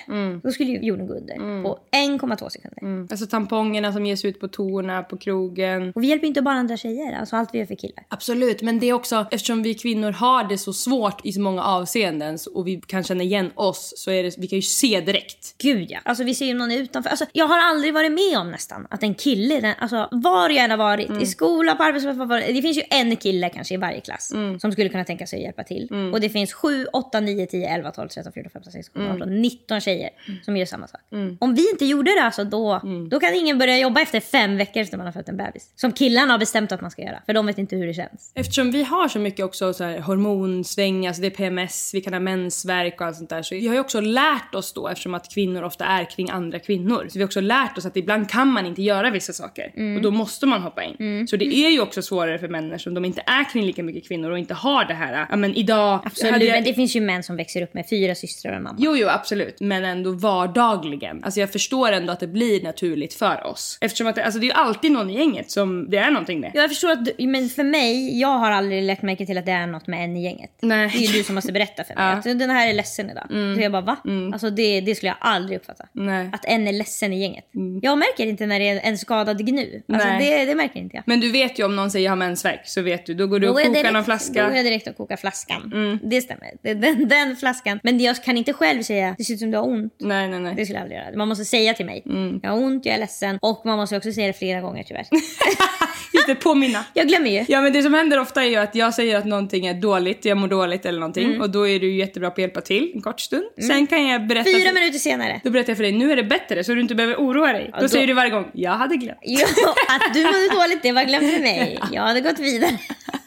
då 0.43 0.51
skulle 0.51 0.71
jorden 0.71 1.07
gå 1.07 1.13
under 1.13 1.63
på 1.63 1.79
1,2 1.91 2.49
sekunder. 2.49 2.70
Alltså 3.11 3.25
tampongerna 3.27 3.93
som 3.93 4.05
ges 4.05 4.25
ut 4.25 4.39
på 4.39 4.47
toorna, 4.47 5.03
på 5.03 5.17
krogen. 5.17 5.91
Och 5.95 6.03
vi 6.03 6.07
hjälper 6.07 6.27
inte 6.27 6.41
bara 6.41 6.55
andra 6.55 6.77
tjejer, 6.77 7.19
alltså 7.19 7.35
allt 7.35 7.49
vi 7.53 7.59
gör 7.59 7.65
för 7.65 7.75
killar. 7.75 8.03
Absolut, 8.07 8.61
men 8.61 8.79
det 8.79 8.89
är 8.89 8.93
också 8.93 9.25
eftersom 9.31 9.63
vi 9.63 9.73
kvinnor 9.73 10.11
har 10.11 10.43
det 10.43 10.57
så 10.57 10.73
svårt 10.73 11.25
i 11.25 11.33
så 11.33 11.41
många 11.41 11.63
avseenden 11.63 12.37
och 12.53 12.67
vi 12.67 12.81
kan 12.87 13.03
känna 13.03 13.23
igen 13.23 13.51
oss 13.55 13.93
så 13.97 14.11
är 14.11 14.23
det, 14.23 14.37
vi 14.37 14.47
kan 14.47 14.57
ju 14.57 14.61
se 14.61 15.01
direkt. 15.01 15.55
Gud 15.57 15.91
ja. 15.91 15.99
Alltså 16.03 16.23
vi 16.23 16.35
ser 16.35 16.45
ju 16.45 16.53
någon 16.53 16.71
utanför. 16.71 17.09
Alltså, 17.09 17.25
jag 17.33 17.47
har 17.47 17.59
aldrig 17.59 17.93
varit 17.93 18.11
med 18.11 18.37
om 18.37 18.51
nästan 18.51 18.87
att 18.89 19.03
en 19.03 19.13
kille, 19.15 19.59
den, 19.59 19.73
alltså 19.79 20.07
var 20.11 20.49
jag 20.49 20.63
än 20.63 20.71
har 20.71 20.77
varit, 20.77 21.21
i 21.21 21.25
skola, 21.25 21.75
på 21.75 21.83
arbetsplats, 21.83 22.17
var- 22.19 22.25
var- 22.25 22.53
det 22.53 22.61
finns 22.61 22.77
ju 22.77 22.81
en 22.89 23.15
kille 23.15 23.49
kanske 23.49 23.73
i 23.73 23.77
varje 23.77 24.01
klass 24.01 24.31
som 24.61 24.71
skulle 24.71 24.89
kunna 24.89 25.03
tänka 25.03 25.27
sig 25.27 25.37
att 25.39 25.43
hjälpa 25.43 25.63
till. 25.63 25.87
Och 26.13 26.21
det 26.21 26.29
finns 26.29 26.53
7, 26.53 26.85
8, 26.93 27.19
9, 27.19 27.45
10, 27.45 27.67
11, 27.75 27.91
12, 27.91 28.07
13, 28.09 28.33
14, 28.33 28.49
15, 28.53 28.71
16, 28.71 29.01
17, 29.03 29.15
18, 29.21 29.41
19 29.41 29.81
tjejer 29.81 30.09
som 30.45 30.57
gör 30.57 30.65
samma 30.65 30.87
sak. 30.87 31.01
Om 31.39 31.55
vi 31.55 31.69
inte 31.71 31.85
gjorde 31.85 32.11
det 32.15 32.21
alltså 32.23 32.43
då, 32.43 32.60
då 33.09 33.19
kan 33.19 33.33
ingen 33.33 33.57
börja 33.57 33.77
jobba 33.77 34.01
efter 34.01 34.19
fem 34.19 34.57
veckor 34.57 34.81
efter 34.81 34.97
man 34.97 35.05
har 35.05 35.13
fött 35.13 35.29
en 35.29 35.37
bebis. 35.37 35.69
Som 35.75 35.91
killarna 35.91 36.31
har 36.33 36.39
bestämt 36.39 36.71
att 36.71 36.81
man 36.81 36.91
ska 36.91 37.01
göra, 37.01 37.21
för 37.25 37.33
de 37.33 37.45
vet 37.45 37.57
inte 37.57 37.75
hur 37.75 37.87
det 37.87 37.93
känns. 37.93 38.31
Eftersom 38.35 38.71
vi 38.71 38.83
har 38.83 39.07
så 39.07 39.19
mycket 39.19 39.45
också 39.45 39.73
så 39.73 39.83
här 39.83 39.99
hormonsväng, 39.99 41.07
alltså 41.07 41.21
det 41.21 41.27
är 41.27 41.31
PMS, 41.31 41.91
vi 41.93 42.01
kan 42.01 42.13
ha 42.13 42.19
mensvärk 42.19 43.01
och 43.01 43.07
allt 43.07 43.15
sånt 43.17 43.29
där. 43.29 43.41
Så 43.41 43.55
vi 43.55 43.67
har 43.67 43.73
ju 43.73 43.79
också 43.79 43.99
lärt 44.01 44.55
oss 44.55 44.73
då, 44.73 44.87
eftersom 44.87 45.13
att 45.13 45.33
kvinnor 45.33 45.63
ofta 45.63 45.85
är 45.85 46.05
kring 46.09 46.29
andra 46.29 46.59
kvinnor. 46.59 47.07
Så 47.09 47.13
vi 47.19 47.19
har 47.23 47.27
också 47.27 47.41
lärt 47.41 47.77
oss 47.77 47.85
att 47.85 47.97
ibland 47.97 48.29
kan 48.29 48.47
man 48.47 48.65
inte 48.65 48.81
göra 48.81 49.09
vissa 49.09 49.33
saker. 49.33 49.95
Och 49.95 50.01
då 50.01 50.11
måste 50.11 50.45
man 50.45 50.61
hoppa 50.61 50.83
in. 50.83 51.27
Så 51.27 51.35
det 51.37 51.45
är 51.45 51.69
ju 51.69 51.81
också 51.81 52.01
svårare 52.01 52.39
för 52.39 52.47
män 52.47 52.79
som 52.79 52.93
de 52.93 53.05
inte 53.05 53.23
är 53.25 53.49
kring 53.53 53.65
lika 53.65 53.83
mycket 53.83 54.07
kvinnor 54.07 54.31
och 54.31 54.39
inte 54.39 54.53
har 54.53 54.85
det 54.85 54.93
här, 54.93 55.25
ja 55.29 55.35
men 55.35 55.55
idag... 55.55 55.99
Absolut, 56.05 56.43
jag- 56.43 56.51
men 56.51 56.63
det 56.63 56.73
finns 56.73 56.95
ju 56.95 57.01
män 57.01 57.23
som 57.23 57.35
växer 57.35 57.61
upp 57.61 57.73
med 57.73 57.85
fyra 57.89 58.15
systrar 58.15 58.51
och 58.51 58.57
en 58.57 58.63
mamma. 58.63 58.77
Jo, 58.79 58.95
jo, 58.97 59.07
absolut. 59.07 59.59
Men 59.59 59.85
ändå 59.85 60.11
vardagligen. 60.11 61.23
Alltså 61.23 61.39
jag 61.39 61.51
förstår 61.51 61.91
ändå 61.91 62.13
att 62.13 62.19
det 62.19 62.27
blir 62.27 62.40
naturligt 62.63 63.13
för 63.13 63.43
oss. 63.47 63.77
Eftersom 63.81 64.07
att 64.07 64.15
det, 64.15 64.23
alltså 64.25 64.39
det 64.39 64.45
är 64.45 64.47
ju 64.47 64.53
alltid 64.53 64.91
någon 64.91 65.09
i 65.09 65.13
gänget 65.17 65.51
som 65.51 65.89
det 65.89 65.97
är 65.97 66.11
någonting 66.11 66.39
med. 66.39 66.51
Jag 66.53 66.69
förstår 66.69 66.91
att 66.91 67.05
du, 67.05 67.27
men 67.27 67.49
för 67.49 67.63
mig, 67.63 68.19
jag 68.19 68.27
har 68.37 68.51
aldrig 68.51 68.83
lagt 68.83 69.01
märke 69.01 69.25
till 69.25 69.37
att 69.37 69.45
det 69.45 69.51
är 69.51 69.67
något 69.67 69.87
med 69.87 70.03
en 70.03 70.17
i 70.17 70.23
gänget. 70.23 70.51
Nej. 70.61 70.89
Det 70.93 70.97
är 70.97 71.01
ju 71.07 71.17
du 71.17 71.23
som 71.23 71.35
måste 71.35 71.51
berätta 71.51 71.83
för 71.83 71.95
mig 71.95 72.03
Ja. 72.11 72.11
att 72.17 72.23
den 72.39 72.49
här 72.49 72.69
är 72.69 72.73
ledsen 72.73 73.09
idag. 73.09 73.25
Så 73.55 73.61
jag 73.61 73.71
bara 73.71 73.81
va? 73.81 73.97
Alltså 74.33 74.49
det, 74.49 74.81
det 74.81 74.95
skulle 74.95 75.09
jag 75.09 75.17
aldrig 75.19 75.57
uppfatta. 75.59 75.85
Nej. 75.93 76.29
Att 76.33 76.45
en 76.45 76.67
är 76.67 76.73
ledsen 76.73 77.13
i 77.13 77.21
gänget. 77.21 77.45
Jag 77.81 77.97
märker 77.97 78.25
inte 78.27 78.45
när 78.45 78.59
det 78.59 78.69
är 78.69 78.79
en 78.83 78.97
skadad 78.97 79.45
gnu. 79.47 79.81
Alltså 79.93 80.07
det, 80.19 80.45
det 80.45 80.55
märker 80.55 80.79
inte 80.79 80.95
jag. 80.95 81.03
Men 81.07 81.19
du 81.19 81.31
vet 81.31 81.59
ju 81.59 81.65
om 81.65 81.75
någon 81.75 81.91
säger 81.91 82.05
jag 82.05 82.11
har 82.11 82.15
mensvärk 82.17 82.61
så 82.65 82.81
vet 82.81 83.05
du. 83.05 83.13
Då 83.13 83.27
går 83.27 83.39
du 83.39 83.47
och 83.47 83.53
Då 83.53 83.59
jag 83.59 83.67
kokar 83.67 83.79
direkt- 83.79 83.93
någon 83.93 84.01
Då 84.01 84.05
flaska. 84.05 84.47
går 84.47 84.55
jag 84.55 84.65
direkt 84.65 84.87
och 84.87 84.97
kokar 84.97 85.17
flaskan. 85.17 85.99
Det 86.03 86.21
stämmer. 86.21 86.51
Det, 86.63 86.73
den, 86.73 87.07
den 87.07 87.35
flaskan. 87.35 87.79
Men 87.83 87.99
jag 87.99 88.23
kan 88.23 88.37
inte 88.37 88.53
själv 88.53 88.81
säga 88.83 89.15
det 89.17 89.23
ser 89.23 89.33
ut 89.33 89.39
som 89.39 89.51
du 89.51 89.57
har 89.57 89.67
ont. 89.67 89.95
Nej, 89.99 90.27
nej, 90.29 90.39
nej. 90.39 90.53
Det 90.55 90.65
skulle 90.65 90.77
jag 90.79 90.83
aldrig 90.83 90.99
göra. 91.01 91.17
Man 91.17 91.27
måste 91.27 91.45
säga 91.45 91.73
till 91.73 91.85
mig. 91.85 92.03
Jag 92.43 92.49
har 92.49 92.57
ont, 92.57 92.85
jag 92.85 92.95
är 92.95 92.99
ledsen. 92.99 93.37
Och 93.41 93.61
man 93.65 93.77
måste 93.77 93.97
också 93.97 94.11
säga 94.11 94.27
det 94.27 94.33
flera 94.33 94.61
gånger 94.61 94.83
tyvärr. 94.83 95.05
Just 96.13 96.27
det, 96.27 96.35
påminna. 96.35 96.85
jag 96.93 97.07
glömmer 97.07 97.29
ju. 97.29 97.45
Ja 97.47 97.61
men 97.61 97.73
det 97.73 97.83
som 97.83 97.93
händer 97.93 98.19
ofta 98.19 98.43
är 98.43 98.49
ju 98.49 98.55
att 98.55 98.75
jag 98.75 98.93
säger 98.93 99.17
att 99.17 99.25
någonting 99.25 99.65
är 99.67 99.73
dåligt, 99.73 100.25
jag 100.25 100.37
mår 100.37 100.47
dåligt 100.47 100.85
eller 100.85 100.99
någonting 100.99 101.41
och 101.41 101.49
då 101.49 101.67
är 101.67 101.79
du 101.79 101.95
jättebra 101.95 102.29
på 102.29 102.33
att 102.33 102.37
hjälpa 102.39 102.61
till 102.61 102.91
en 102.95 103.01
kort 103.01 103.19
stund. 103.19 103.43
Sen 103.67 103.87
kan 103.87 104.07
jag 104.07 104.27
berätta 104.27 104.49
Fyra 104.51 104.67
för, 104.67 104.73
minuter 104.73 104.99
senare. 104.99 105.41
Då 105.43 105.49
berättar 105.49 105.69
jag 105.69 105.77
för 105.77 105.83
dig, 105.83 105.91
nu 105.91 106.11
är 106.11 106.15
det 106.15 106.23
bättre 106.23 106.63
så 106.63 106.73
du 106.73 106.81
inte 106.81 106.95
behöver 106.95 107.15
oroa 107.15 107.53
dig. 107.53 107.69
då, 107.73 107.81
då- 107.81 107.89
säger 107.89 108.07
du 108.07 108.13
varje 108.13 108.29
gång, 108.31 108.51
jag 108.53 108.71
hade 108.71 108.95
glömt. 108.95 109.19
Jo, 109.23 109.45
att 109.87 110.13
du 110.13 110.23
mådde 110.23 110.47
dåligt 110.55 110.83
det 110.83 110.91
var 110.91 111.03
glömt 111.03 111.33
för 111.33 111.41
mig. 111.41 111.79
Jag 111.91 112.01
hade 112.01 112.21
gått 112.21 112.39
vidare. 112.39 112.77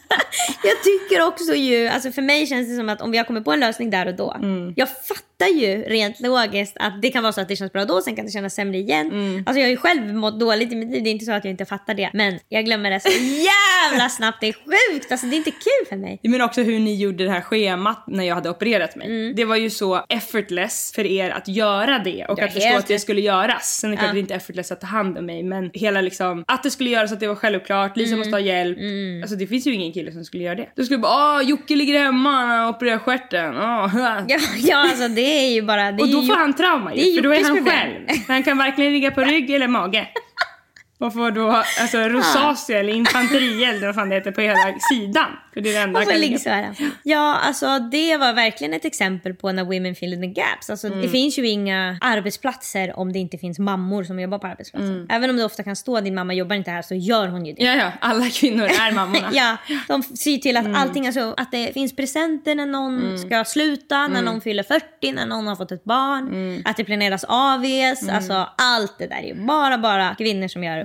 Jag 0.63 0.83
tycker 0.83 1.27
också 1.27 1.55
ju, 1.55 1.87
alltså 1.87 2.11
för 2.11 2.21
mig 2.21 2.47
känns 2.47 2.69
det 2.69 2.75
som 2.75 2.89
att 2.89 3.01
om 3.01 3.11
vi 3.11 3.17
har 3.17 3.25
kommit 3.25 3.45
på 3.45 3.51
en 3.51 3.59
lösning 3.59 3.89
där 3.89 4.05
och 4.07 4.15
då. 4.15 4.35
Jag 4.75 4.87
fattar 4.89 5.47
ju 5.47 5.83
rent 5.83 6.19
logiskt 6.19 6.77
att 6.79 7.01
det 7.01 7.09
kan 7.09 7.23
vara 7.23 7.33
så 7.33 7.41
att 7.41 7.47
det 7.47 7.55
känns 7.55 7.71
bra 7.73 7.85
då, 7.85 8.01
sen 8.01 8.15
kan 8.15 8.25
det 8.25 8.31
kännas 8.31 8.53
sämre 8.55 8.77
igen. 8.77 9.07
Alltså 9.45 9.59
jag 9.59 9.65
har 9.65 9.71
ju 9.71 9.77
själv 9.77 10.13
mått 10.13 10.39
dåligt 10.39 10.71
i 10.71 10.75
mitt 10.75 10.91
liv, 10.91 11.03
det 11.03 11.09
är 11.09 11.11
inte 11.11 11.25
så 11.25 11.31
att 11.31 11.45
jag 11.45 11.51
inte 11.51 11.65
fattar 11.65 11.93
det. 11.93 12.09
Men 12.13 12.39
jag 12.49 12.65
glömmer 12.65 12.91
det 12.91 12.99
så 12.99 13.09
jävla 13.91 14.09
snabbt, 14.09 14.37
det 14.41 14.47
är 14.47 14.53
sjukt. 14.53 15.11
Alltså 15.11 15.27
det 15.27 15.35
är 15.35 15.37
inte 15.37 15.51
kul 15.51 15.87
för 15.89 15.95
mig. 15.95 16.19
Men 16.23 16.41
också 16.41 16.61
hur 16.61 16.79
ni 16.79 16.95
gjorde 16.95 17.23
det 17.23 17.31
här 17.31 17.41
schemat 17.41 18.03
när 18.07 18.23
jag 18.23 18.35
hade 18.35 18.49
opererat 18.49 18.95
mig. 18.95 19.07
Mm. 19.07 19.35
Det 19.35 19.45
var 19.45 19.55
ju 19.55 19.69
så 19.69 20.05
effortless 20.09 20.91
för 20.95 21.05
er 21.05 21.29
att 21.29 21.47
göra 21.47 21.99
det 21.99 22.25
och 22.29 22.41
att 22.41 22.53
förstå 22.53 22.77
att 22.77 22.87
det 22.87 22.99
skulle 22.99 23.21
göras. 23.21 23.77
Sen 23.79 23.89
är 23.89 23.95
det 23.95 23.97
klart 23.97 24.09
Ja. 24.09 24.13
det 24.13 24.19
inte 24.19 24.35
effortless 24.35 24.71
att 24.71 24.81
ta 24.81 24.87
hand 24.87 25.17
om 25.17 25.25
mig 25.25 25.43
men 25.43 25.69
hela 25.73 26.01
liksom 26.01 26.43
att 26.47 26.63
det 26.63 26.71
skulle 26.71 26.89
göras 26.89 27.11
att 27.11 27.19
det 27.19 27.27
var 27.27 27.35
självklart, 27.35 27.97
Lisa 27.97 28.07
Mm. 28.07 28.19
måste 28.19 28.31
ha 28.35 28.39
hjälp. 28.39 28.77
Alltså 29.23 29.35
det 29.35 29.47
finns 29.47 29.67
ju 29.67 29.73
ingen 29.73 29.91
kille 29.95 30.11
som 30.11 30.25
skulle 30.25 30.43
göra 30.43 30.55
det. 30.55 30.67
Då 30.75 30.83
skulle 30.83 30.99
bara 30.99 31.37
åh 31.37 31.49
Jocke 31.49 31.75
ligger 31.75 31.99
hemma, 32.03 32.31
han 32.31 32.49
har 32.59 32.69
opererat 32.69 33.01
stjärten. 33.01 33.57
Åh. 33.57 33.95
Ja, 34.27 34.39
ja 34.57 34.77
alltså 34.77 35.07
det 35.07 35.21
är 35.21 35.53
ju 35.53 35.61
bara... 35.61 35.91
Det 35.91 36.03
Och 36.03 36.09
då 36.09 36.21
får 36.21 36.35
han 36.35 36.53
trauma 36.53 36.93
ju, 36.95 37.15
för 37.15 37.21
då 37.23 37.33
är 37.33 37.43
han 37.43 37.55
problem. 37.55 37.75
själv. 37.75 38.19
Han 38.27 38.43
kan 38.43 38.57
varken 38.57 38.93
ligga 38.93 39.11
på 39.11 39.21
rygg 39.21 39.49
eller 39.51 39.67
mage. 39.67 40.07
Och 40.97 41.13
får 41.13 41.31
då 41.31 41.63
alltså 41.81 41.97
rosacea 41.97 42.79
eller 42.79 42.93
infanterield 42.93 43.77
eller 43.77 43.85
vad 43.85 43.95
fan 43.95 44.09
det 44.09 44.15
heter 44.15 44.31
på 44.31 44.41
hela 44.41 44.75
sidan. 44.91 45.25
För 45.53 45.61
det 45.61 45.69
är 45.69 45.73
det 45.73 45.79
enda 45.79 45.99
Och 45.99 46.05
kan 46.09 46.19
liggsvärda. 46.19 46.75
Ja, 47.03 47.35
alltså 47.35 47.79
det 47.79 48.17
var 48.17 48.33
verkligen 48.33 48.73
ett 48.73 48.85
exempel 48.85 49.33
på 49.33 49.51
när 49.51 49.63
women 49.63 49.95
fill 49.95 50.13
in 50.13 50.21
the 50.21 50.41
gaps. 50.41 50.69
Alltså, 50.69 50.87
Mm. 50.87 51.01
Det 51.01 51.09
finns 51.09 51.39
ju 51.39 51.47
inga 51.47 51.97
arbetsplatser 52.01 52.99
om 52.99 53.13
det 53.13 53.19
inte 53.19 53.37
finns 53.37 53.59
mammor 53.59 54.03
som 54.03 54.19
jobbar 54.19 54.37
på 54.39 54.47
arbetsplatsen. 54.47 55.07
Även 55.09 55.29
om 55.29 55.37
det 55.37 55.45
ofta 55.45 55.63
kan 55.63 55.75
stå 55.75 55.99
din 56.01 56.15
mamma 56.15 56.33
jobbar 56.33 56.55
inte 56.55 56.71
här 56.71 56.81
så 56.81 56.95
gör 56.95 57.27
hon 57.27 57.45
ju 57.45 57.53
det. 57.53 57.63
Ja, 57.63 57.73
ja, 57.75 57.91
alla 57.99 58.29
kvinnor 58.29 58.63
är 58.65 58.91
mammorna. 58.95 59.29
Ja, 59.33 59.57
de 59.87 60.03
ser 60.03 60.37
till 60.37 60.57
att 60.57 60.75
allting, 60.75 61.05
alltså, 61.07 61.33
att 61.37 61.51
det 61.51 61.73
finns 61.73 61.95
presenter 61.95 62.55
när 62.55 62.65
någon 62.65 63.19
ska 63.19 63.43
sluta, 63.45 64.07
när 64.07 64.21
någon 64.21 64.41
fyller 64.41 64.63
40, 64.63 65.11
när 65.11 65.25
någon 65.25 65.47
har 65.47 65.55
fått 65.55 65.71
ett 65.71 65.83
barn, 65.83 66.61
att 66.65 66.77
det 66.77 66.83
planeras 66.83 67.25
AVs, 67.27 68.09
alltså 68.09 68.49
allt 68.57 68.95
det 68.99 69.07
där 69.07 69.15
är 69.15 69.27
ju 69.27 69.45
bara, 69.45 69.77
bara 69.77 70.15
kvinnor 70.15 70.47
som 70.47 70.63
gör 70.63 70.84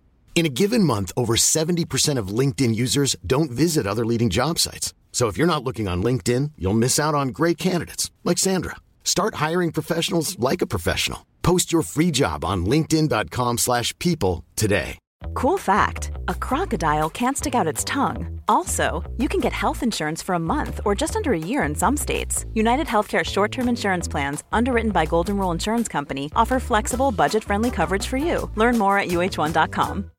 In 0.33 0.45
a 0.45 0.49
given 0.49 0.83
month, 0.83 1.11
over 1.15 1.35
70% 1.35 2.17
of 2.17 2.29
LinkedIn 2.39 2.73
users 2.73 3.15
don't 3.27 3.51
visit 3.51 3.85
other 3.85 4.05
leading 4.05 4.31
job 4.31 4.57
sites. 4.57 4.95
So 5.11 5.27
if 5.27 5.37
you're 5.37 5.45
not 5.45 5.63
looking 5.63 5.87
on 5.87 6.01
LinkedIn, 6.01 6.53
you'll 6.57 6.81
miss 6.85 6.97
out 6.97 7.13
on 7.13 7.27
great 7.27 7.59
candidates 7.59 8.09
like 8.23 8.39
Sandra. 8.39 8.77
Start 9.03 9.35
hiring 9.35 9.71
professionals 9.71 10.39
like 10.39 10.63
a 10.63 10.67
professional. 10.75 11.27
Post 11.43 11.71
your 11.71 11.83
free 11.83 12.09
job 12.09 12.43
on 12.43 12.65
linkedin.com/people 12.65 14.43
today. 14.55 14.97
Cool 15.33 15.57
fact 15.57 16.11
a 16.27 16.33
crocodile 16.33 17.09
can't 17.09 17.37
stick 17.37 17.55
out 17.55 17.67
its 17.67 17.83
tongue. 17.83 18.39
Also, 18.47 19.03
you 19.17 19.27
can 19.27 19.39
get 19.39 19.53
health 19.53 19.83
insurance 19.83 20.21
for 20.23 20.35
a 20.35 20.39
month 20.39 20.79
or 20.85 20.95
just 20.95 21.15
under 21.15 21.33
a 21.33 21.39
year 21.39 21.63
in 21.63 21.75
some 21.75 21.97
states. 21.97 22.45
United 22.53 22.87
Healthcare 22.87 23.23
short 23.23 23.51
term 23.51 23.67
insurance 23.69 24.07
plans, 24.07 24.43
underwritten 24.51 24.91
by 24.91 25.05
Golden 25.05 25.37
Rule 25.37 25.51
Insurance 25.51 25.87
Company, 25.87 26.31
offer 26.35 26.59
flexible, 26.59 27.11
budget 27.11 27.43
friendly 27.43 27.71
coverage 27.71 28.07
for 28.07 28.17
you. 28.17 28.49
Learn 28.55 28.77
more 28.77 28.97
at 28.97 29.09
uh1.com. 29.09 30.11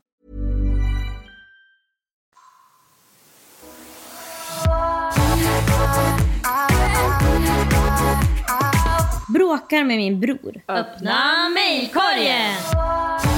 Bråkar 9.32 9.84
med 9.84 9.96
min 9.96 10.20
bror. 10.20 10.60
Öppna 10.68 11.48
mejlkorgen! 11.54 13.31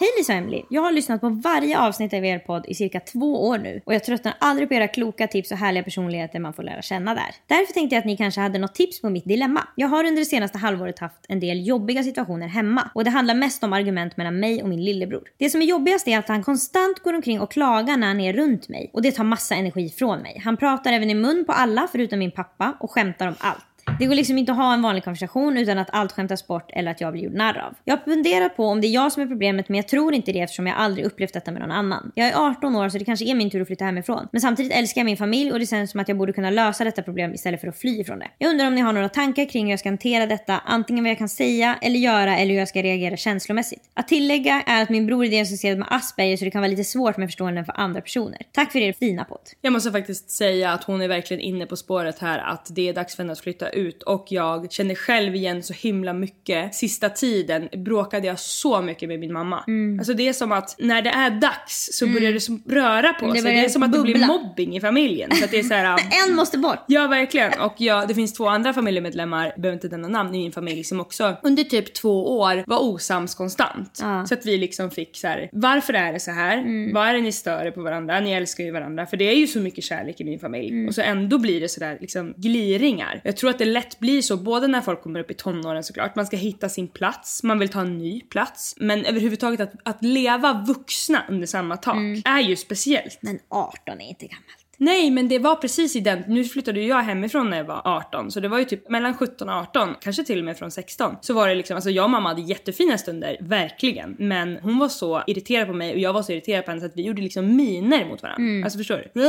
Hej 0.00 0.08
Lisa 0.18 0.32
och 0.32 0.38
Emily. 0.38 0.62
Jag 0.70 0.82
har 0.82 0.92
lyssnat 0.92 1.20
på 1.20 1.28
varje 1.28 1.78
avsnitt 1.80 2.14
av 2.14 2.24
er 2.24 2.38
podd 2.38 2.64
i 2.68 2.74
cirka 2.74 3.00
två 3.00 3.48
år 3.48 3.58
nu 3.58 3.80
och 3.84 3.94
jag 3.94 4.04
tröttnar 4.04 4.34
aldrig 4.38 4.68
på 4.68 4.74
era 4.74 4.88
kloka 4.88 5.26
tips 5.26 5.50
och 5.50 5.58
härliga 5.58 5.82
personligheter 5.82 6.38
man 6.38 6.52
får 6.52 6.62
lära 6.62 6.82
känna 6.82 7.14
där. 7.14 7.34
Därför 7.46 7.72
tänkte 7.72 7.94
jag 7.94 8.00
att 8.00 8.06
ni 8.06 8.16
kanske 8.16 8.40
hade 8.40 8.58
något 8.58 8.74
tips 8.74 9.00
på 9.00 9.10
mitt 9.10 9.24
dilemma. 9.24 9.68
Jag 9.74 9.88
har 9.88 10.04
under 10.04 10.20
det 10.20 10.24
senaste 10.24 10.58
halvåret 10.58 10.98
haft 10.98 11.26
en 11.28 11.40
del 11.40 11.66
jobbiga 11.66 12.02
situationer 12.02 12.48
hemma 12.48 12.90
och 12.94 13.04
det 13.04 13.10
handlar 13.10 13.34
mest 13.34 13.64
om 13.64 13.72
argument 13.72 14.16
mellan 14.16 14.40
mig 14.40 14.62
och 14.62 14.68
min 14.68 14.84
lillebror. 14.84 15.28
Det 15.38 15.50
som 15.50 15.62
är 15.62 15.66
jobbigast 15.66 16.08
är 16.08 16.18
att 16.18 16.28
han 16.28 16.42
konstant 16.42 17.00
går 17.02 17.14
omkring 17.14 17.40
och 17.40 17.50
klagar 17.50 17.96
när 17.96 18.06
han 18.06 18.20
är 18.20 18.32
runt 18.32 18.68
mig 18.68 18.90
och 18.92 19.02
det 19.02 19.12
tar 19.12 19.24
massa 19.24 19.54
energi 19.54 19.90
från 19.90 20.18
mig. 20.18 20.40
Han 20.44 20.56
pratar 20.56 20.92
även 20.92 21.10
i 21.10 21.14
mun 21.14 21.44
på 21.46 21.52
alla 21.52 21.88
förutom 21.92 22.18
min 22.18 22.32
pappa 22.32 22.76
och 22.80 22.90
skämtar 22.90 23.26
om 23.26 23.34
allt. 23.38 23.75
Det 23.98 24.06
går 24.06 24.14
liksom 24.14 24.38
inte 24.38 24.52
att 24.52 24.58
ha 24.58 24.74
en 24.74 24.82
vanlig 24.82 25.04
konversation 25.04 25.56
utan 25.56 25.78
att 25.78 25.88
allt 25.92 26.12
skämtas 26.12 26.46
bort 26.46 26.70
eller 26.72 26.90
att 26.90 27.00
jag 27.00 27.12
blir 27.12 27.22
gjord 27.22 27.34
narr 27.34 27.58
av. 27.58 27.74
Jag 27.84 27.96
har 27.96 28.04
funderat 28.04 28.56
på 28.56 28.64
om 28.64 28.80
det 28.80 28.86
är 28.86 28.90
jag 28.90 29.12
som 29.12 29.22
är 29.22 29.26
problemet 29.26 29.68
men 29.68 29.76
jag 29.76 29.88
tror 29.88 30.14
inte 30.14 30.32
det 30.32 30.40
eftersom 30.40 30.66
jag 30.66 30.76
aldrig 30.76 31.06
upplevt 31.06 31.32
detta 31.32 31.52
med 31.52 31.60
någon 31.60 31.70
annan. 31.70 32.12
Jag 32.14 32.28
är 32.28 32.50
18 32.50 32.76
år 32.76 32.88
så 32.88 32.98
det 32.98 33.04
kanske 33.04 33.24
är 33.24 33.34
min 33.34 33.50
tur 33.50 33.60
att 33.60 33.66
flytta 33.66 33.84
hemifrån. 33.84 34.28
Men 34.32 34.40
samtidigt 34.40 34.72
älskar 34.72 35.00
jag 35.00 35.04
min 35.04 35.16
familj 35.16 35.52
och 35.52 35.58
det 35.58 35.66
känns 35.66 35.90
som 35.90 36.00
att 36.00 36.08
jag 36.08 36.18
borde 36.18 36.32
kunna 36.32 36.50
lösa 36.50 36.84
detta 36.84 37.02
problem 37.02 37.34
istället 37.34 37.60
för 37.60 37.68
att 37.68 37.78
fly 37.78 38.00
ifrån 38.00 38.18
det. 38.18 38.28
Jag 38.38 38.50
undrar 38.50 38.66
om 38.66 38.74
ni 38.74 38.80
har 38.80 38.92
några 38.92 39.08
tankar 39.08 39.44
kring 39.44 39.64
hur 39.64 39.70
jag 39.70 39.80
ska 39.80 39.88
hantera 39.88 40.26
detta, 40.26 40.58
antingen 40.64 41.04
vad 41.04 41.10
jag 41.10 41.18
kan 41.18 41.28
säga 41.28 41.78
eller 41.82 41.98
göra 41.98 42.38
eller 42.38 42.52
hur 42.52 42.58
jag 42.58 42.68
ska 42.68 42.82
reagera 42.82 43.16
känslomässigt. 43.16 43.82
Att 43.94 44.08
tillägga 44.08 44.62
är 44.66 44.82
att 44.82 44.88
min 44.88 45.06
bror 45.06 45.24
är 45.24 45.28
diagnostiserad 45.28 45.78
med 45.78 45.88
Asperger 45.90 46.36
så 46.36 46.44
det 46.44 46.50
kan 46.50 46.60
vara 46.60 46.70
lite 46.70 46.84
svårt 46.84 47.16
med 47.16 47.28
förståelsen 47.28 47.64
för 47.64 47.80
andra 47.80 48.00
personer. 48.00 48.38
Tack 48.52 48.72
för 48.72 48.78
er 48.78 48.92
fina 48.92 49.24
podd. 49.24 49.40
Jag 49.60 49.72
måste 49.72 49.92
faktiskt 49.92 50.30
säga 50.30 50.72
att 50.72 50.84
hon 50.84 51.02
är 51.02 51.08
verkligen 51.08 51.40
inne 51.40 51.66
på 51.66 51.76
spåret 51.76 52.18
här 52.18 52.38
att 52.38 52.66
det 52.70 52.88
är 52.88 52.92
dags 52.92 53.16
för 53.16 53.22
henne 53.22 53.32
att 53.32 53.40
flytta 53.40 53.68
ut 53.76 54.02
och 54.02 54.26
jag 54.28 54.72
känner 54.72 54.94
själv 54.94 55.34
igen 55.34 55.62
så 55.62 55.72
himla 55.72 56.12
mycket. 56.12 56.74
Sista 56.74 57.08
tiden 57.08 57.68
bråkade 57.84 58.26
jag 58.26 58.38
så 58.38 58.82
mycket 58.82 59.08
med 59.08 59.20
min 59.20 59.32
mamma. 59.32 59.64
Mm. 59.66 59.98
Alltså 59.98 60.14
det 60.14 60.28
är 60.28 60.32
som 60.32 60.52
att 60.52 60.76
när 60.78 61.02
det 61.02 61.10
är 61.10 61.30
dags 61.30 61.88
så 61.92 62.06
börjar 62.06 62.32
det 62.32 62.40
som 62.40 62.62
röra 62.68 63.12
på 63.12 63.32
Det 63.32 63.40
sig. 63.40 63.54
Det 63.54 63.64
är 63.64 63.68
som 63.68 63.82
att 63.82 63.92
det 63.92 64.02
blir 64.02 64.14
bubbla. 64.14 64.26
mobbing 64.26 64.76
i 64.76 64.80
familjen. 64.80 65.30
Så 65.34 65.44
att 65.44 65.50
det 65.50 65.58
är 65.58 65.62
så 65.62 65.74
här, 65.74 66.00
En 66.28 66.34
måste 66.34 66.58
bort! 66.58 66.84
Ja 66.86 67.06
verkligen 67.06 67.60
och 67.60 67.74
jag, 67.76 68.08
det 68.08 68.14
finns 68.14 68.32
två 68.32 68.46
andra 68.48 68.72
familjemedlemmar, 68.72 69.52
behöver 69.56 69.72
inte 69.72 69.88
nämna 69.88 70.08
namn 70.08 70.34
i 70.34 70.38
min 70.38 70.52
familj 70.52 70.84
som 70.84 71.00
också 71.00 71.36
under 71.42 71.64
typ 71.64 71.94
två 71.94 72.38
år 72.38 72.64
var 72.66 72.82
osams 72.82 73.34
konstant. 73.34 73.98
Ja. 74.02 74.14
Mm. 74.14 74.26
Så 74.26 74.34
att 74.34 74.46
vi 74.46 74.58
liksom 74.58 74.90
fick 74.90 75.16
så 75.16 75.26
här: 75.26 75.48
varför 75.52 75.92
är 75.94 76.12
det 76.12 76.20
så 76.20 76.30
här? 76.30 76.92
Vad 76.94 77.08
är 77.08 77.14
det 77.14 77.20
ni 77.20 77.32
stör 77.32 77.66
er 77.66 77.70
på 77.70 77.82
varandra? 77.82 78.20
Ni 78.20 78.32
älskar 78.32 78.64
ju 78.64 78.70
varandra 78.70 79.06
för 79.06 79.16
det 79.16 79.24
är 79.24 79.36
ju 79.36 79.46
så 79.46 79.60
mycket 79.60 79.84
kärlek 79.84 80.20
i 80.20 80.24
min 80.24 80.38
familj. 80.38 80.68
Mm. 80.68 80.88
Och 80.88 80.94
så 80.94 81.00
ändå 81.00 81.38
blir 81.38 81.60
det 81.60 81.68
sådär 81.68 81.98
liksom 82.00 82.34
gliringar. 82.36 83.20
Jag 83.24 83.36
tror 83.36 83.50
att 83.50 83.58
det 83.58 83.64
lätt 83.66 83.98
blir 83.98 84.22
så 84.22 84.36
både 84.36 84.66
när 84.66 84.80
folk 84.80 85.02
kommer 85.02 85.20
upp 85.20 85.30
i 85.30 85.34
tonåren 85.34 85.84
såklart, 85.84 86.16
man 86.16 86.26
ska 86.26 86.36
hitta 86.36 86.68
sin 86.68 86.88
plats, 86.88 87.42
man 87.42 87.58
vill 87.58 87.68
ta 87.68 87.80
en 87.80 87.98
ny 87.98 88.20
plats. 88.20 88.74
Men 88.76 89.04
överhuvudtaget 89.04 89.60
att, 89.60 89.72
att 89.82 90.04
leva 90.04 90.64
vuxna 90.66 91.24
under 91.28 91.46
samma 91.46 91.76
tak 91.76 91.96
Mm. 91.96 92.22
är 92.24 92.40
ju 92.40 92.56
speciellt. 92.56 93.18
Men 93.22 93.38
18 93.48 94.00
är 94.00 94.08
inte 94.08 94.26
gammalt. 94.26 94.65
Nej 94.78 95.10
men 95.10 95.28
det 95.28 95.38
var 95.38 95.54
precis 95.56 95.96
i 95.96 96.00
den, 96.00 96.24
nu 96.28 96.44
flyttade 96.44 96.80
jag 96.80 97.02
hemifrån 97.02 97.50
när 97.50 97.56
jag 97.56 97.64
var 97.64 97.80
18 97.84 98.30
så 98.30 98.40
det 98.40 98.48
var 98.48 98.58
ju 98.58 98.64
typ 98.64 98.88
mellan 98.90 99.14
17 99.16 99.48
och 99.48 99.54
18, 99.54 99.94
kanske 100.00 100.24
till 100.24 100.38
och 100.38 100.44
med 100.44 100.58
från 100.58 100.70
16. 100.70 101.16
Så 101.20 101.34
var 101.34 101.48
det 101.48 101.54
liksom, 101.54 101.76
alltså 101.76 101.90
jag 101.90 102.04
och 102.04 102.10
mamma 102.10 102.28
hade 102.28 102.40
jättefina 102.42 102.98
stunder, 102.98 103.36
verkligen. 103.40 104.16
Men 104.18 104.56
hon 104.62 104.78
var 104.78 104.88
så 104.88 105.22
irriterad 105.26 105.66
på 105.66 105.72
mig 105.72 105.92
och 105.92 105.98
jag 105.98 106.12
var 106.12 106.22
så 106.22 106.32
irriterad 106.32 106.64
på 106.64 106.70
henne 106.70 106.80
så 106.80 106.86
att 106.86 106.96
vi 106.96 107.02
gjorde 107.02 107.22
liksom 107.22 107.56
miner 107.56 108.04
mot 108.08 108.22
varandra. 108.22 108.42
Alltså 108.64 108.78
förstår 108.78 108.96
du? 109.14 109.20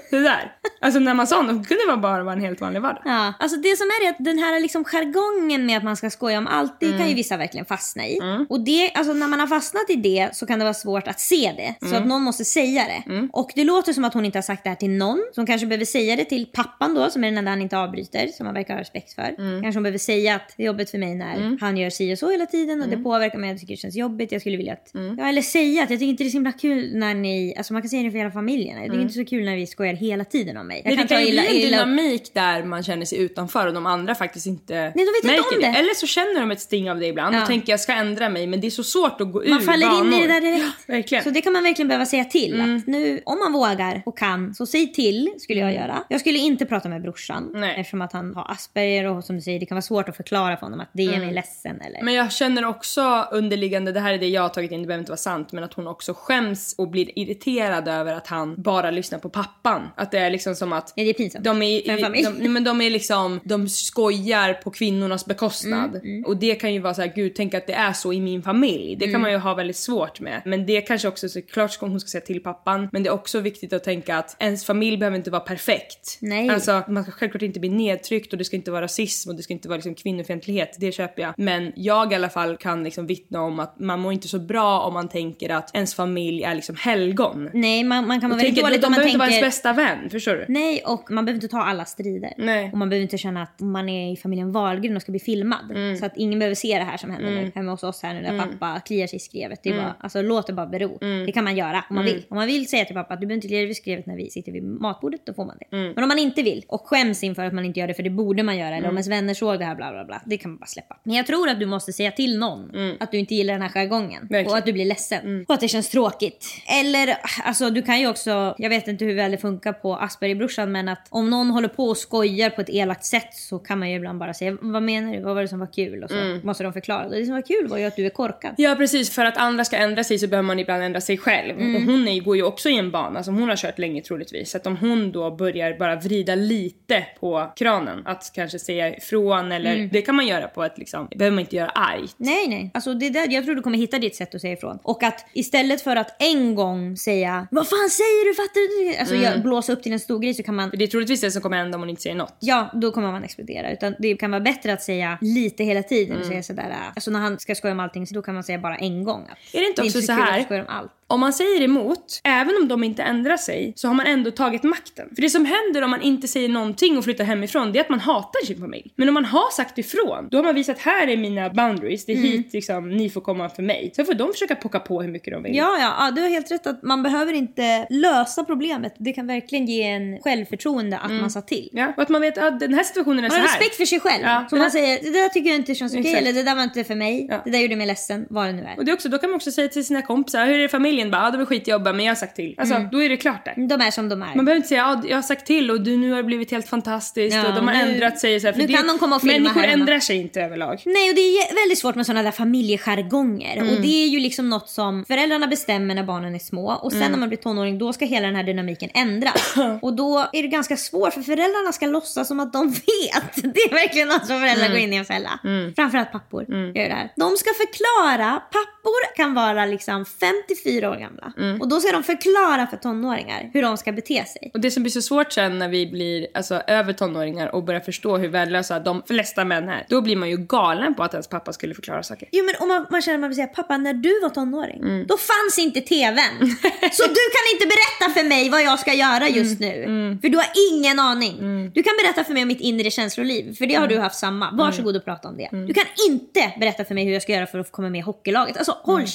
Det 0.10 0.18
där. 0.20 0.52
Alltså 0.80 1.00
när 1.00 1.14
man 1.14 1.26
sa 1.26 1.42
något 1.42 1.68
kunde 1.68 1.86
det 1.90 1.96
bara 1.96 2.22
vara 2.24 2.34
en 2.34 2.40
helt 2.40 2.60
vanlig 2.60 2.82
vardag. 2.82 3.02
Ja, 3.04 3.32
alltså 3.38 3.56
det 3.56 3.76
som 3.76 3.86
är 3.86 4.04
det 4.04 4.10
att 4.10 4.24
den 4.24 4.38
här 4.38 4.60
liksom 4.60 4.84
jargongen 4.84 5.66
med 5.66 5.76
att 5.78 5.84
man 5.84 5.96
ska 5.96 6.10
skoja 6.10 6.38
om 6.38 6.46
allt, 6.46 6.80
det 6.80 6.86
kan 6.98 7.08
ju 7.08 7.14
vissa 7.14 7.36
verkligen 7.36 7.66
fastna 7.66 8.06
i. 8.08 8.18
Och 8.48 8.60
det, 8.60 8.90
alltså 8.94 9.12
när 9.12 9.28
man 9.28 9.40
har 9.40 9.46
fastnat 9.46 9.90
i 9.90 9.96
det 9.96 10.28
så 10.32 10.46
kan 10.46 10.58
det 10.58 10.64
vara 10.64 10.74
svårt 10.74 11.08
att 11.08 11.20
se 11.20 11.52
det. 11.56 11.86
Så 11.88 11.96
att 11.96 12.06
någon 12.06 12.22
måste 12.22 12.44
säga 12.44 12.84
det. 12.84 13.02
Och 13.32 13.50
det 13.54 13.64
låter 13.64 13.92
som 13.92 14.04
att 14.04 14.14
hon 14.14 14.24
inte 14.24 14.41
har 14.42 14.54
sagt 14.54 14.64
det 14.64 14.68
här 14.70 14.76
till 14.76 14.90
någon. 14.90 15.22
Så 15.34 15.40
hon 15.40 15.46
kanske 15.46 15.66
behöver 15.66 15.84
säga 15.84 16.16
det 16.16 16.24
till 16.24 16.46
pappan 16.46 16.94
då, 16.94 17.10
som 17.10 17.24
är 17.24 17.28
den 17.28 17.38
enda 17.38 17.50
han 17.50 17.62
inte 17.62 17.78
avbryter, 17.78 18.26
som 18.26 18.46
han 18.46 18.54
verkar 18.54 18.74
ha 18.74 18.80
respekt 18.80 19.12
för. 19.12 19.34
Kanske 19.62 19.76
hon 19.76 19.82
behöver 19.82 19.98
säga 19.98 20.34
att 20.34 20.54
det 20.56 20.62
är 20.62 20.66
jobbigt 20.66 20.90
för 20.90 20.98
mig 20.98 21.14
när 21.14 21.56
han 21.60 21.76
gör 21.76 21.90
si 21.90 22.14
och 22.14 22.18
så 22.18 22.30
hela 22.30 22.46
tiden 22.46 22.82
och 22.82 22.88
det 22.88 22.96
påverkar 22.96 23.38
mig, 23.38 23.50
jag 23.50 23.60
tycker 23.60 23.72
det 23.72 23.78
känns 23.80 23.96
jobbigt, 23.96 24.32
jag 24.32 24.40
skulle 24.40 24.56
vilja 24.56 24.72
att... 24.72 24.90
Ja, 25.18 25.28
eller 25.28 25.42
säga 25.42 25.82
att 25.82 25.90
jag 25.90 25.98
tycker 25.98 26.10
inte 26.10 26.24
det 26.24 26.28
är 26.28 26.30
så 26.30 26.36
himla 26.36 26.52
kul 26.52 26.90
när 26.96 27.14
ni, 27.14 27.54
alltså 27.56 27.72
man 27.72 27.82
kan 27.82 27.88
säga 27.88 28.02
det 28.02 28.10
för 28.10 28.18
hela 28.18 28.30
familjen. 28.30 28.76
Jag 28.76 28.84
tycker 28.86 29.00
inte 29.02 29.14
det 29.14 29.20
är 29.20 29.24
så 29.24 29.30
kul 29.30 29.44
när 29.44 29.56
vi 29.56 29.66
skojar 29.66 29.94
hela 29.94 30.24
tiden 30.24 30.56
om 30.56 30.66
mig. 30.66 30.82
Jag 30.84 30.90
Nej, 30.90 30.96
kan 30.96 31.06
det 31.06 31.14
kan 31.14 31.22
ju 31.22 31.28
illa, 31.28 31.42
bli 31.42 31.50
en 31.50 31.56
upp. 31.56 31.70
dynamik 31.86 32.34
där 32.34 32.64
man 32.64 32.82
känner 32.82 33.04
sig 33.06 33.18
utanför 33.18 33.66
och 33.66 33.74
de 33.74 33.86
andra 33.86 34.14
faktiskt 34.14 34.46
inte 34.46 34.74
Nej, 34.74 34.92
de 34.94 34.98
vet 35.00 35.08
inte 35.24 35.26
märker 35.26 35.56
om 35.56 35.60
det. 35.72 35.78
Eller 35.78 35.94
så 35.94 36.06
känner 36.06 36.40
de 36.40 36.50
ett 36.50 36.60
sting 36.60 36.90
av 36.90 36.98
det 37.00 37.06
ibland 37.06 37.36
Ja. 37.36 37.40
och 37.42 37.46
tänker 37.46 37.72
jag 37.72 37.80
ska 37.80 37.92
ändra 37.92 38.28
mig 38.28 38.46
men 38.46 38.60
det 38.60 38.66
är 38.66 38.70
så 38.70 38.84
svårt 38.84 39.20
att 39.20 39.32
gå 39.32 39.44
ur 39.44 39.50
Man 39.50 39.60
faller 39.60 40.00
in 40.06 40.12
i 40.12 40.20
det 40.26 40.32
där 40.32 40.40
direkt. 40.40 40.64
Verkligen. 40.88 41.24
Så 41.24 41.30
det 41.30 41.40
kan 41.40 41.52
man 41.52 41.62
verkligen 41.62 41.88
behöva 41.88 42.06
säga 42.06 42.24
till. 42.24 42.60
Att 42.60 42.86
nu, 42.86 43.20
om 43.24 43.38
man 43.38 43.52
vågar 43.52 44.02
och 44.06 44.18
kan, 44.18 44.31
så 44.54 44.66
säg 44.66 44.92
till 44.92 45.30
skulle 45.38 45.60
jag 45.60 45.74
göra. 45.74 46.04
Jag 46.08 46.20
skulle 46.20 46.38
inte 46.38 46.66
prata 46.66 46.88
med 46.88 47.02
brorsan 47.02 47.50
Nej. 47.54 47.74
eftersom 47.80 48.02
att 48.02 48.12
han 48.12 48.34
har 48.34 48.50
Asperger 48.52 49.04
och 49.08 49.24
som 49.24 49.36
du 49.36 49.42
säger, 49.42 49.60
det 49.60 49.66
kan 49.66 49.74
vara 49.76 49.82
svårt 49.82 50.08
att 50.08 50.16
förklara 50.16 50.56
för 50.56 50.66
honom 50.66 50.80
att 50.80 50.88
det 50.92 51.02
är 51.02 51.18
mig 51.18 51.34
ledsen 51.34 51.80
eller... 51.80 52.02
Men 52.02 52.14
jag 52.14 52.32
känner 52.32 52.64
också 52.64 53.28
underliggande, 53.32 53.92
det 53.92 54.00
här 54.00 54.14
är 54.14 54.18
det 54.18 54.28
jag 54.28 54.42
har 54.42 54.48
tagit 54.48 54.70
in, 54.72 54.80
det 54.80 54.86
behöver 54.86 55.02
inte 55.02 55.10
vara 55.12 55.16
sant, 55.16 55.52
men 55.52 55.64
att 55.64 55.74
hon 55.74 55.86
också 55.86 56.14
skäms 56.16 56.74
och 56.78 56.88
blir 56.88 57.18
irriterad 57.18 57.88
över 57.88 58.14
att 58.14 58.26
han 58.26 58.62
bara 58.62 58.90
lyssnar 58.90 59.18
på 59.18 59.28
pappan. 59.28 59.82
Att 59.96 60.10
det 60.10 60.18
är 60.18 60.30
liksom 60.30 60.54
som 60.54 60.72
att 60.72 60.92
Ja, 60.96 61.04
det 61.04 61.10
är 61.10 61.14
pinsamt. 61.14 61.44
de 61.44 61.62
är, 61.62 62.42
de, 62.42 62.48
men 62.48 62.64
de 62.64 62.80
är 62.80 62.90
liksom, 62.90 63.40
de 63.44 63.68
skojar 63.68 64.52
på 64.54 64.70
kvinnornas 64.70 65.26
bekostnad. 65.26 65.96
Mm, 65.96 66.24
Och 66.24 66.36
det 66.36 66.54
kan 66.54 66.74
ju 66.74 66.80
vara 66.80 66.94
så 66.94 67.00
här, 67.02 67.12
gud 67.14 67.32
tänk 67.34 67.54
att 67.54 67.66
det 67.66 67.72
är 67.72 67.92
så 67.92 68.12
i 68.12 68.20
min 68.20 68.42
familj. 68.42 68.96
Det 68.96 69.04
kan 69.04 69.10
Mm. 69.12 69.22
man 69.22 69.30
ju 69.30 69.36
ha 69.38 69.54
väldigt 69.54 69.76
svårt 69.76 70.20
med. 70.20 70.42
Men 70.44 70.66
det 70.66 70.80
kanske 70.80 71.08
också, 71.08 71.28
såklart 71.28 71.70
ska 71.72 71.86
hon 71.86 72.00
ska 72.00 72.08
säga 72.08 72.20
till 72.20 72.42
pappan, 72.42 72.88
men 72.92 73.02
det 73.02 73.08
är 73.08 73.12
också 73.12 73.40
viktigt 73.40 73.72
att 73.72 73.84
tänka 73.84 74.21
att 74.22 74.36
ens 74.38 74.64
familj 74.64 74.96
behöver 74.96 75.16
inte 75.16 75.30
vara 75.30 75.40
perfekt. 75.40 76.18
Nej. 76.20 76.48
Alltså 76.48 76.82
man 76.88 77.02
ska 77.02 77.12
självklart 77.12 77.42
inte 77.42 77.60
bli 77.60 77.68
nedtryckt 77.68 78.32
och 78.32 78.38
det 78.38 78.44
ska 78.44 78.56
inte 78.56 78.70
vara 78.70 78.82
rasism 78.82 79.30
och 79.30 79.36
det 79.36 79.42
ska 79.42 79.52
inte 79.52 79.68
vara 79.68 79.76
liksom 79.76 79.94
kvinnofientlighet, 79.94 80.76
det 80.80 80.92
köper 80.92 81.22
jag. 81.22 81.34
Men 81.36 81.72
jag 81.76 82.12
i 82.12 82.14
alla 82.14 82.28
fall 82.28 82.56
kan 82.56 82.84
liksom 82.84 83.06
vittna 83.06 83.42
om 83.42 83.60
att 83.60 83.80
man 83.80 84.00
mår 84.00 84.12
inte 84.12 84.28
så 84.28 84.38
bra 84.38 84.80
om 84.80 84.94
man 84.94 85.08
tänker 85.08 85.50
att 85.50 85.74
ens 85.74 85.94
familj 85.94 86.42
är 86.42 86.54
liksom 86.54 86.76
helgon. 86.76 87.50
Nej, 87.52 87.84
man, 87.84 88.06
man 88.06 88.20
kan 88.20 88.30
vara 88.30 88.38
väldigt 88.38 88.54
tänker, 88.54 88.68
dåligt 88.70 88.80
de 88.82 88.86
om 88.86 88.92
man 88.92 88.96
behöver 88.96 89.08
inte 89.08 89.18
vara 89.18 89.28
tänker... 89.28 89.42
ens 89.44 89.56
bästa 89.56 89.72
vän, 89.72 90.10
förstår 90.10 90.34
du? 90.34 90.44
Nej, 90.48 90.82
och 90.86 91.10
man 91.10 91.24
behöver 91.24 91.36
inte 91.36 91.48
ta 91.48 91.62
alla 91.62 91.84
strider. 91.84 92.32
Nej. 92.38 92.70
Och 92.72 92.78
man 92.78 92.88
behöver 92.88 93.02
inte 93.02 93.18
känna 93.18 93.42
att 93.42 93.60
man 93.60 93.88
är 93.88 94.12
i 94.12 94.16
familjen 94.16 94.52
Wahlgren 94.52 94.96
och 94.96 95.02
ska 95.02 95.12
bli 95.12 95.20
filmad. 95.20 95.70
Mm. 95.70 95.96
Så 95.96 96.06
att 96.06 96.12
ingen 96.16 96.38
behöver 96.38 96.54
se 96.54 96.78
det 96.78 96.84
här 96.84 96.96
som 96.96 97.10
händer 97.10 97.30
nu 97.30 97.52
hemma 97.54 97.70
hos 97.70 97.82
oss 97.82 98.02
här 98.02 98.14
nu 98.14 98.20
när 98.20 98.38
pappa 98.38 98.80
kliar 98.80 99.06
sig 99.06 99.16
i 99.16 99.20
skrevet. 99.20 99.60
Det 99.62 99.68
är 99.68 99.72
Mm. 99.72 99.84
bara, 99.84 99.96
alltså 100.00 100.22
låt 100.22 100.46
det 100.46 100.52
bara 100.52 100.66
bero. 100.66 100.98
Det 101.26 101.32
kan 101.32 101.44
man 101.44 101.56
göra 101.56 101.84
om 101.90 101.96
man 101.96 102.04
vill. 102.04 102.24
Om 102.28 102.36
man 102.36 102.46
vill 102.46 102.68
säga 102.68 102.84
till 102.84 102.94
pappa 102.94 103.14
att 103.14 103.20
du 103.20 103.26
behöver 103.26 103.36
inte 103.36 103.48
klia 103.48 103.60
dig 103.60 103.70
i 103.70 103.74
skrevet 103.74 104.06
när 104.12 104.24
vi 104.24 104.30
sitter 104.30 104.52
vid 104.52 104.62
matbordet, 104.62 105.26
då 105.26 105.34
får 105.34 105.44
man 105.44 105.56
det. 105.58 105.76
Mm. 105.76 105.92
Men 105.92 106.04
om 106.04 106.08
man 106.08 106.18
inte 106.18 106.42
vill 106.42 106.64
och 106.68 106.88
skäms 106.88 107.22
inför 107.22 107.44
att 107.44 107.52
man 107.52 107.64
inte 107.64 107.80
gör 107.80 107.88
det 107.88 107.94
för 107.94 108.02
det 108.02 108.10
borde 108.10 108.42
man 108.42 108.58
göra 108.58 108.76
eller 108.76 108.88
om 108.88 108.94
ens 108.94 109.08
vänner 109.08 109.34
såg 109.34 109.58
det 109.58 109.64
här 109.64 109.74
bla 109.74 109.92
bla 109.92 110.04
bla. 110.04 110.22
Det 110.26 110.36
kan 110.36 110.50
man 110.50 110.58
bara 110.58 110.66
släppa. 110.66 110.96
Men 111.02 111.16
jag 111.16 111.26
tror 111.26 111.48
att 111.48 111.60
du 111.60 111.66
måste 111.66 111.92
säga 111.92 112.10
till 112.10 112.38
någon 112.38 112.70
att 113.00 113.10
du 113.12 113.18
inte 113.18 113.34
gillar 113.34 113.52
den 113.52 113.62
här 113.62 113.68
jargongen. 113.68 114.22
Verkligen. 114.22 114.46
Och 114.46 114.58
att 114.58 114.66
du 114.66 114.72
blir 114.72 114.84
ledsen. 114.84 115.44
Och 115.48 115.54
att 115.54 115.60
det 115.60 115.68
känns 115.68 115.88
tråkigt. 115.88 116.46
Eller 116.80 117.16
alltså 117.44 117.70
du 117.70 117.82
kan 117.82 118.00
ju 118.00 118.08
också, 118.08 118.54
jag 118.58 118.68
vet 118.68 118.88
inte 118.88 119.04
hur 119.04 119.14
väl 119.14 119.30
det 119.30 119.38
funkar 119.38 119.72
på 119.72 119.96
Aspergerbrorsan 119.96 120.72
men 120.72 120.88
att 120.88 121.06
om 121.10 121.30
någon 121.30 121.50
håller 121.50 121.68
på 121.68 121.84
och 121.84 121.96
skojar 121.96 122.50
på 122.50 122.60
ett 122.60 122.70
elakt 122.70 123.04
sätt 123.04 123.34
så 123.34 123.58
kan 123.58 123.78
man 123.78 123.90
ju 123.90 123.96
ibland 123.96 124.18
bara 124.18 124.34
säga 124.34 124.56
vad 124.60 124.82
menar 124.82 125.12
du, 125.12 125.20
vad 125.20 125.34
var 125.34 125.42
det 125.42 125.48
som 125.48 125.58
var 125.58 125.72
kul? 125.72 126.04
Och 126.04 126.10
så 126.10 126.40
måste 126.42 126.64
de 126.64 126.72
förklara. 126.72 127.08
Det 127.08 127.24
som 127.24 127.34
var 127.34 127.42
kul 127.42 127.68
var 127.68 127.78
ju 127.78 127.84
att 127.84 127.96
du 127.96 128.06
är 128.06 128.10
korkad. 128.10 128.54
Ja 128.56 128.74
precis, 128.78 129.10
för 129.10 129.24
att 129.24 129.36
andra 129.36 129.64
ska 129.64 129.76
ändra 129.76 130.04
sig 130.04 130.18
så 130.18 130.28
behöver 130.28 130.46
man 130.46 130.58
ibland 130.58 130.82
ändra 130.82 131.00
sig 131.00 131.18
själv. 131.18 131.60
Mm. 131.60 131.76
Och 131.76 131.92
hon 131.92 132.08
är, 132.08 132.20
går 132.20 132.36
ju 132.36 132.42
också 132.42 132.68
i 132.68 132.78
en 132.78 132.90
bana 132.90 133.22
som 133.22 133.38
hon 133.38 133.48
har 133.48 133.56
kört 133.56 133.78
länge 133.78 134.01
troligtvis. 134.02 134.50
Så 134.50 134.56
att 134.56 134.66
om 134.66 134.76
hon 134.76 135.12
då 135.12 135.30
börjar 135.30 135.78
bara 135.78 135.96
vrida 135.96 136.34
lite 136.34 137.06
på 137.20 137.52
kranen, 137.56 138.02
att 138.06 138.30
kanske 138.34 138.58
säga 138.58 138.96
ifrån 138.96 139.52
eller 139.52 139.72
Mm. 139.74 139.88
det 139.92 140.02
kan 140.02 140.14
man 140.14 140.26
göra 140.26 140.48
på 140.48 140.64
ett 140.64 140.78
liksom, 140.78 141.06
det 141.10 141.16
behöver 141.16 141.34
man 141.34 141.40
inte 141.40 141.56
göra 141.56 141.68
argt. 141.70 142.14
Nej, 142.16 142.48
nej. 142.48 142.70
Alltså 142.74 142.94
det 142.94 143.10
där, 143.10 143.28
jag 143.30 143.44
tror 143.44 143.54
du 143.54 143.62
kommer 143.62 143.78
hitta 143.78 143.98
ditt 143.98 144.16
sätt 144.16 144.34
att 144.34 144.40
säga 144.40 144.52
ifrån. 144.52 144.78
Och 144.82 145.02
att 145.02 145.26
istället 145.32 145.80
för 145.80 145.96
att 145.96 146.22
en 146.22 146.54
gång 146.54 146.96
säga 146.96 147.48
Vad 147.50 147.68
fan 147.68 147.88
säger 147.90 148.28
du? 148.28 148.34
Fattar 148.34 148.92
du? 148.92 148.98
Alltså 149.00 149.14
jag 149.14 149.42
blåsa 149.42 149.72
upp 149.72 149.82
till 149.82 149.92
en 149.92 150.00
stor 150.00 150.18
grej 150.18 150.34
så 150.34 150.42
kan 150.42 150.54
man 150.54 150.70
För 150.70 150.76
det 150.76 150.84
är 150.84 150.88
troligtvis 150.88 151.20
det 151.20 151.30
som 151.30 151.42
kommer 151.42 151.56
hända 151.56 151.74
om 151.76 151.82
hon 151.82 151.90
inte 151.90 152.02
säger 152.02 152.16
något. 152.16 152.36
Ja, 152.40 152.70
då 152.74 152.92
kommer 152.92 153.12
man 153.12 153.24
explodera. 153.24 153.72
Utan 153.72 153.94
det 153.98 154.16
kan 154.16 154.30
vara 154.30 154.40
bättre 154.40 154.72
att 154.72 154.82
säga 154.82 155.18
lite 155.20 155.64
hela 155.64 155.82
tiden. 155.82 156.18
Och 156.20 156.26
säga 156.26 156.42
sådär, 156.42 156.70
äh, 156.70 156.88
alltså 156.94 157.10
när 157.10 157.20
han 157.20 157.38
ska 157.38 157.54
skoja 157.54 157.72
om 157.72 157.80
allting 157.80 158.06
så 158.06 158.14
då 158.14 158.22
kan 158.22 158.34
man 158.34 158.44
säga 158.44 158.58
bara 158.58 158.76
en 158.76 159.04
gång. 159.04 159.22
Att 159.30 159.54
Är 159.54 159.60
det 159.60 159.66
inte 159.66 159.82
det 159.82 159.86
är 159.86 159.88
också 159.88 159.98
inte 159.98 160.06
så 160.06 160.46
kul 160.48 160.56
här? 160.68 160.88
Om 161.12 161.20
man 161.20 161.32
säger 161.32 161.62
emot, 161.62 162.20
även 162.24 162.56
om 162.62 162.68
de 162.68 162.84
inte 162.84 163.02
ändrar 163.02 163.36
sig, 163.36 163.72
så 163.76 163.88
har 163.88 163.94
man 163.94 164.06
ändå 164.06 164.30
tagit 164.30 164.62
makten. 164.62 165.08
För 165.14 165.22
det 165.22 165.30
som 165.30 165.44
händer 165.44 165.82
om 165.82 165.90
man 165.90 166.02
inte 166.02 166.28
säger 166.28 166.48
någonting 166.48 166.98
och 166.98 167.04
flyttar 167.04 167.24
hemifrån, 167.24 167.72
det 167.72 167.78
är 167.78 167.80
att 167.80 167.88
man 167.88 168.00
hatar 168.00 168.46
sin 168.46 168.58
familj. 168.60 168.92
Men 168.96 169.08
om 169.08 169.14
man 169.14 169.24
har 169.24 169.50
sagt 169.50 169.78
ifrån, 169.78 170.28
då 170.30 170.38
har 170.38 170.44
man 170.44 170.54
visat 170.54 170.78
här 170.78 171.08
är 171.08 171.16
mina 171.16 171.50
boundaries, 171.50 172.06
det 172.06 172.12
är 172.12 172.16
hit 172.16 172.52
liksom, 172.52 172.90
ni 172.90 173.10
får 173.10 173.20
komma 173.20 173.48
för 173.48 173.62
mig. 173.62 173.92
Sen 173.96 174.06
får 174.06 174.14
de 174.14 174.32
försöka 174.32 174.54
pocka 174.54 174.78
på 174.80 175.02
hur 175.02 175.08
mycket 175.10 175.32
de 175.32 175.42
vill. 175.42 175.56
Ja, 175.56 175.76
ja, 175.80 175.94
ja, 175.98 176.10
du 176.10 176.22
har 176.22 176.28
helt 176.28 176.50
rätt 176.50 176.66
att 176.66 176.82
man 176.82 177.02
behöver 177.02 177.32
inte 177.32 177.86
lösa 177.90 178.44
problemet. 178.44 178.94
Det 178.98 179.12
kan 179.12 179.26
verkligen 179.26 179.66
ge 179.66 179.82
en 179.82 180.18
självförtroende 180.20 180.98
att 180.98 181.10
man 181.12 181.30
sa 181.30 181.40
till. 181.40 181.68
Ja, 181.72 181.92
och 181.96 182.02
att 182.02 182.08
man 182.08 182.20
vet 182.20 182.38
att 182.38 182.60
den 182.60 182.74
här 182.74 182.82
situationen 182.84 183.18
är 183.18 183.22
Man 183.22 183.30
så 183.30 183.36
har 183.36 183.40
här. 183.48 183.58
respekt 183.58 183.76
för 183.76 183.84
sig 183.84 184.00
själv. 184.00 184.22
Ja, 184.24 184.46
så 184.50 184.56
man 184.56 184.62
här- 184.62 184.70
säger, 184.70 185.02
det 185.02 185.10
där 185.10 185.28
tycker 185.28 185.50
jag 185.50 185.58
inte 185.58 185.74
känns 185.74 185.92
okej, 185.92 186.00
Exakt. 186.06 186.20
eller 186.22 186.32
det 186.32 186.42
där 186.42 186.54
var 186.54 186.62
inte 186.62 186.84
för 186.84 186.94
mig, 186.94 187.28
det 187.44 187.50
där 187.50 187.58
gjorde 187.58 187.76
mig 187.76 187.86
ledsen, 187.86 188.26
vad 188.30 188.46
det 188.46 188.52
nu 188.52 188.62
är. 188.62 188.78
Och 188.78 188.84
det 188.84 188.90
är 188.90 188.94
också, 188.94 189.08
då 189.08 189.18
kan 189.18 189.30
man 189.30 189.36
också 189.36 189.50
säga 189.52 189.68
till 189.68 189.86
sina 189.86 190.02
kompisar, 190.02 190.46
hur 190.46 190.54
är 190.54 190.58
det 190.58 190.64
i 190.64 190.68
familjen? 191.02 191.10
Bara, 191.10 191.22
ja, 191.24 191.30
det 191.30 191.38
var 191.38 191.44
skitjobba 191.44 191.92
men 191.92 192.04
jag 192.04 192.10
har 192.10 192.16
sagt 192.16 192.36
till. 192.36 192.54
Alltså 192.58 192.74
Mm. 192.74 192.88
då 192.92 193.02
är 193.02 193.08
det 193.08 193.16
klart 193.16 193.44
där. 193.44 193.68
De 193.68 193.80
är 193.80 193.90
som 193.90 194.08
de 194.08 194.22
är. 194.22 194.34
Man 194.36 194.44
behöver 194.44 194.56
inte 194.56 194.68
säga 194.68 194.80
ja, 194.80 195.02
jag 195.08 195.16
har 195.16 195.22
sagt 195.22 195.46
till 195.46 195.70
och 195.70 195.80
du, 195.80 195.96
nu 195.96 196.10
har 196.10 196.16
det 196.16 196.22
blivit 196.24 196.50
helt 196.50 196.68
fantastiskt 196.68 197.36
Ja, 197.36 197.48
och 197.48 197.54
de 197.54 197.68
har 197.68 197.74
nu- 197.74 197.80
ändrat 197.80 198.18
sig. 198.18 198.40
Så 198.40 198.46
här, 198.46 198.52
för 198.52 198.60
nu 198.60 198.66
det, 198.66 198.72
kan 198.72 198.86
de 198.86 198.98
komma 198.98 199.16
och 199.16 199.22
filma 199.22 199.38
Människor 199.52 199.64
ändrar 199.64 199.98
sig 199.98 200.16
inte 200.16 200.40
överlag. 200.42 200.82
Nej, 200.84 201.08
och 201.10 201.14
det 201.14 201.20
är 201.20 201.54
väldigt 201.54 201.78
svårt 201.78 201.94
med 201.94 202.06
sådana 202.06 202.22
där 202.22 202.30
familjejargonger. 202.30 203.56
Mm. 203.56 203.74
Och 203.74 203.80
det 203.80 204.04
är 204.04 204.08
ju 204.08 204.20
liksom 204.20 204.48
något 204.50 204.68
som 204.68 205.04
föräldrarna 205.04 205.46
bestämmer 205.46 205.94
när 205.94 206.02
barnen 206.04 206.34
är 206.34 206.38
små. 206.38 206.72
Och 206.72 206.92
sen 206.92 207.00
Mm. 207.00 207.12
när 207.12 207.18
man 207.18 207.28
blir 207.28 207.38
tonåring, 207.38 207.78
då 207.78 207.92
ska 207.92 208.04
hela 208.04 208.26
den 208.26 208.36
här 208.36 208.42
dynamiken 208.44 208.90
ändras. 208.94 209.54
och 209.82 209.92
då 209.96 210.18
är 210.32 210.42
det 210.42 210.48
ganska 210.48 210.76
svårt, 210.76 211.12
för 211.14 211.22
föräldrarna 211.22 211.72
ska 211.72 211.86
låtsas 211.86 212.28
som 212.28 212.40
att 212.40 212.52
de 212.52 212.70
vet. 212.70 213.34
Det 213.54 213.60
är 213.60 213.74
verkligen 213.74 214.08
något 214.08 214.26
som 214.26 214.40
föräldrar 214.40 214.66
Mm. 214.66 214.72
går 214.72 214.80
in 214.80 214.92
i 214.92 214.96
en 214.96 215.04
fälla. 215.04 215.30
Framförallt 215.76 216.12
pappor 216.12 216.44
gör 216.48 216.72
det 216.88 216.94
här. 216.94 217.08
De 217.16 217.36
ska 217.36 217.50
förklara, 217.54 218.30
pappor 218.52 219.16
kan 219.16 219.34
vara 219.34 219.66
liksom 219.66 220.04
54 220.04 220.90
år 220.92 221.00
gamla. 221.00 221.32
Mm. 221.38 221.60
Och 221.60 221.68
då 221.68 221.80
ska 221.80 221.92
de 221.92 222.02
förklara 222.02 222.66
för 222.66 222.76
tonåringar 222.76 223.50
hur 223.52 223.62
de 223.62 223.76
ska 223.76 223.92
bete 223.92 224.24
sig. 224.24 224.50
Och 224.54 224.60
det 224.60 224.70
som 224.70 224.82
blir 224.82 224.90
så 224.90 225.02
svårt 225.02 225.32
sen 225.32 225.58
när 225.58 225.68
vi 225.68 225.86
blir 225.86 226.26
alltså, 226.34 226.54
över 226.66 226.92
tonåringar 226.92 227.54
och 227.54 227.64
börjar 227.64 227.80
förstå 227.80 228.16
hur 228.16 228.28
värdelösa 228.28 228.78
de 228.80 229.02
flesta 229.06 229.44
män 229.44 229.68
är, 229.68 229.86
då 229.88 230.00
blir 230.00 230.16
man 230.16 230.30
ju 230.30 230.36
galen 230.36 230.94
på 230.94 231.02
att 231.02 231.14
ens 231.14 231.28
pappa 231.28 231.52
skulle 231.52 231.74
förklara 231.74 232.02
saker. 232.02 232.28
Jo 232.32 232.44
men 232.44 232.54
om 232.60 232.68
man, 232.68 232.86
man 232.90 233.02
känner 233.02 233.14
att 233.14 233.20
man 233.20 233.30
vill 233.30 233.36
säga 233.36 233.46
pappa 233.46 233.76
när 233.76 233.94
du 233.94 234.20
var 234.20 234.28
tonåring, 234.28 234.80
Mm. 234.82 235.06
då 235.06 235.16
fanns 235.16 235.58
inte 235.58 235.80
tvn. 235.80 236.38
Så 236.92 237.02
du 237.02 237.22
kan 237.34 237.44
inte 237.54 237.66
berätta 237.66 238.20
för 238.20 238.28
mig 238.28 238.50
vad 238.50 238.62
jag 238.62 238.78
ska 238.78 238.92
göra 238.94 239.28
just 239.28 239.60
Mm. 239.60 240.10
nu. 240.10 240.18
För 240.22 240.28
du 240.28 240.36
har 240.36 240.46
ingen 240.72 240.98
aning. 240.98 241.70
Du 241.74 241.82
kan 241.82 241.92
berätta 242.02 242.24
för 242.24 242.32
mig 242.32 242.42
om 242.42 242.48
mitt 242.48 242.60
inre 242.60 242.90
känsloliv, 242.90 243.56
för 243.56 243.66
det 243.66 243.74
har 243.74 243.86
du 243.86 243.94
Mm. 243.94 244.02
haft 244.02 244.16
samma. 244.18 244.50
Varsågod 244.52 244.96
och 244.96 245.04
prata 245.04 245.28
om 245.28 245.36
det. 245.36 245.48
Du 245.66 245.74
kan 245.74 245.84
inte 246.08 246.52
berätta 246.60 246.84
för 246.84 246.94
mig 246.94 247.04
hur 247.04 247.12
jag 247.12 247.22
ska 247.22 247.32
göra 247.32 247.46
för 247.46 247.58
att 247.58 247.72
komma 247.72 247.88
med 247.88 247.98
i 247.98 248.02
hockeylaget. 248.02 248.56
Alltså 248.56 248.72
Mm. 248.72 248.82
håll 248.84 249.06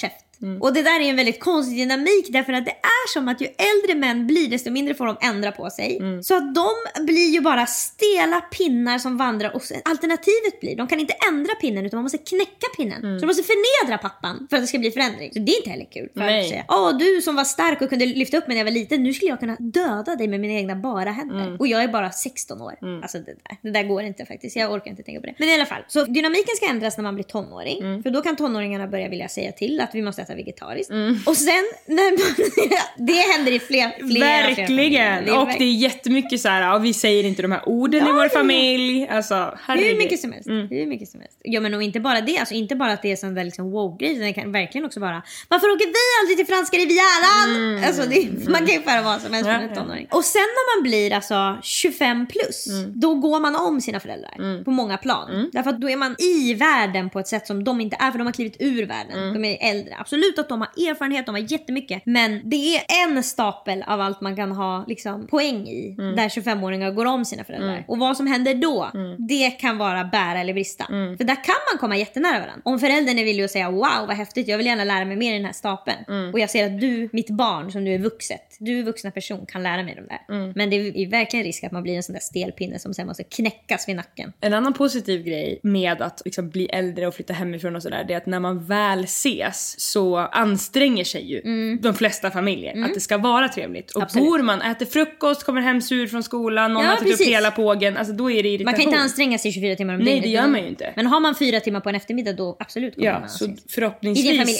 käft. 0.41 0.61
Och 0.61 0.73
det 0.73 0.81
där 0.81 0.99
är 0.99 1.09
en 1.09 1.15
väldigt 1.15 1.39
konstig 1.39 1.77
dynamik 1.77 2.27
därför 2.29 2.53
att 2.53 2.65
det 2.65 2.71
är 2.71 3.13
som 3.13 3.27
att 3.27 3.41
ju 3.41 3.47
äldre 3.47 3.99
män 3.99 4.27
blir 4.27 4.49
desto 4.49 4.71
mindre 4.71 4.93
får 4.93 5.05
de 5.05 5.17
ändra 5.21 5.51
på 5.51 5.69
sig. 5.69 5.97
Mm. 5.97 6.23
Så 6.23 6.37
att 6.37 6.55
de 6.55 6.69
blir 7.05 7.29
ju 7.33 7.41
bara 7.41 7.65
stela 7.65 8.41
pinnar 8.41 8.99
som 8.99 9.17
vandrar 9.17 9.55
och 9.55 9.61
alternativet 9.85 10.59
blir, 10.59 10.75
de 10.75 10.87
kan 10.87 10.99
inte 10.99 11.13
ändra 11.31 11.55
pinnen 11.55 11.85
utan 11.85 11.97
man 11.97 12.03
måste 12.03 12.17
knäcka 12.17 12.67
pinnen. 12.77 13.03
Mm. 13.03 13.19
Så 13.19 13.25
de 13.25 13.27
måste 13.27 13.43
förnedra 13.43 13.97
pappan 13.97 14.47
för 14.49 14.57
att 14.57 14.63
det 14.63 14.67
ska 14.67 14.79
bli 14.79 14.91
förändring. 14.91 15.31
Så 15.33 15.39
det 15.39 15.51
är 15.51 15.57
inte 15.57 15.69
heller 15.69 15.87
kul. 15.91 16.09
För 16.13 16.19
Nej. 16.19 16.41
att 16.41 16.49
säga, 16.49 16.65
åh 16.67 16.97
du 16.97 17.21
som 17.21 17.35
var 17.35 17.43
stark 17.43 17.81
och 17.81 17.89
kunde 17.89 18.05
lyfta 18.05 18.37
upp 18.37 18.47
mig 18.47 18.55
när 18.55 18.59
jag 18.59 18.65
var 18.65 18.71
liten, 18.71 19.03
nu 19.03 19.13
skulle 19.13 19.29
jag 19.29 19.39
kunna 19.39 19.55
döda 19.59 20.15
dig 20.15 20.27
med 20.27 20.39
mina 20.39 20.53
egna 20.53 20.75
bara 20.75 21.11
händer. 21.11 21.47
Mm. 21.47 21.55
Och 21.55 21.67
jag 21.67 21.83
är 21.83 21.87
bara 21.87 22.11
16 22.11 22.61
år. 22.61 22.73
Alltså 23.01 23.17
det 23.17 23.25
där, 23.25 23.57
det 23.61 23.71
där 23.71 23.83
går 23.83 24.03
inte 24.03 24.25
faktiskt, 24.25 24.55
jag 24.55 24.71
orkar 24.71 24.91
inte 24.91 25.03
tänka 25.03 25.21
på 25.21 25.27
det. 25.27 25.35
Men 25.37 25.49
i 25.49 25.53
alla 25.53 25.65
fall, 25.65 25.81
så 25.87 26.05
dynamiken 26.05 26.55
ska 26.55 26.65
ändras 26.69 26.97
när 26.97 27.03
man 27.03 27.15
blir 27.15 27.23
tonåring. 27.23 27.79
Mm. 27.79 28.03
För 28.03 28.09
då 28.09 28.21
kan 28.21 28.35
tonåringarna 28.35 28.87
börja 28.87 29.09
vilja 29.09 29.27
säga 29.27 29.51
till 29.51 29.81
att 29.81 29.95
vi 29.95 30.01
måste 30.01 30.26
äta 30.27 30.35
vegetariskt. 30.35 30.91
Och 31.25 31.37
sen, 31.37 31.63
när 31.85 32.11
man, 32.11 32.75
det 33.07 33.13
händer 33.13 33.51
i 33.51 33.59
fler, 33.59 33.89
fler 33.97 34.07
fler 34.07 34.19
Verkligen! 34.19 34.67
familjer. 34.67 35.39
och 35.41 35.47
det 35.47 35.63
är 35.63 35.73
jättemycket 35.73 36.41
så 36.41 36.49
här, 36.49 36.61
ja, 36.61 36.77
vi 36.77 36.93
säger 36.93 37.23
inte 37.23 37.41
de 37.41 37.51
här 37.51 37.69
orden 37.69 38.07
i 38.07 38.11
vår 38.11 38.29
familj. 38.29 39.07
Alltså, 39.07 39.57
herregud. 39.65 39.89
Hur 39.91 39.97
mycket 39.97 40.19
som 40.19 40.31
helst. 40.31 40.47
Mm. 40.47 40.67
Hur 40.69 40.85
mycket 40.85 41.09
som 41.09 41.19
helst. 41.19 41.37
Ja 41.43 41.59
men 41.61 41.73
och 41.73 41.83
inte 41.83 41.99
bara 41.99 42.21
det, 42.21 42.37
alltså 42.37 42.53
inte 42.53 42.75
bara 42.75 42.91
att 42.91 43.01
det 43.01 43.11
är 43.11 43.15
sån 43.15 43.35
där 43.35 43.43
liksom 43.43 43.71
wow-grej, 43.71 44.11
utan 44.11 44.27
det 44.27 44.33
kan 44.33 44.51
verkligen 44.51 44.85
också 44.85 44.99
vara 44.99 45.21
Varför 45.49 45.67
åker 45.67 45.85
vi 45.85 45.93
aldrig 46.21 46.37
till 46.37 46.55
franska 46.55 46.77
rivieran? 46.77 47.83
Alltså 47.85 48.01
det, 48.09 48.49
man 48.49 48.65
kan 48.67 48.75
ju 48.75 48.81
föra 48.81 49.01
vad 49.01 49.21
som 49.21 49.33
helst 49.33 49.49
Ja, 49.49 49.53
från 49.53 49.63
en 49.63 49.75
ja. 49.75 49.81
tonåring. 49.81 50.07
Och 50.11 50.25
sen 50.25 50.41
när 50.41 50.75
man 50.75 50.83
blir 50.83 51.13
alltså 51.13 51.57
25 51.63 52.27
plus, 52.27 52.67
då 52.87 53.15
går 53.15 53.39
man 53.39 53.55
om 53.55 53.81
sina 53.81 53.99
föräldrar 53.99 54.63
på 54.63 54.71
många 54.71 54.97
plan. 54.97 55.49
Därför 55.53 55.69
att 55.69 55.81
då 55.81 55.89
är 55.89 55.95
man 55.97 56.15
i 56.19 56.53
världen 56.53 57.09
på 57.09 57.19
ett 57.19 57.27
sätt 57.27 57.47
som 57.47 57.63
de 57.63 57.81
inte 57.81 57.97
är, 57.99 58.11
för 58.11 58.17
de 58.17 58.27
har 58.27 58.33
klivit 58.33 58.55
ur 58.59 58.85
världen. 58.85 59.33
De 59.33 59.45
är 59.45 59.57
äldre, 59.71 59.95
absolut 59.99 60.16
absolut 60.17 60.39
att 60.39 60.49
de 60.49 60.61
har 60.61 60.89
erfarenhet, 60.91 61.25
de 61.25 61.35
har 61.35 61.51
jättemycket. 61.51 62.01
Men 62.05 62.41
det 62.49 62.75
är 62.75 62.83
en 63.07 63.23
stapel 63.23 63.83
av 63.87 64.01
allt 64.01 64.21
man 64.21 64.35
kan 64.35 64.51
ha 64.51 64.85
liksom, 64.87 65.27
poäng 65.27 65.67
i. 65.67 65.95
Mm. 65.99 66.15
Där 66.15 66.29
25-åringar 66.29 66.91
går 66.91 67.05
om 67.05 67.25
sina 67.25 67.43
föräldrar. 67.43 67.85
Och 67.87 67.97
vad 67.99 68.17
som 68.17 68.27
händer 68.27 68.53
då, 68.53 68.91
Mm. 68.93 69.15
det 69.27 69.49
kan 69.49 69.77
vara 69.77 70.03
bära 70.03 70.39
eller 70.39 70.53
brista. 70.53 70.85
För 71.17 71.23
där 71.23 71.35
kan 71.43 71.55
man 71.71 71.79
komma 71.79 71.97
jättenära 71.97 72.33
varandra. 72.39 72.61
Om 72.65 72.79
föräldern 72.79 73.19
är 73.19 73.23
villig 73.23 73.43
att 73.43 73.51
säga 73.51 73.71
wow 73.71 74.07
vad 74.07 74.15
häftigt, 74.15 74.47
jag 74.47 74.57
vill 74.57 74.67
gärna 74.67 74.83
lära 74.83 75.05
mig 75.05 75.15
mer 75.17 75.31
i 75.33 75.37
den 75.37 75.45
här 75.45 75.53
stapeln. 75.53 75.97
Mm. 76.07 76.33
Och 76.33 76.39
jag 76.39 76.49
ser 76.49 76.65
att 76.65 76.81
du, 76.81 77.09
mitt 77.13 77.29
barn 77.29 77.71
som 77.71 77.83
nu 77.83 77.93
är 77.95 77.99
vuxet, 77.99 78.41
du 78.59 78.83
vuxna 78.83 79.11
person 79.11 79.45
kan 79.45 79.63
lära 79.63 79.83
mig 79.83 79.95
de 79.95 80.01
där. 80.07 80.35
Mm. 80.35 80.53
Men 80.55 80.69
det 80.69 80.75
är 80.75 81.09
verkligen 81.09 81.45
risk 81.45 81.63
att 81.63 81.71
man 81.71 81.83
blir 81.83 81.95
en 81.95 82.03
sån 82.03 82.13
där 82.13 82.19
stelpinne 82.19 82.79
som 82.79 82.93
sen 82.93 83.07
måste 83.07 83.23
knäckas 83.23 83.87
vid 83.89 83.95
nacken. 83.95 84.33
En 84.41 84.53
annan 84.53 84.73
positiv 84.73 85.23
grej 85.23 85.59
med 85.63 86.01
att 86.01 86.21
liksom 86.25 86.49
bli 86.49 86.65
äldre 86.65 87.07
och 87.07 87.15
flytta 87.15 87.33
hemifrån 87.33 87.75
och 87.75 87.83
sådär 87.83 88.03
det 88.07 88.13
är 88.13 88.17
att 88.17 88.25
när 88.25 88.39
man 88.39 88.65
väl 88.65 89.03
ses 89.03 89.75
så 89.79 90.17
anstränger 90.17 91.03
sig 91.03 91.31
ju 91.31 91.41
de 91.81 91.93
flesta 91.93 92.31
familjer 92.31 92.83
att 92.85 92.93
det 92.93 92.99
ska 92.99 93.17
vara 93.17 93.47
trevligt. 93.49 93.91
Och 93.91 93.97
Mm. 93.97 94.05
Absolut. 94.05 94.27
bor 94.27 94.39
man, 94.41 94.61
äter 94.61 94.85
frukost, 94.85 95.43
kommer 95.43 95.61
hem 95.61 95.81
sur 95.81 96.07
från 96.07 96.23
skolan, 96.23 96.73
någon 96.73 96.83
Ja, 96.83 96.89
har 96.89 96.97
ätit 96.97 97.21
upp 97.21 97.27
hela 97.27 97.51
pågen, 97.51 97.97
alltså 97.97 98.13
då 98.13 98.31
är 98.31 98.43
det 98.43 98.49
irritation. 98.49 98.65
Man 98.65 98.73
kan 98.73 98.83
inte 98.83 98.97
anstränga 98.97 99.37
sig 99.37 99.51
24 99.51 99.75
timmar 99.75 99.93
om 99.93 99.99
Nej, 99.99 100.05
dygnet. 100.07 100.23
det 100.23 100.29
gör 100.29 100.47
man 100.47 100.59
ju 100.61 100.67
inte. 100.67 100.93
Men 100.95 101.05
har 101.07 101.19
man 101.19 101.35
fyra 101.35 101.59
timmar 101.59 101.79
på 101.79 101.89
en 101.89 101.95
eftermiddag 101.95 102.33
då 102.33 102.57
absolut 102.59 102.95
kommer 102.95 103.11
man 103.11 103.19
Ja, 103.21 103.25
att 103.25 103.31
så 103.31 103.45
ses. 103.45 103.73
förhoppningsvis... 103.73 104.25
I 104.25 104.29
din 104.31 104.39
familj 104.39 104.59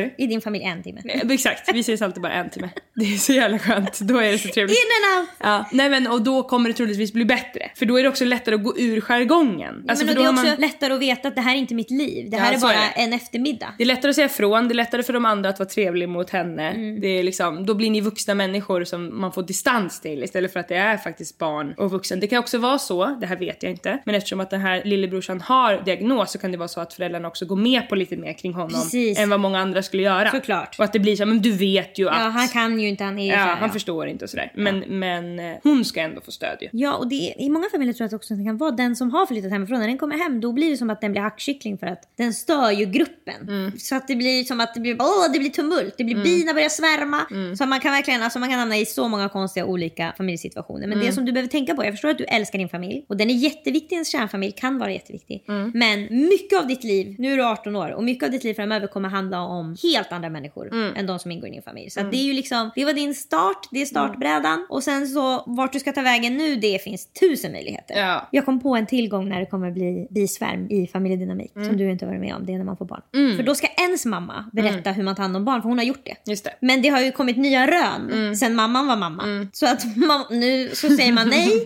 en. 0.00 0.02
Du? 0.16 0.24
I 0.24 0.26
din 0.26 0.40
familj 0.40 0.64
en 0.64 0.82
timme. 0.82 1.00
Exakt, 1.30 1.70
vi 1.74 1.80
ses 1.80 2.02
alltid 2.02 2.22
bara 2.22 2.32
en 2.32 2.50
timme. 2.50 2.70
Det 2.94 3.04
är 3.04 3.18
så 3.18 3.29
jävla 3.34 3.58
skönt. 3.58 4.00
Då 4.00 4.18
är 4.18 4.32
det 4.32 4.38
så 4.38 4.48
trevligt. 4.48 4.78
In 4.78 5.18
and 5.18 5.20
out! 5.20 5.30
Ja, 5.38 5.68
nej 5.72 5.90
men 5.90 6.06
och 6.06 6.22
då 6.22 6.42
kommer 6.42 6.68
det 6.68 6.74
troligtvis 6.74 7.12
bli 7.12 7.24
bättre. 7.24 7.70
För 7.74 7.86
då 7.86 7.98
är 7.98 8.02
det 8.02 8.08
också 8.08 8.24
lättare 8.24 8.54
att 8.54 8.62
gå 8.64 8.78
ur 8.78 9.00
jargongen. 9.00 9.84
Alltså, 9.88 10.04
men 10.04 10.16
och 10.16 10.16
då 10.16 10.22
det 10.22 10.28
är 10.28 10.32
också 10.32 10.46
man... 10.46 10.60
lättare 10.60 10.94
att 10.94 11.00
veta 11.00 11.28
att 11.28 11.34
det 11.34 11.40
här 11.40 11.54
är 11.54 11.58
inte 11.58 11.74
mitt 11.74 11.90
liv. 11.90 12.30
Det 12.30 12.36
Ja, 12.36 12.42
här 12.42 12.52
är 12.52 12.58
så 12.58 12.66
bara 12.66 12.74
är 12.74 13.04
en 13.04 13.12
eftermiddag. 13.12 13.74
Det 13.78 13.84
är 13.84 13.86
lättare 13.86 14.08
att 14.10 14.14
säga 14.14 14.26
ifrån, 14.26 14.68
det 14.68 14.72
är 14.72 14.76
lättare 14.76 15.02
för 15.02 15.12
de 15.12 15.24
andra 15.24 15.48
att 15.48 15.58
vara 15.58 15.68
trevlig 15.68 16.08
mot 16.08 16.30
henne. 16.30 16.70
Mm. 16.70 17.00
Det 17.00 17.08
är 17.08 17.22
liksom, 17.22 17.66
då 17.66 17.74
blir 17.74 17.90
ni 17.90 18.00
vuxna 18.00 18.34
människor 18.34 18.84
som 18.84 19.20
man 19.20 19.32
får 19.32 19.42
distans 19.42 20.00
till 20.00 20.24
istället 20.24 20.52
för 20.52 20.60
att 20.60 20.68
det 20.68 20.76
är 20.76 20.96
faktiskt 20.96 21.38
barn 21.38 21.74
och 21.76 21.90
vuxen. 21.90 22.20
Det 22.20 22.26
kan 22.26 22.38
också 22.38 22.58
vara 22.58 22.78
så, 22.78 23.16
det 23.20 23.26
här 23.26 23.36
vet 23.36 23.62
jag 23.62 23.72
inte, 23.72 23.98
men 24.04 24.14
eftersom 24.14 24.40
att 24.40 24.50
den 24.50 24.60
här 24.60 24.82
lillebrorsan 24.84 25.40
har 25.40 25.82
diagnos 25.84 26.32
så 26.32 26.38
kan 26.38 26.52
det 26.52 26.58
vara 26.58 26.68
så 26.68 26.80
att 26.80 26.94
föräldrarna 26.94 27.28
också 27.28 27.46
går 27.46 27.56
med 27.56 27.88
på 27.88 27.94
lite 27.94 28.16
mer 28.16 28.32
kring 28.32 28.52
honom 28.54 28.70
Precis. 28.70 29.18
än 29.18 29.30
vad 29.30 29.40
många 29.40 29.60
andra 29.60 29.82
skulle 29.82 30.02
göra. 30.02 30.30
Såklart. 30.30 30.78
Och 30.78 30.84
att 30.84 30.92
det 30.92 30.98
blir 30.98 31.16
så, 31.16 31.26
men 31.26 31.42
du 31.42 31.52
vet 31.52 31.98
ju 31.98 32.08
att... 32.08 32.16
Ja, 32.20 32.28
han 32.28 32.48
kan 32.48 32.80
ju 32.80 32.88
inte, 32.88 33.04
han 33.04 33.18
är 33.20 33.24
ju 33.24 33.30
Ja, 33.30 33.36
här, 33.36 33.56
han 33.56 33.68
ja. 33.68 33.72
förstår 33.72 34.06
inte 34.06 34.24
och 34.24 34.30
sådär. 34.30 34.52
Men, 34.56 34.78
men 34.78 35.38
eh, 35.38 35.56
hon 35.62 35.84
ska 35.84 36.00
ändå 36.00 36.20
få 36.20 36.30
stöd 36.30 36.58
ju. 36.60 36.68
Ja, 36.72 36.94
och 36.96 37.08
det 37.08 37.14
är, 37.30 37.40
i 37.40 37.50
många 37.50 37.68
familjer 37.72 37.94
tror 37.94 38.04
jag 38.04 38.08
att 38.08 38.14
också 38.14 38.34
att 38.34 38.40
det 38.40 38.44
kan 38.44 38.56
vara 38.56 38.70
den 38.70 38.96
som 38.96 39.10
har 39.10 39.26
flyttat 39.26 39.50
hemifrån. 39.50 39.78
När 39.80 39.86
den 39.86 39.98
kommer 39.98 40.16
hem 40.18 40.40
då 40.40 40.52
blir 40.52 40.70
det 40.70 40.76
som 40.76 40.90
att 40.90 41.00
den 41.00 41.12
blir 41.12 41.22
hackkyckling 41.22 41.78
för 41.78 41.86
att 41.86 42.02
den 42.16 42.34
stör 42.34 42.70
ju 42.70 42.84
gruppen. 42.86 43.48
Mm. 43.48 43.78
Så 43.78 43.96
att 43.96 44.08
det 44.08 44.16
blir 44.16 44.44
som 44.44 44.60
att 44.60 44.74
det 44.74 44.80
blir, 44.80 44.96
åh, 45.00 45.32
det 45.32 45.38
blir 45.38 45.50
tumult. 45.50 45.94
Det 45.98 46.04
blir 46.04 46.22
bina 46.24 46.54
börjar 46.54 46.68
svärma. 46.68 47.20
Mm. 47.30 47.56
Så 47.56 47.66
man 47.66 47.80
kan 47.80 47.92
verkligen, 47.92 48.22
alltså 48.22 48.38
man 48.38 48.48
kan 48.50 48.58
hamna 48.58 48.76
i 48.78 48.86
så 48.86 49.08
många 49.08 49.28
konstiga 49.28 49.66
olika 49.66 50.14
familjesituationer. 50.16 50.80
Men 50.86 50.92
Mm. 50.92 51.06
det 51.06 51.12
som 51.12 51.24
du 51.24 51.32
behöver 51.32 51.48
tänka 51.50 51.74
på, 51.74 51.84
jag 51.84 51.92
förstår 51.92 52.08
att 52.08 52.18
du 52.18 52.24
älskar 52.24 52.58
din 52.58 52.68
familj 52.68 53.04
och 53.08 53.16
den 53.16 53.30
är 53.30 53.34
jätteviktig, 53.34 53.94
ens 53.96 54.08
kärnfamilj 54.12 54.52
kan 54.52 54.78
vara 54.78 54.92
jätteviktig. 54.92 55.44
Mm. 55.48 55.70
Men 55.74 56.00
mycket 56.28 56.58
av 56.60 56.66
ditt 56.66 56.84
liv, 56.84 57.14
nu 57.18 57.32
är 57.32 57.36
du 57.36 57.44
18 57.44 57.76
år 57.76 57.90
och 57.90 58.04
mycket 58.04 58.24
av 58.24 58.30
ditt 58.30 58.44
liv 58.44 58.54
framöver 58.54 58.86
kommer 58.86 59.08
handla 59.08 59.40
om 59.40 59.76
helt 59.82 60.12
andra 60.12 60.28
människor 60.30 60.68
Mm. 60.72 60.96
än 60.96 61.06
de 61.06 61.18
som 61.18 61.30
ingår 61.30 61.48
i 61.48 61.52
din 61.52 61.62
familj. 61.62 61.90
Så 61.90 62.00
det 62.00 62.16
är 62.16 62.22
ju 62.24 62.32
liksom, 62.32 62.70
det 62.74 62.84
var 62.84 62.92
din 62.92 63.09
start, 63.14 63.68
det 63.70 63.82
är 63.82 63.86
startbrädan 63.86 64.66
och 64.68 64.82
sen 64.82 65.06
så 65.06 65.44
vart 65.46 65.72
du 65.72 65.80
ska 65.80 65.92
ta 65.92 66.02
vägen 66.02 66.36
nu, 66.36 66.56
det 66.56 66.82
finns 66.84 67.06
tusen 67.20 67.52
möjligheter. 67.52 67.94
Ja. 67.98 68.28
Jag 68.30 68.44
kom 68.44 68.60
på 68.60 68.76
en 68.76 68.86
tillgång 68.86 69.28
när 69.28 69.40
det 69.40 69.46
kommer 69.46 69.70
bli 69.70 70.06
bisvärm 70.10 70.70
i 70.70 70.86
familjedynamik 70.86 71.52
Mm. 71.56 71.68
som 71.68 71.76
du 71.76 71.90
inte 71.90 72.06
varit 72.06 72.20
med 72.20 72.34
om. 72.34 72.46
Det 72.46 72.52
är 72.52 72.58
när 72.58 72.64
man 72.64 72.76
får 72.76 72.84
barn. 72.84 73.02
För 73.36 73.42
då 73.42 73.54
ska 73.54 73.66
ens 73.66 74.04
mamma 74.06 74.50
berätta 74.52 74.92
hur 74.92 75.02
man 75.02 75.14
tar 75.14 75.22
hand 75.22 75.36
om 75.36 75.44
barn 75.44 75.62
för 75.62 75.68
hon 75.68 75.78
har 75.78 75.84
gjort 75.84 76.04
det. 76.04 76.30
Just 76.30 76.44
det. 76.44 76.54
Men 76.60 76.82
det 76.82 76.88
har 76.88 77.00
ju 77.00 77.12
kommit 77.12 77.36
nya 77.36 77.66
rön 77.66 78.36
sen 78.36 78.54
mamman 78.54 78.86
var 78.86 78.96
mamma. 78.96 79.46
Så 79.52 79.66
att 79.66 79.82
nu 80.30 80.68
så 80.74 80.88
säger 80.88 81.12
man 81.12 81.28
nej, 81.28 81.64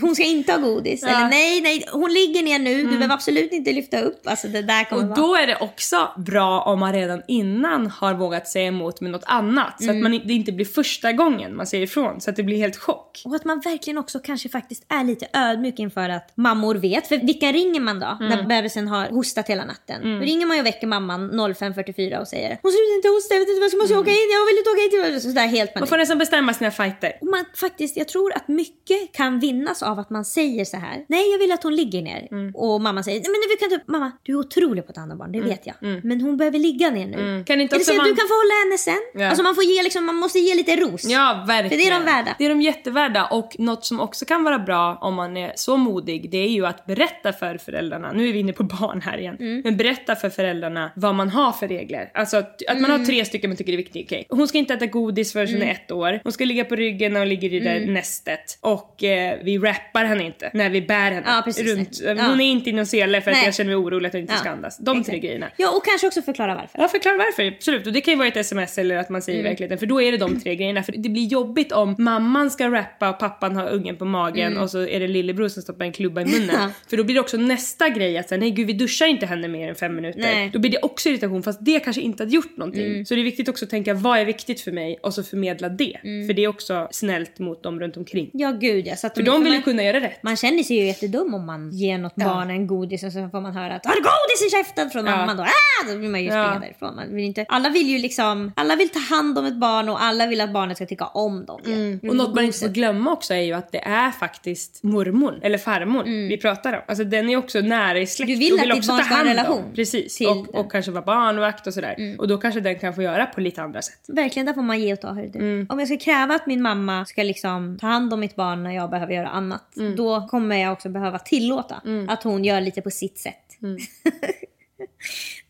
hon 0.00 0.14
ska 0.14 0.24
inte 0.24 0.52
ha 0.52 0.58
godis. 0.58 1.02
Eller 1.02 1.28
nej, 1.28 1.60
nej, 1.60 1.84
hon 1.92 2.12
ligger 2.12 2.42
ner 2.42 2.58
nu, 2.58 2.76
du 2.82 2.84
behöver 2.96 3.14
absolut 3.14 3.52
inte 3.52 3.72
lyfta 3.72 4.00
upp. 4.00 4.20
Alltså 4.26 4.48
det 4.48 4.62
där 4.62 4.84
kommer 4.84 5.02
Och 5.02 5.08
vara... 5.08 5.20
då 5.20 5.34
är 5.36 5.46
det 5.46 5.56
också 5.60 6.08
bra 6.16 6.60
om 6.60 6.80
man 6.80 6.92
redan 6.92 7.22
innan 7.28 7.86
har 7.86 8.14
vågat 8.14 8.48
säga 8.48 8.66
emot 8.68 9.00
med 9.00 9.10
något 9.10 9.24
annat. 9.26 9.82
Så 9.82 9.90
att 9.90 9.96
man, 9.96 10.20
det 10.24 10.32
inte 10.34 10.51
blir 10.52 10.64
första 10.66 11.12
gången 11.12 11.56
man 11.56 11.66
säger 11.66 11.84
ifrån. 11.84 12.20
Så 12.20 12.30
att 12.30 12.36
det 12.36 12.42
blir 12.42 12.56
helt 12.56 12.76
chock. 12.76 13.22
Och 13.24 13.34
att 13.34 13.44
man 13.44 13.60
verkligen 13.60 13.98
också 13.98 14.18
kanske 14.18 14.48
faktiskt 14.48 14.84
är 14.88 15.04
lite 15.04 15.26
ödmjuk 15.32 15.78
inför 15.78 16.08
att 16.08 16.32
mammor 16.36 16.74
vet. 16.74 17.06
För 17.06 17.16
vilka 17.16 17.52
ringer 17.52 17.80
man 17.80 18.00
då 18.00 18.16
när 18.20 18.42
bebisen 18.42 18.88
har 18.88 19.06
hostat 19.08 19.48
hela 19.48 19.64
natten? 19.64 20.02
Då 20.02 20.24
ringer 20.24 20.46
man 20.46 20.56
ju 20.56 20.60
och 20.60 20.66
väcker 20.66 20.86
mamman 20.86 21.30
05.44 21.30 22.20
och 22.20 22.28
säger 22.28 22.58
Hon 22.62 22.72
slutar 22.72 22.94
inte 22.96 23.08
hosta, 23.08 23.34
jag 23.34 23.40
vet 23.40 23.48
inte 23.48 23.60
vad 23.60 23.72
jag 23.72 23.78
måste 23.78 23.98
åka 23.98 24.10
in, 24.10 24.28
jag 24.32 24.46
vill 24.46 24.58
inte 24.58 24.70
åka 24.70 24.82
in 24.82 24.90
till... 25.20 25.20
Sådär 25.30 25.46
helt 25.46 25.70
Man 25.74 25.80
panik. 25.80 25.88
får 25.88 25.96
nästan 25.96 26.18
bestämma 26.18 26.54
sina 26.54 26.70
fighter. 26.70 27.12
Och 27.20 27.26
man 27.26 27.44
faktiskt, 27.56 27.96
jag 27.96 28.08
tror 28.08 28.32
att 28.36 28.48
mycket 28.48 29.12
kan 29.12 29.40
vinnas 29.40 29.82
av 29.82 29.98
att 29.98 30.10
man 30.10 30.24
säger 30.24 30.64
så 30.64 30.76
här. 30.76 31.04
Nej, 31.08 31.30
jag 31.32 31.38
vill 31.38 31.52
att 31.52 31.62
hon 31.62 31.76
ligger 31.76 32.02
ner. 32.02 32.28
Och 32.54 32.80
mamma 32.80 33.02
säger, 33.02 33.20
men 33.20 33.40
vi 33.50 33.56
kan 33.56 33.72
inte... 33.72 33.84
Mamma, 33.92 34.12
du 34.22 34.32
är 34.32 34.36
otrolig 34.36 34.84
på 34.86 34.88
att 34.90 34.94
ta 34.94 35.00
hand 35.00 35.12
om 35.12 35.18
barn, 35.18 35.32
det 35.32 35.40
vet 35.40 35.66
jag. 35.66 35.74
Men 36.04 36.20
hon 36.20 36.36
behöver 36.36 36.58
ligga 36.58 36.90
ner 36.90 37.06
nu. 37.06 37.44
Kan 37.46 37.60
inte 37.60 37.74
Eller 37.74 37.84
säg 37.84 37.96
vara- 37.96 38.08
du 38.08 38.14
kan 38.14 38.28
få 38.28 38.34
hålla 38.34 38.54
henne 38.64 38.78
sen. 38.78 39.02
Ja. 39.22 39.26
Alltså 39.28 39.42
man 39.42 39.54
får 39.54 39.64
ge 39.64 39.82
liksom, 39.82 40.04
man 40.06 40.14
måste 40.14 40.38
ge 40.42 40.54
lite 40.54 40.76
ros. 40.76 41.04
Ja, 41.04 41.44
verkligen. 41.46 41.70
För 41.70 41.76
det 41.90 41.96
är 41.96 41.98
de 42.00 42.04
värda. 42.04 42.34
Det 42.38 42.44
är 42.44 42.48
de 42.48 42.62
jättevärda. 42.62 43.24
Och 43.24 43.56
något 43.58 43.84
som 43.84 44.00
också 44.00 44.24
kan 44.24 44.44
vara 44.44 44.58
bra 44.58 44.98
om 45.00 45.14
man 45.14 45.36
är 45.36 45.52
så 45.54 45.76
modig, 45.76 46.30
det 46.30 46.38
är 46.38 46.48
ju 46.48 46.66
att 46.66 46.86
berätta 46.86 47.32
för 47.32 47.58
föräldrarna, 47.58 48.12
nu 48.12 48.28
är 48.28 48.32
vi 48.32 48.38
inne 48.38 48.52
på 48.52 48.62
barn 48.64 49.00
här 49.00 49.18
igen, 49.18 49.36
Mm. 49.40 49.60
men 49.64 49.76
berätta 49.76 50.16
för 50.16 50.30
föräldrarna 50.30 50.90
vad 50.96 51.14
man 51.14 51.28
har 51.28 51.52
för 51.52 51.68
regler. 51.68 52.10
Alltså 52.14 52.36
att, 52.36 52.62
att 52.68 52.80
man 52.80 52.90
Mm. 52.90 53.00
har 53.00 53.06
tre 53.06 53.24
stycken 53.24 53.50
man 53.50 53.56
tycker 53.56 53.72
är 53.72 53.76
viktigt. 53.76 54.06
Okej, 54.06 54.26
hon 54.28 54.48
ska 54.48 54.58
inte 54.58 54.74
äta 54.74 54.86
godis 54.86 55.32
förrän 55.32 55.52
hon 55.52 55.62
är 55.62 55.70
ett 55.70 55.90
år. 55.90 56.20
Hon 56.22 56.32
ska 56.32 56.44
ligga 56.44 56.64
på 56.64 56.76
ryggen 56.76 57.12
när 57.12 57.20
hon 57.20 57.28
ligger 57.28 57.52
i 57.54 57.58
det 57.60 57.64
där 57.70 57.76
Mm. 57.76 57.94
nästet. 57.94 58.58
Och 58.60 59.04
eh, 59.04 59.38
vi 59.42 59.58
rappar 59.58 60.04
henne 60.04 60.24
inte 60.26 60.50
när 60.54 60.70
vi 60.70 60.82
bär 60.82 61.10
henne 61.10 61.22
Ja, 61.26 61.42
precis. 61.44 61.66
runt. 61.76 62.00
Ja. 62.04 62.24
Hon 62.28 62.40
är 62.40 62.44
inte 62.50 62.70
i 62.70 62.72
någon 62.72 62.86
sele 62.86 63.20
för 63.20 63.30
att 63.30 63.36
Nej. 63.36 63.44
jag 63.44 63.54
känner 63.54 63.68
mig 63.70 63.76
orolig 63.76 64.06
att 64.06 64.12
hon 64.12 64.20
inte 64.20 64.32
Ja. 64.32 64.38
ska 64.38 64.50
andas. 64.50 64.78
De 64.78 64.92
tre 64.94 65.00
Exakt. 65.00 65.22
grejerna. 65.24 65.46
Ja, 65.56 65.70
och 65.76 65.84
kanske 65.84 66.06
också 66.06 66.22
förklara 66.22 66.54
varför. 66.54 66.78
Ja, 66.78 66.88
förklara 66.88 67.16
varför. 67.16 67.42
Absolut. 67.42 67.86
Och 67.86 67.92
det 67.92 68.00
kan 68.00 68.12
ju 68.14 68.18
vara 68.18 68.28
ett 68.28 68.36
sms 68.36 68.78
eller 68.78 68.96
att 68.96 69.08
man 69.08 69.22
säger 69.22 69.38
Mm. 69.40 69.50
verkligheten. 69.50 69.78
För 69.78 69.86
då 69.86 70.02
är 70.02 70.12
det 70.12 70.18
de 70.18 70.31
tre 70.40 70.56
grejerna. 70.56 70.82
För 70.82 70.92
det 70.92 71.08
blir 71.08 71.26
jobbigt 71.26 71.72
om 71.72 71.94
mamman 71.98 72.50
ska 72.50 72.70
rappa 72.70 73.10
och 73.10 73.18
pappan 73.18 73.56
har 73.56 73.68
ungen 73.68 73.96
på 73.96 74.04
magen 74.04 74.58
och 74.58 74.70
så 74.70 74.86
är 74.86 75.00
det 75.00 75.08
lillebror 75.08 75.48
som 75.48 75.62
stoppar 75.62 75.84
en 75.84 75.92
klubba 75.92 76.20
i 76.20 76.24
munnen. 76.24 76.50
Mm. 76.50 76.60
Ja. 76.62 76.70
För 76.90 76.96
då 76.96 77.04
blir 77.04 77.14
det 77.14 77.20
också 77.20 77.36
nästa 77.36 77.88
grej 77.88 78.18
att 78.18 78.28
säga 78.28 78.38
nej 78.38 78.50
gud 78.50 78.66
vi 78.66 78.72
duschar 78.72 79.06
inte 79.06 79.26
henne 79.26 79.48
mer 79.48 79.68
än 79.68 79.74
fem 79.74 79.94
minuter. 79.96 80.20
Nej. 80.20 80.36
Mm. 80.38 80.50
Då 80.50 80.58
blir 80.58 80.70
det 80.70 80.78
också 80.82 81.08
irritation 81.08 81.42
fast 81.42 81.58
det 81.64 81.80
kanske 81.80 82.02
inte 82.02 82.22
hade 82.22 82.34
gjort 82.34 82.56
någonting. 82.56 83.06
Så 83.06 83.14
det 83.14 83.20
är 83.20 83.24
viktigt 83.24 83.48
också 83.48 83.64
att 83.64 83.70
tänka 83.70 83.94
vad 83.94 84.18
är 84.18 84.24
viktigt 84.24 84.60
för 84.60 84.72
mig 84.72 84.98
och 85.02 85.14
så 85.14 85.22
förmedla 85.22 85.68
det. 85.68 85.96
Mm. 86.04 86.26
För 86.26 86.34
det 86.34 86.44
är 86.44 86.48
också 86.48 86.88
snällt 86.90 87.38
mot 87.38 87.62
dem 87.62 87.80
runt 87.80 87.96
omkring. 87.96 88.30
Ja, 88.32 88.50
gud 88.50 88.86
ja. 88.86 88.96
Så 88.96 89.06
att 89.06 89.14
För 89.14 89.22
de 89.22 89.44
vill 89.44 89.52
ju 89.52 89.62
kunna 89.62 89.82
göra 89.84 90.00
rätt. 90.00 90.22
man 90.22 90.36
känner 90.36 90.62
sig 90.62 90.76
ju 90.76 90.86
jättedum 90.86 91.34
om 91.34 91.46
man 91.46 91.70
ger 91.70 91.98
något 91.98 92.14
barn 92.14 92.50
en 92.50 92.66
godis 92.66 93.02
och 93.04 93.12
så 93.12 93.28
får 93.28 93.40
man 93.40 93.56
höra 93.56 93.74
att 93.74 93.86
har 93.86 93.94
du 93.94 94.00
godis 94.00 94.46
i 94.46 94.50
käften 94.56 94.90
från 94.90 95.06
Ja. 95.06 95.16
mamman 95.16 95.36
då? 95.36 95.42
Ah! 95.42 95.48
Då 95.92 95.98
vill 95.98 96.10
man 96.10 96.20
ju 96.22 96.26
Ja. 96.28 96.44
springa 96.44 96.60
därifrån. 96.66 96.96
Man 96.96 97.14
vill 97.14 97.24
inte, 97.24 97.44
alla 97.48 97.68
vill 97.70 97.88
ju 97.90 97.98
liksom, 97.98 98.52
alla 98.56 98.76
vill 98.76 98.88
ta 98.88 98.98
hand 98.98 99.38
om 99.38 99.44
ett 99.46 99.56
barn 99.60 99.88
och 99.88 100.02
alla 100.02 100.11
vill 100.26 100.40
att 100.40 100.52
barnet 100.52 100.76
ska 100.76 100.86
tycka 100.86 101.06
om 101.06 101.46
dem. 101.46 101.60
Mm. 101.66 101.98
Vill 101.98 102.10
Och 102.10 102.16
något 102.16 102.34
man 102.34 102.44
inte 102.44 102.58
får 102.58 102.68
glömma 102.68 103.12
också 103.12 103.34
är 103.34 103.40
ju 103.40 103.52
att 103.52 103.72
det 103.72 103.84
är 103.84 104.10
faktiskt 104.10 104.82
mormor 104.82 105.40
eller 105.42 105.58
farmor 105.58 106.04
vi 106.28 106.38
pratar 106.38 106.72
om. 106.72 106.80
Alltså 106.88 107.04
den 107.04 107.30
är 107.30 107.36
också 107.36 107.60
nära 107.60 107.98
i 107.98 108.06
släkt 108.06 108.28
Mm. 108.28 108.38
Du 108.38 108.44
vill 108.44 108.52
och 108.52 108.58
att 108.60 108.64
ditt 108.64 108.78
också 108.78 108.90
barn 108.90 108.98
ta 108.98 109.04
ska 109.04 109.14
ha 109.14 109.20
en 109.20 109.26
hand 109.26 109.38
om. 109.38 109.46
relation 109.46 109.74
Precis. 109.74 110.16
till 110.16 110.26
Och. 110.26 110.36
Mm. 110.36 110.48
och 110.48 110.72
kanske 110.72 110.90
vara 110.90 111.04
barnvakt 111.04 111.66
och 111.66 111.74
sådär. 111.74 112.16
Och 112.18 112.28
då 112.28 112.38
kanske 112.38 112.60
den 112.60 112.78
kan 112.78 112.94
få 112.94 113.02
göra 113.02 113.26
på 113.26 113.40
lite 113.40 113.62
andra 113.62 113.82
sätt. 113.82 114.04
Verkligen, 114.08 114.46
där 114.46 114.52
får 114.52 114.62
man 114.62 114.80
ge 114.80 114.92
och 114.92 115.00
ta. 115.00 115.10
Mm. 115.10 115.66
Om 115.68 115.78
jag 115.78 115.88
ska 115.88 115.96
kräva 115.96 116.34
att 116.34 116.46
min 116.46 116.62
mamma 116.62 117.04
ska 117.04 117.22
liksom 117.22 117.78
ta 117.80 117.86
hand 117.86 118.12
om 118.14 118.20
mitt 118.20 118.36
barn 118.36 118.62
när 118.62 118.72
jag 118.72 118.90
behöver 118.90 119.14
göra 119.14 119.28
annat. 119.28 119.76
Mm. 119.76 119.96
Då 119.96 120.28
kommer 120.28 120.56
jag 120.56 120.72
också 120.72 120.88
behöva 120.88 121.18
tillåta 121.18 121.82
att 122.08 122.22
hon 122.22 122.44
gör 122.44 122.60
lite 122.60 122.82
på 122.82 122.90
sitt 122.90 123.18
sätt. 123.18 123.58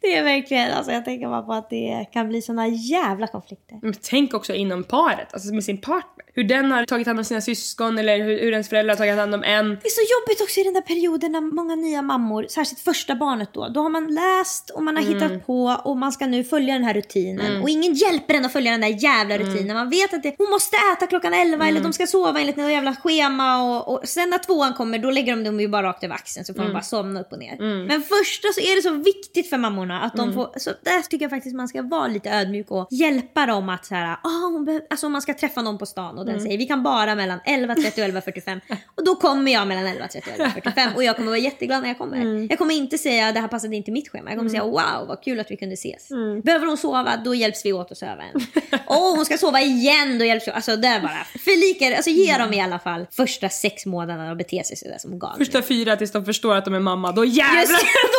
Mm. 0.04 0.14
det 0.14 0.16
är 0.18 0.22
verkligen, 0.36 0.72
alltså 0.72 0.92
jag 0.92 1.04
tänker 1.04 1.26
bara 1.28 1.42
på 1.42 1.52
att 1.52 1.70
det 1.70 2.06
kan 2.12 2.28
bli 2.28 2.42
såna 2.42 2.68
jävla 2.68 3.26
konflikter. 3.26 3.78
Men 3.82 3.94
tänk 4.02 4.34
också 4.34 4.54
inom 4.54 4.84
paret, 4.84 5.34
alltså 5.34 5.54
med 5.54 5.64
sin 5.64 5.78
partner. 5.80 6.24
Hur 6.34 6.44
den 6.44 6.70
har 6.72 6.84
tagit 6.84 7.06
hand 7.06 7.18
om 7.18 7.24
sina 7.24 7.40
syskon 7.40 7.98
eller 7.98 8.18
hur, 8.18 8.40
hur 8.40 8.52
ens 8.52 8.68
föräldrar 8.68 8.94
har 8.94 8.98
tagit 8.98 9.16
hand 9.18 9.34
om 9.34 9.42
en. 9.44 9.68
Det 9.68 9.86
är 9.86 9.90
så 9.90 10.00
jobbigt 10.14 10.42
också 10.42 10.60
i 10.60 10.64
den 10.64 10.74
där 10.74 10.80
perioden 10.80 11.32
när 11.32 11.40
många 11.40 11.74
nya 11.76 12.02
mammor, 12.02 12.46
särskilt 12.50 12.80
första 12.80 13.14
barnet 13.14 13.48
då, 13.54 13.68
då 13.68 13.80
har 13.80 13.88
man 13.88 14.06
läst 14.14 14.70
och 14.70 14.82
man 14.82 14.96
har 14.96 15.02
Mm. 15.02 15.14
hittat 15.14 15.46
på 15.46 15.64
och 15.84 15.96
man 15.96 16.12
ska 16.12 16.26
nu 16.26 16.44
följa 16.44 16.74
den 16.74 16.84
här 16.84 16.94
rutinen. 16.94 17.62
Och 17.62 17.68
ingen 17.68 17.94
hjälper 17.94 18.34
en 18.34 18.44
att 18.44 18.52
följa 18.52 18.70
den 18.72 18.80
där 18.80 19.04
jävla 19.04 19.34
Mm. 19.34 19.46
rutinen. 19.48 19.76
Man 19.76 19.90
vet 19.90 20.14
att 20.14 20.22
det, 20.22 20.34
hon 20.38 20.50
måste 20.50 20.76
äta 20.96 21.06
klockan 21.06 21.34
11 21.34 21.68
eller 21.68 21.80
de 21.80 21.92
ska 21.92 22.06
sova 22.06 22.40
enligt 22.40 22.56
något 22.56 22.70
jävla 22.70 22.94
schema 22.96 23.62
och, 23.62 23.92
och 23.94 24.08
sen 24.08 24.30
när 24.30 24.38
tvåan 24.38 24.74
kommer 24.74 24.98
då 24.98 25.10
lägger 25.10 25.36
de 25.36 25.44
dem 25.44 25.60
ju 25.60 25.68
bara 25.68 25.82
rakt 25.82 26.04
över 26.04 26.14
axeln 26.14 26.44
så 26.44 26.54
får 26.54 26.60
Mm. 26.60 26.72
de 26.72 26.74
bara 26.74 26.82
somna 26.82 27.20
upp 27.20 27.32
och 27.32 27.38
ner. 27.38 27.56
Men 27.86 28.02
första 28.02 28.48
så 28.54 28.60
är 28.60 28.76
det 28.76 28.82
så 28.82 28.90
viktigt 28.94 29.50
för 29.50 29.58
mammorna 29.58 29.91
att 30.00 30.16
de 30.16 30.32
får, 30.32 30.52
så 30.56 30.70
där 30.82 31.02
tycker 31.02 31.24
jag 31.24 31.30
faktiskt 31.30 31.56
man 31.56 31.68
ska 31.68 31.82
vara 31.82 32.06
lite 32.06 32.30
ödmjuk 32.30 32.70
och 32.70 32.88
hjälpa 32.90 33.46
dem 33.46 33.68
att 33.68 33.86
så 33.86 33.94
här, 33.94 34.16
behöver, 34.64 34.86
alltså 34.90 35.06
om 35.06 35.12
man 35.12 35.22
ska 35.22 35.34
träffa 35.34 35.62
någon 35.62 35.78
på 35.78 35.86
stan 35.86 36.18
och 36.18 36.26
den 36.26 36.40
säger 36.40 36.58
vi 36.58 36.66
kan 36.66 36.82
bara 36.82 37.14
mellan 37.14 37.40
11.30 37.40 37.76
och 37.76 38.22
11.45. 38.22 38.60
Och 38.94 39.04
då 39.04 39.14
kommer 39.14 39.52
jag 39.52 39.68
mellan 39.68 39.86
11.30 39.86 40.16
och 40.16 40.46
11.45 40.46 40.94
och 40.94 41.04
jag 41.04 41.16
kommer 41.16 41.28
vara 41.28 41.38
jätteglad 41.38 41.82
när 41.82 41.88
jag 41.88 41.98
kommer. 41.98 42.46
Jag 42.50 42.58
kommer 42.58 42.74
inte 42.74 42.98
säga 42.98 43.32
det 43.32 43.40
här 43.40 43.48
passade 43.48 43.76
inte 43.76 43.90
mitt 43.90 44.08
schema. 44.08 44.30
Jag 44.30 44.38
kommer 44.38 44.50
säga 44.50 44.64
wow 44.64 45.08
vad 45.08 45.22
kul 45.24 45.40
att 45.40 45.50
vi 45.50 45.56
kunde 45.56 45.74
ses. 45.74 46.08
Behöver 46.44 46.66
hon 46.66 46.76
sova 46.76 47.16
då 47.24 47.34
hjälps 47.34 47.64
vi 47.64 47.72
åt 47.72 47.92
att 47.92 47.98
sova 47.98 48.12
en. 48.12 48.40
Åh 48.86 49.16
hon 49.16 49.24
ska 49.24 49.38
sova 49.38 49.60
igen 49.60 50.18
då 50.18 50.24
hjälps 50.24 50.48
vi. 50.48 50.52
Alltså 50.52 50.76
det 50.76 50.88
är 50.88 51.00
bara 51.00 51.24
förlika 51.24 51.96
alltså 51.96 52.10
ge 52.10 52.38
dem 52.38 52.52
i 52.52 52.60
alla 52.60 52.78
fall 52.78 53.06
första 53.10 53.48
sex 53.48 53.86
månaderna 53.86 54.30
och 54.30 54.36
bete 54.36 54.64
sig 54.64 54.76
sådär 54.76 54.98
som 54.98 55.18
galningar. 55.18 55.38
Första 55.44 55.62
fyra 55.62 55.96
tills 55.96 56.12
de 56.12 56.24
förstår 56.24 56.54
att 56.54 56.64
de 56.64 56.74
är 56.74 56.80
mamma, 56.80 57.12
då 57.12 57.24
jävlar! 57.24 57.60
Just 57.60 57.72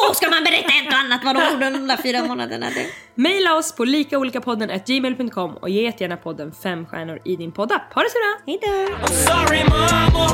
då 0.08 0.14
ska 0.14 0.30
man 0.30 0.44
berätta 0.44 0.68
ett 0.68 0.88
och 0.88 1.00
annat 1.00 1.22
vad 1.24 1.36
de 1.36 1.60
under 1.68 1.80
de 1.80 1.88
där 1.88 1.98
fyra 1.98 2.24
månaderna. 2.24 2.68
Maila 3.16 3.56
oss 3.56 3.76
på 3.76 3.86
likaolikapodden 3.86 4.80
gmail.com 4.86 5.54
och 5.58 5.70
ge 5.70 5.84
jättegärna 5.84 6.18
podden 6.18 6.52
fem 6.64 6.86
stjärnor 6.86 7.20
i 7.26 7.36
din 7.36 7.52
poddapp. 7.52 7.94
Ha 7.94 8.02
det 8.02 8.10
så 8.10 8.18
bra! 8.18 8.44
Hej 8.46 8.60
då! 8.62 8.96
I'm 9.06 9.14
sorry, 9.30 9.64
mama. 9.64 10.26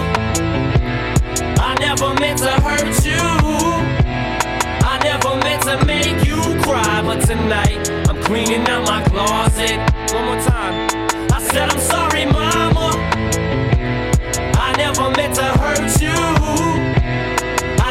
I 1.69 1.75
never 1.79 2.19
meant 2.19 2.39
to 2.39 2.49
hurt 2.61 3.05
you. 3.05 3.21
I 4.91 4.99
never 5.03 5.35
meant 5.43 5.63
to 5.63 5.85
make 5.85 6.27
you 6.27 6.41
cry, 6.63 7.01
but 7.03 7.27
tonight 7.27 7.89
I'm 8.09 8.21
cleaning 8.23 8.67
out 8.69 8.87
my 8.87 9.03
closet. 9.03 9.77
One 10.13 10.25
more 10.25 10.41
time. 10.41 10.87
I 11.31 11.41
said 11.41 11.69
I'm 11.69 11.79
sorry, 11.79 12.25
mama. 12.25 12.89
I 14.65 14.73
never 14.77 15.09
meant 15.17 15.35
to 15.35 15.43
hurt 15.43 16.01
you. 16.01 16.88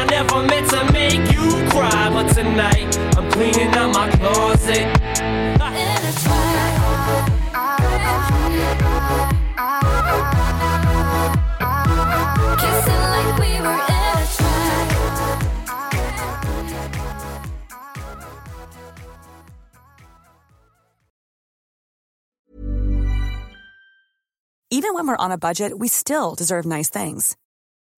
I 0.09 0.23
never 0.23 0.41
meant 0.41 0.67
to 0.71 0.91
make 0.91 1.31
you 1.31 1.69
cry, 1.69 2.09
but 2.09 2.33
tonight 2.33 2.97
I'm 3.15 3.31
cleaning 3.31 3.67
out 3.75 3.93
my 3.93 4.09
closet. 4.09 4.87
Even 24.71 24.93
when 24.95 25.07
we're 25.07 25.15
on 25.17 25.31
a 25.31 25.37
budget, 25.37 25.77
we 25.77 25.87
still 25.87 26.33
deserve 26.33 26.65
nice 26.65 26.89
things. 26.89 27.35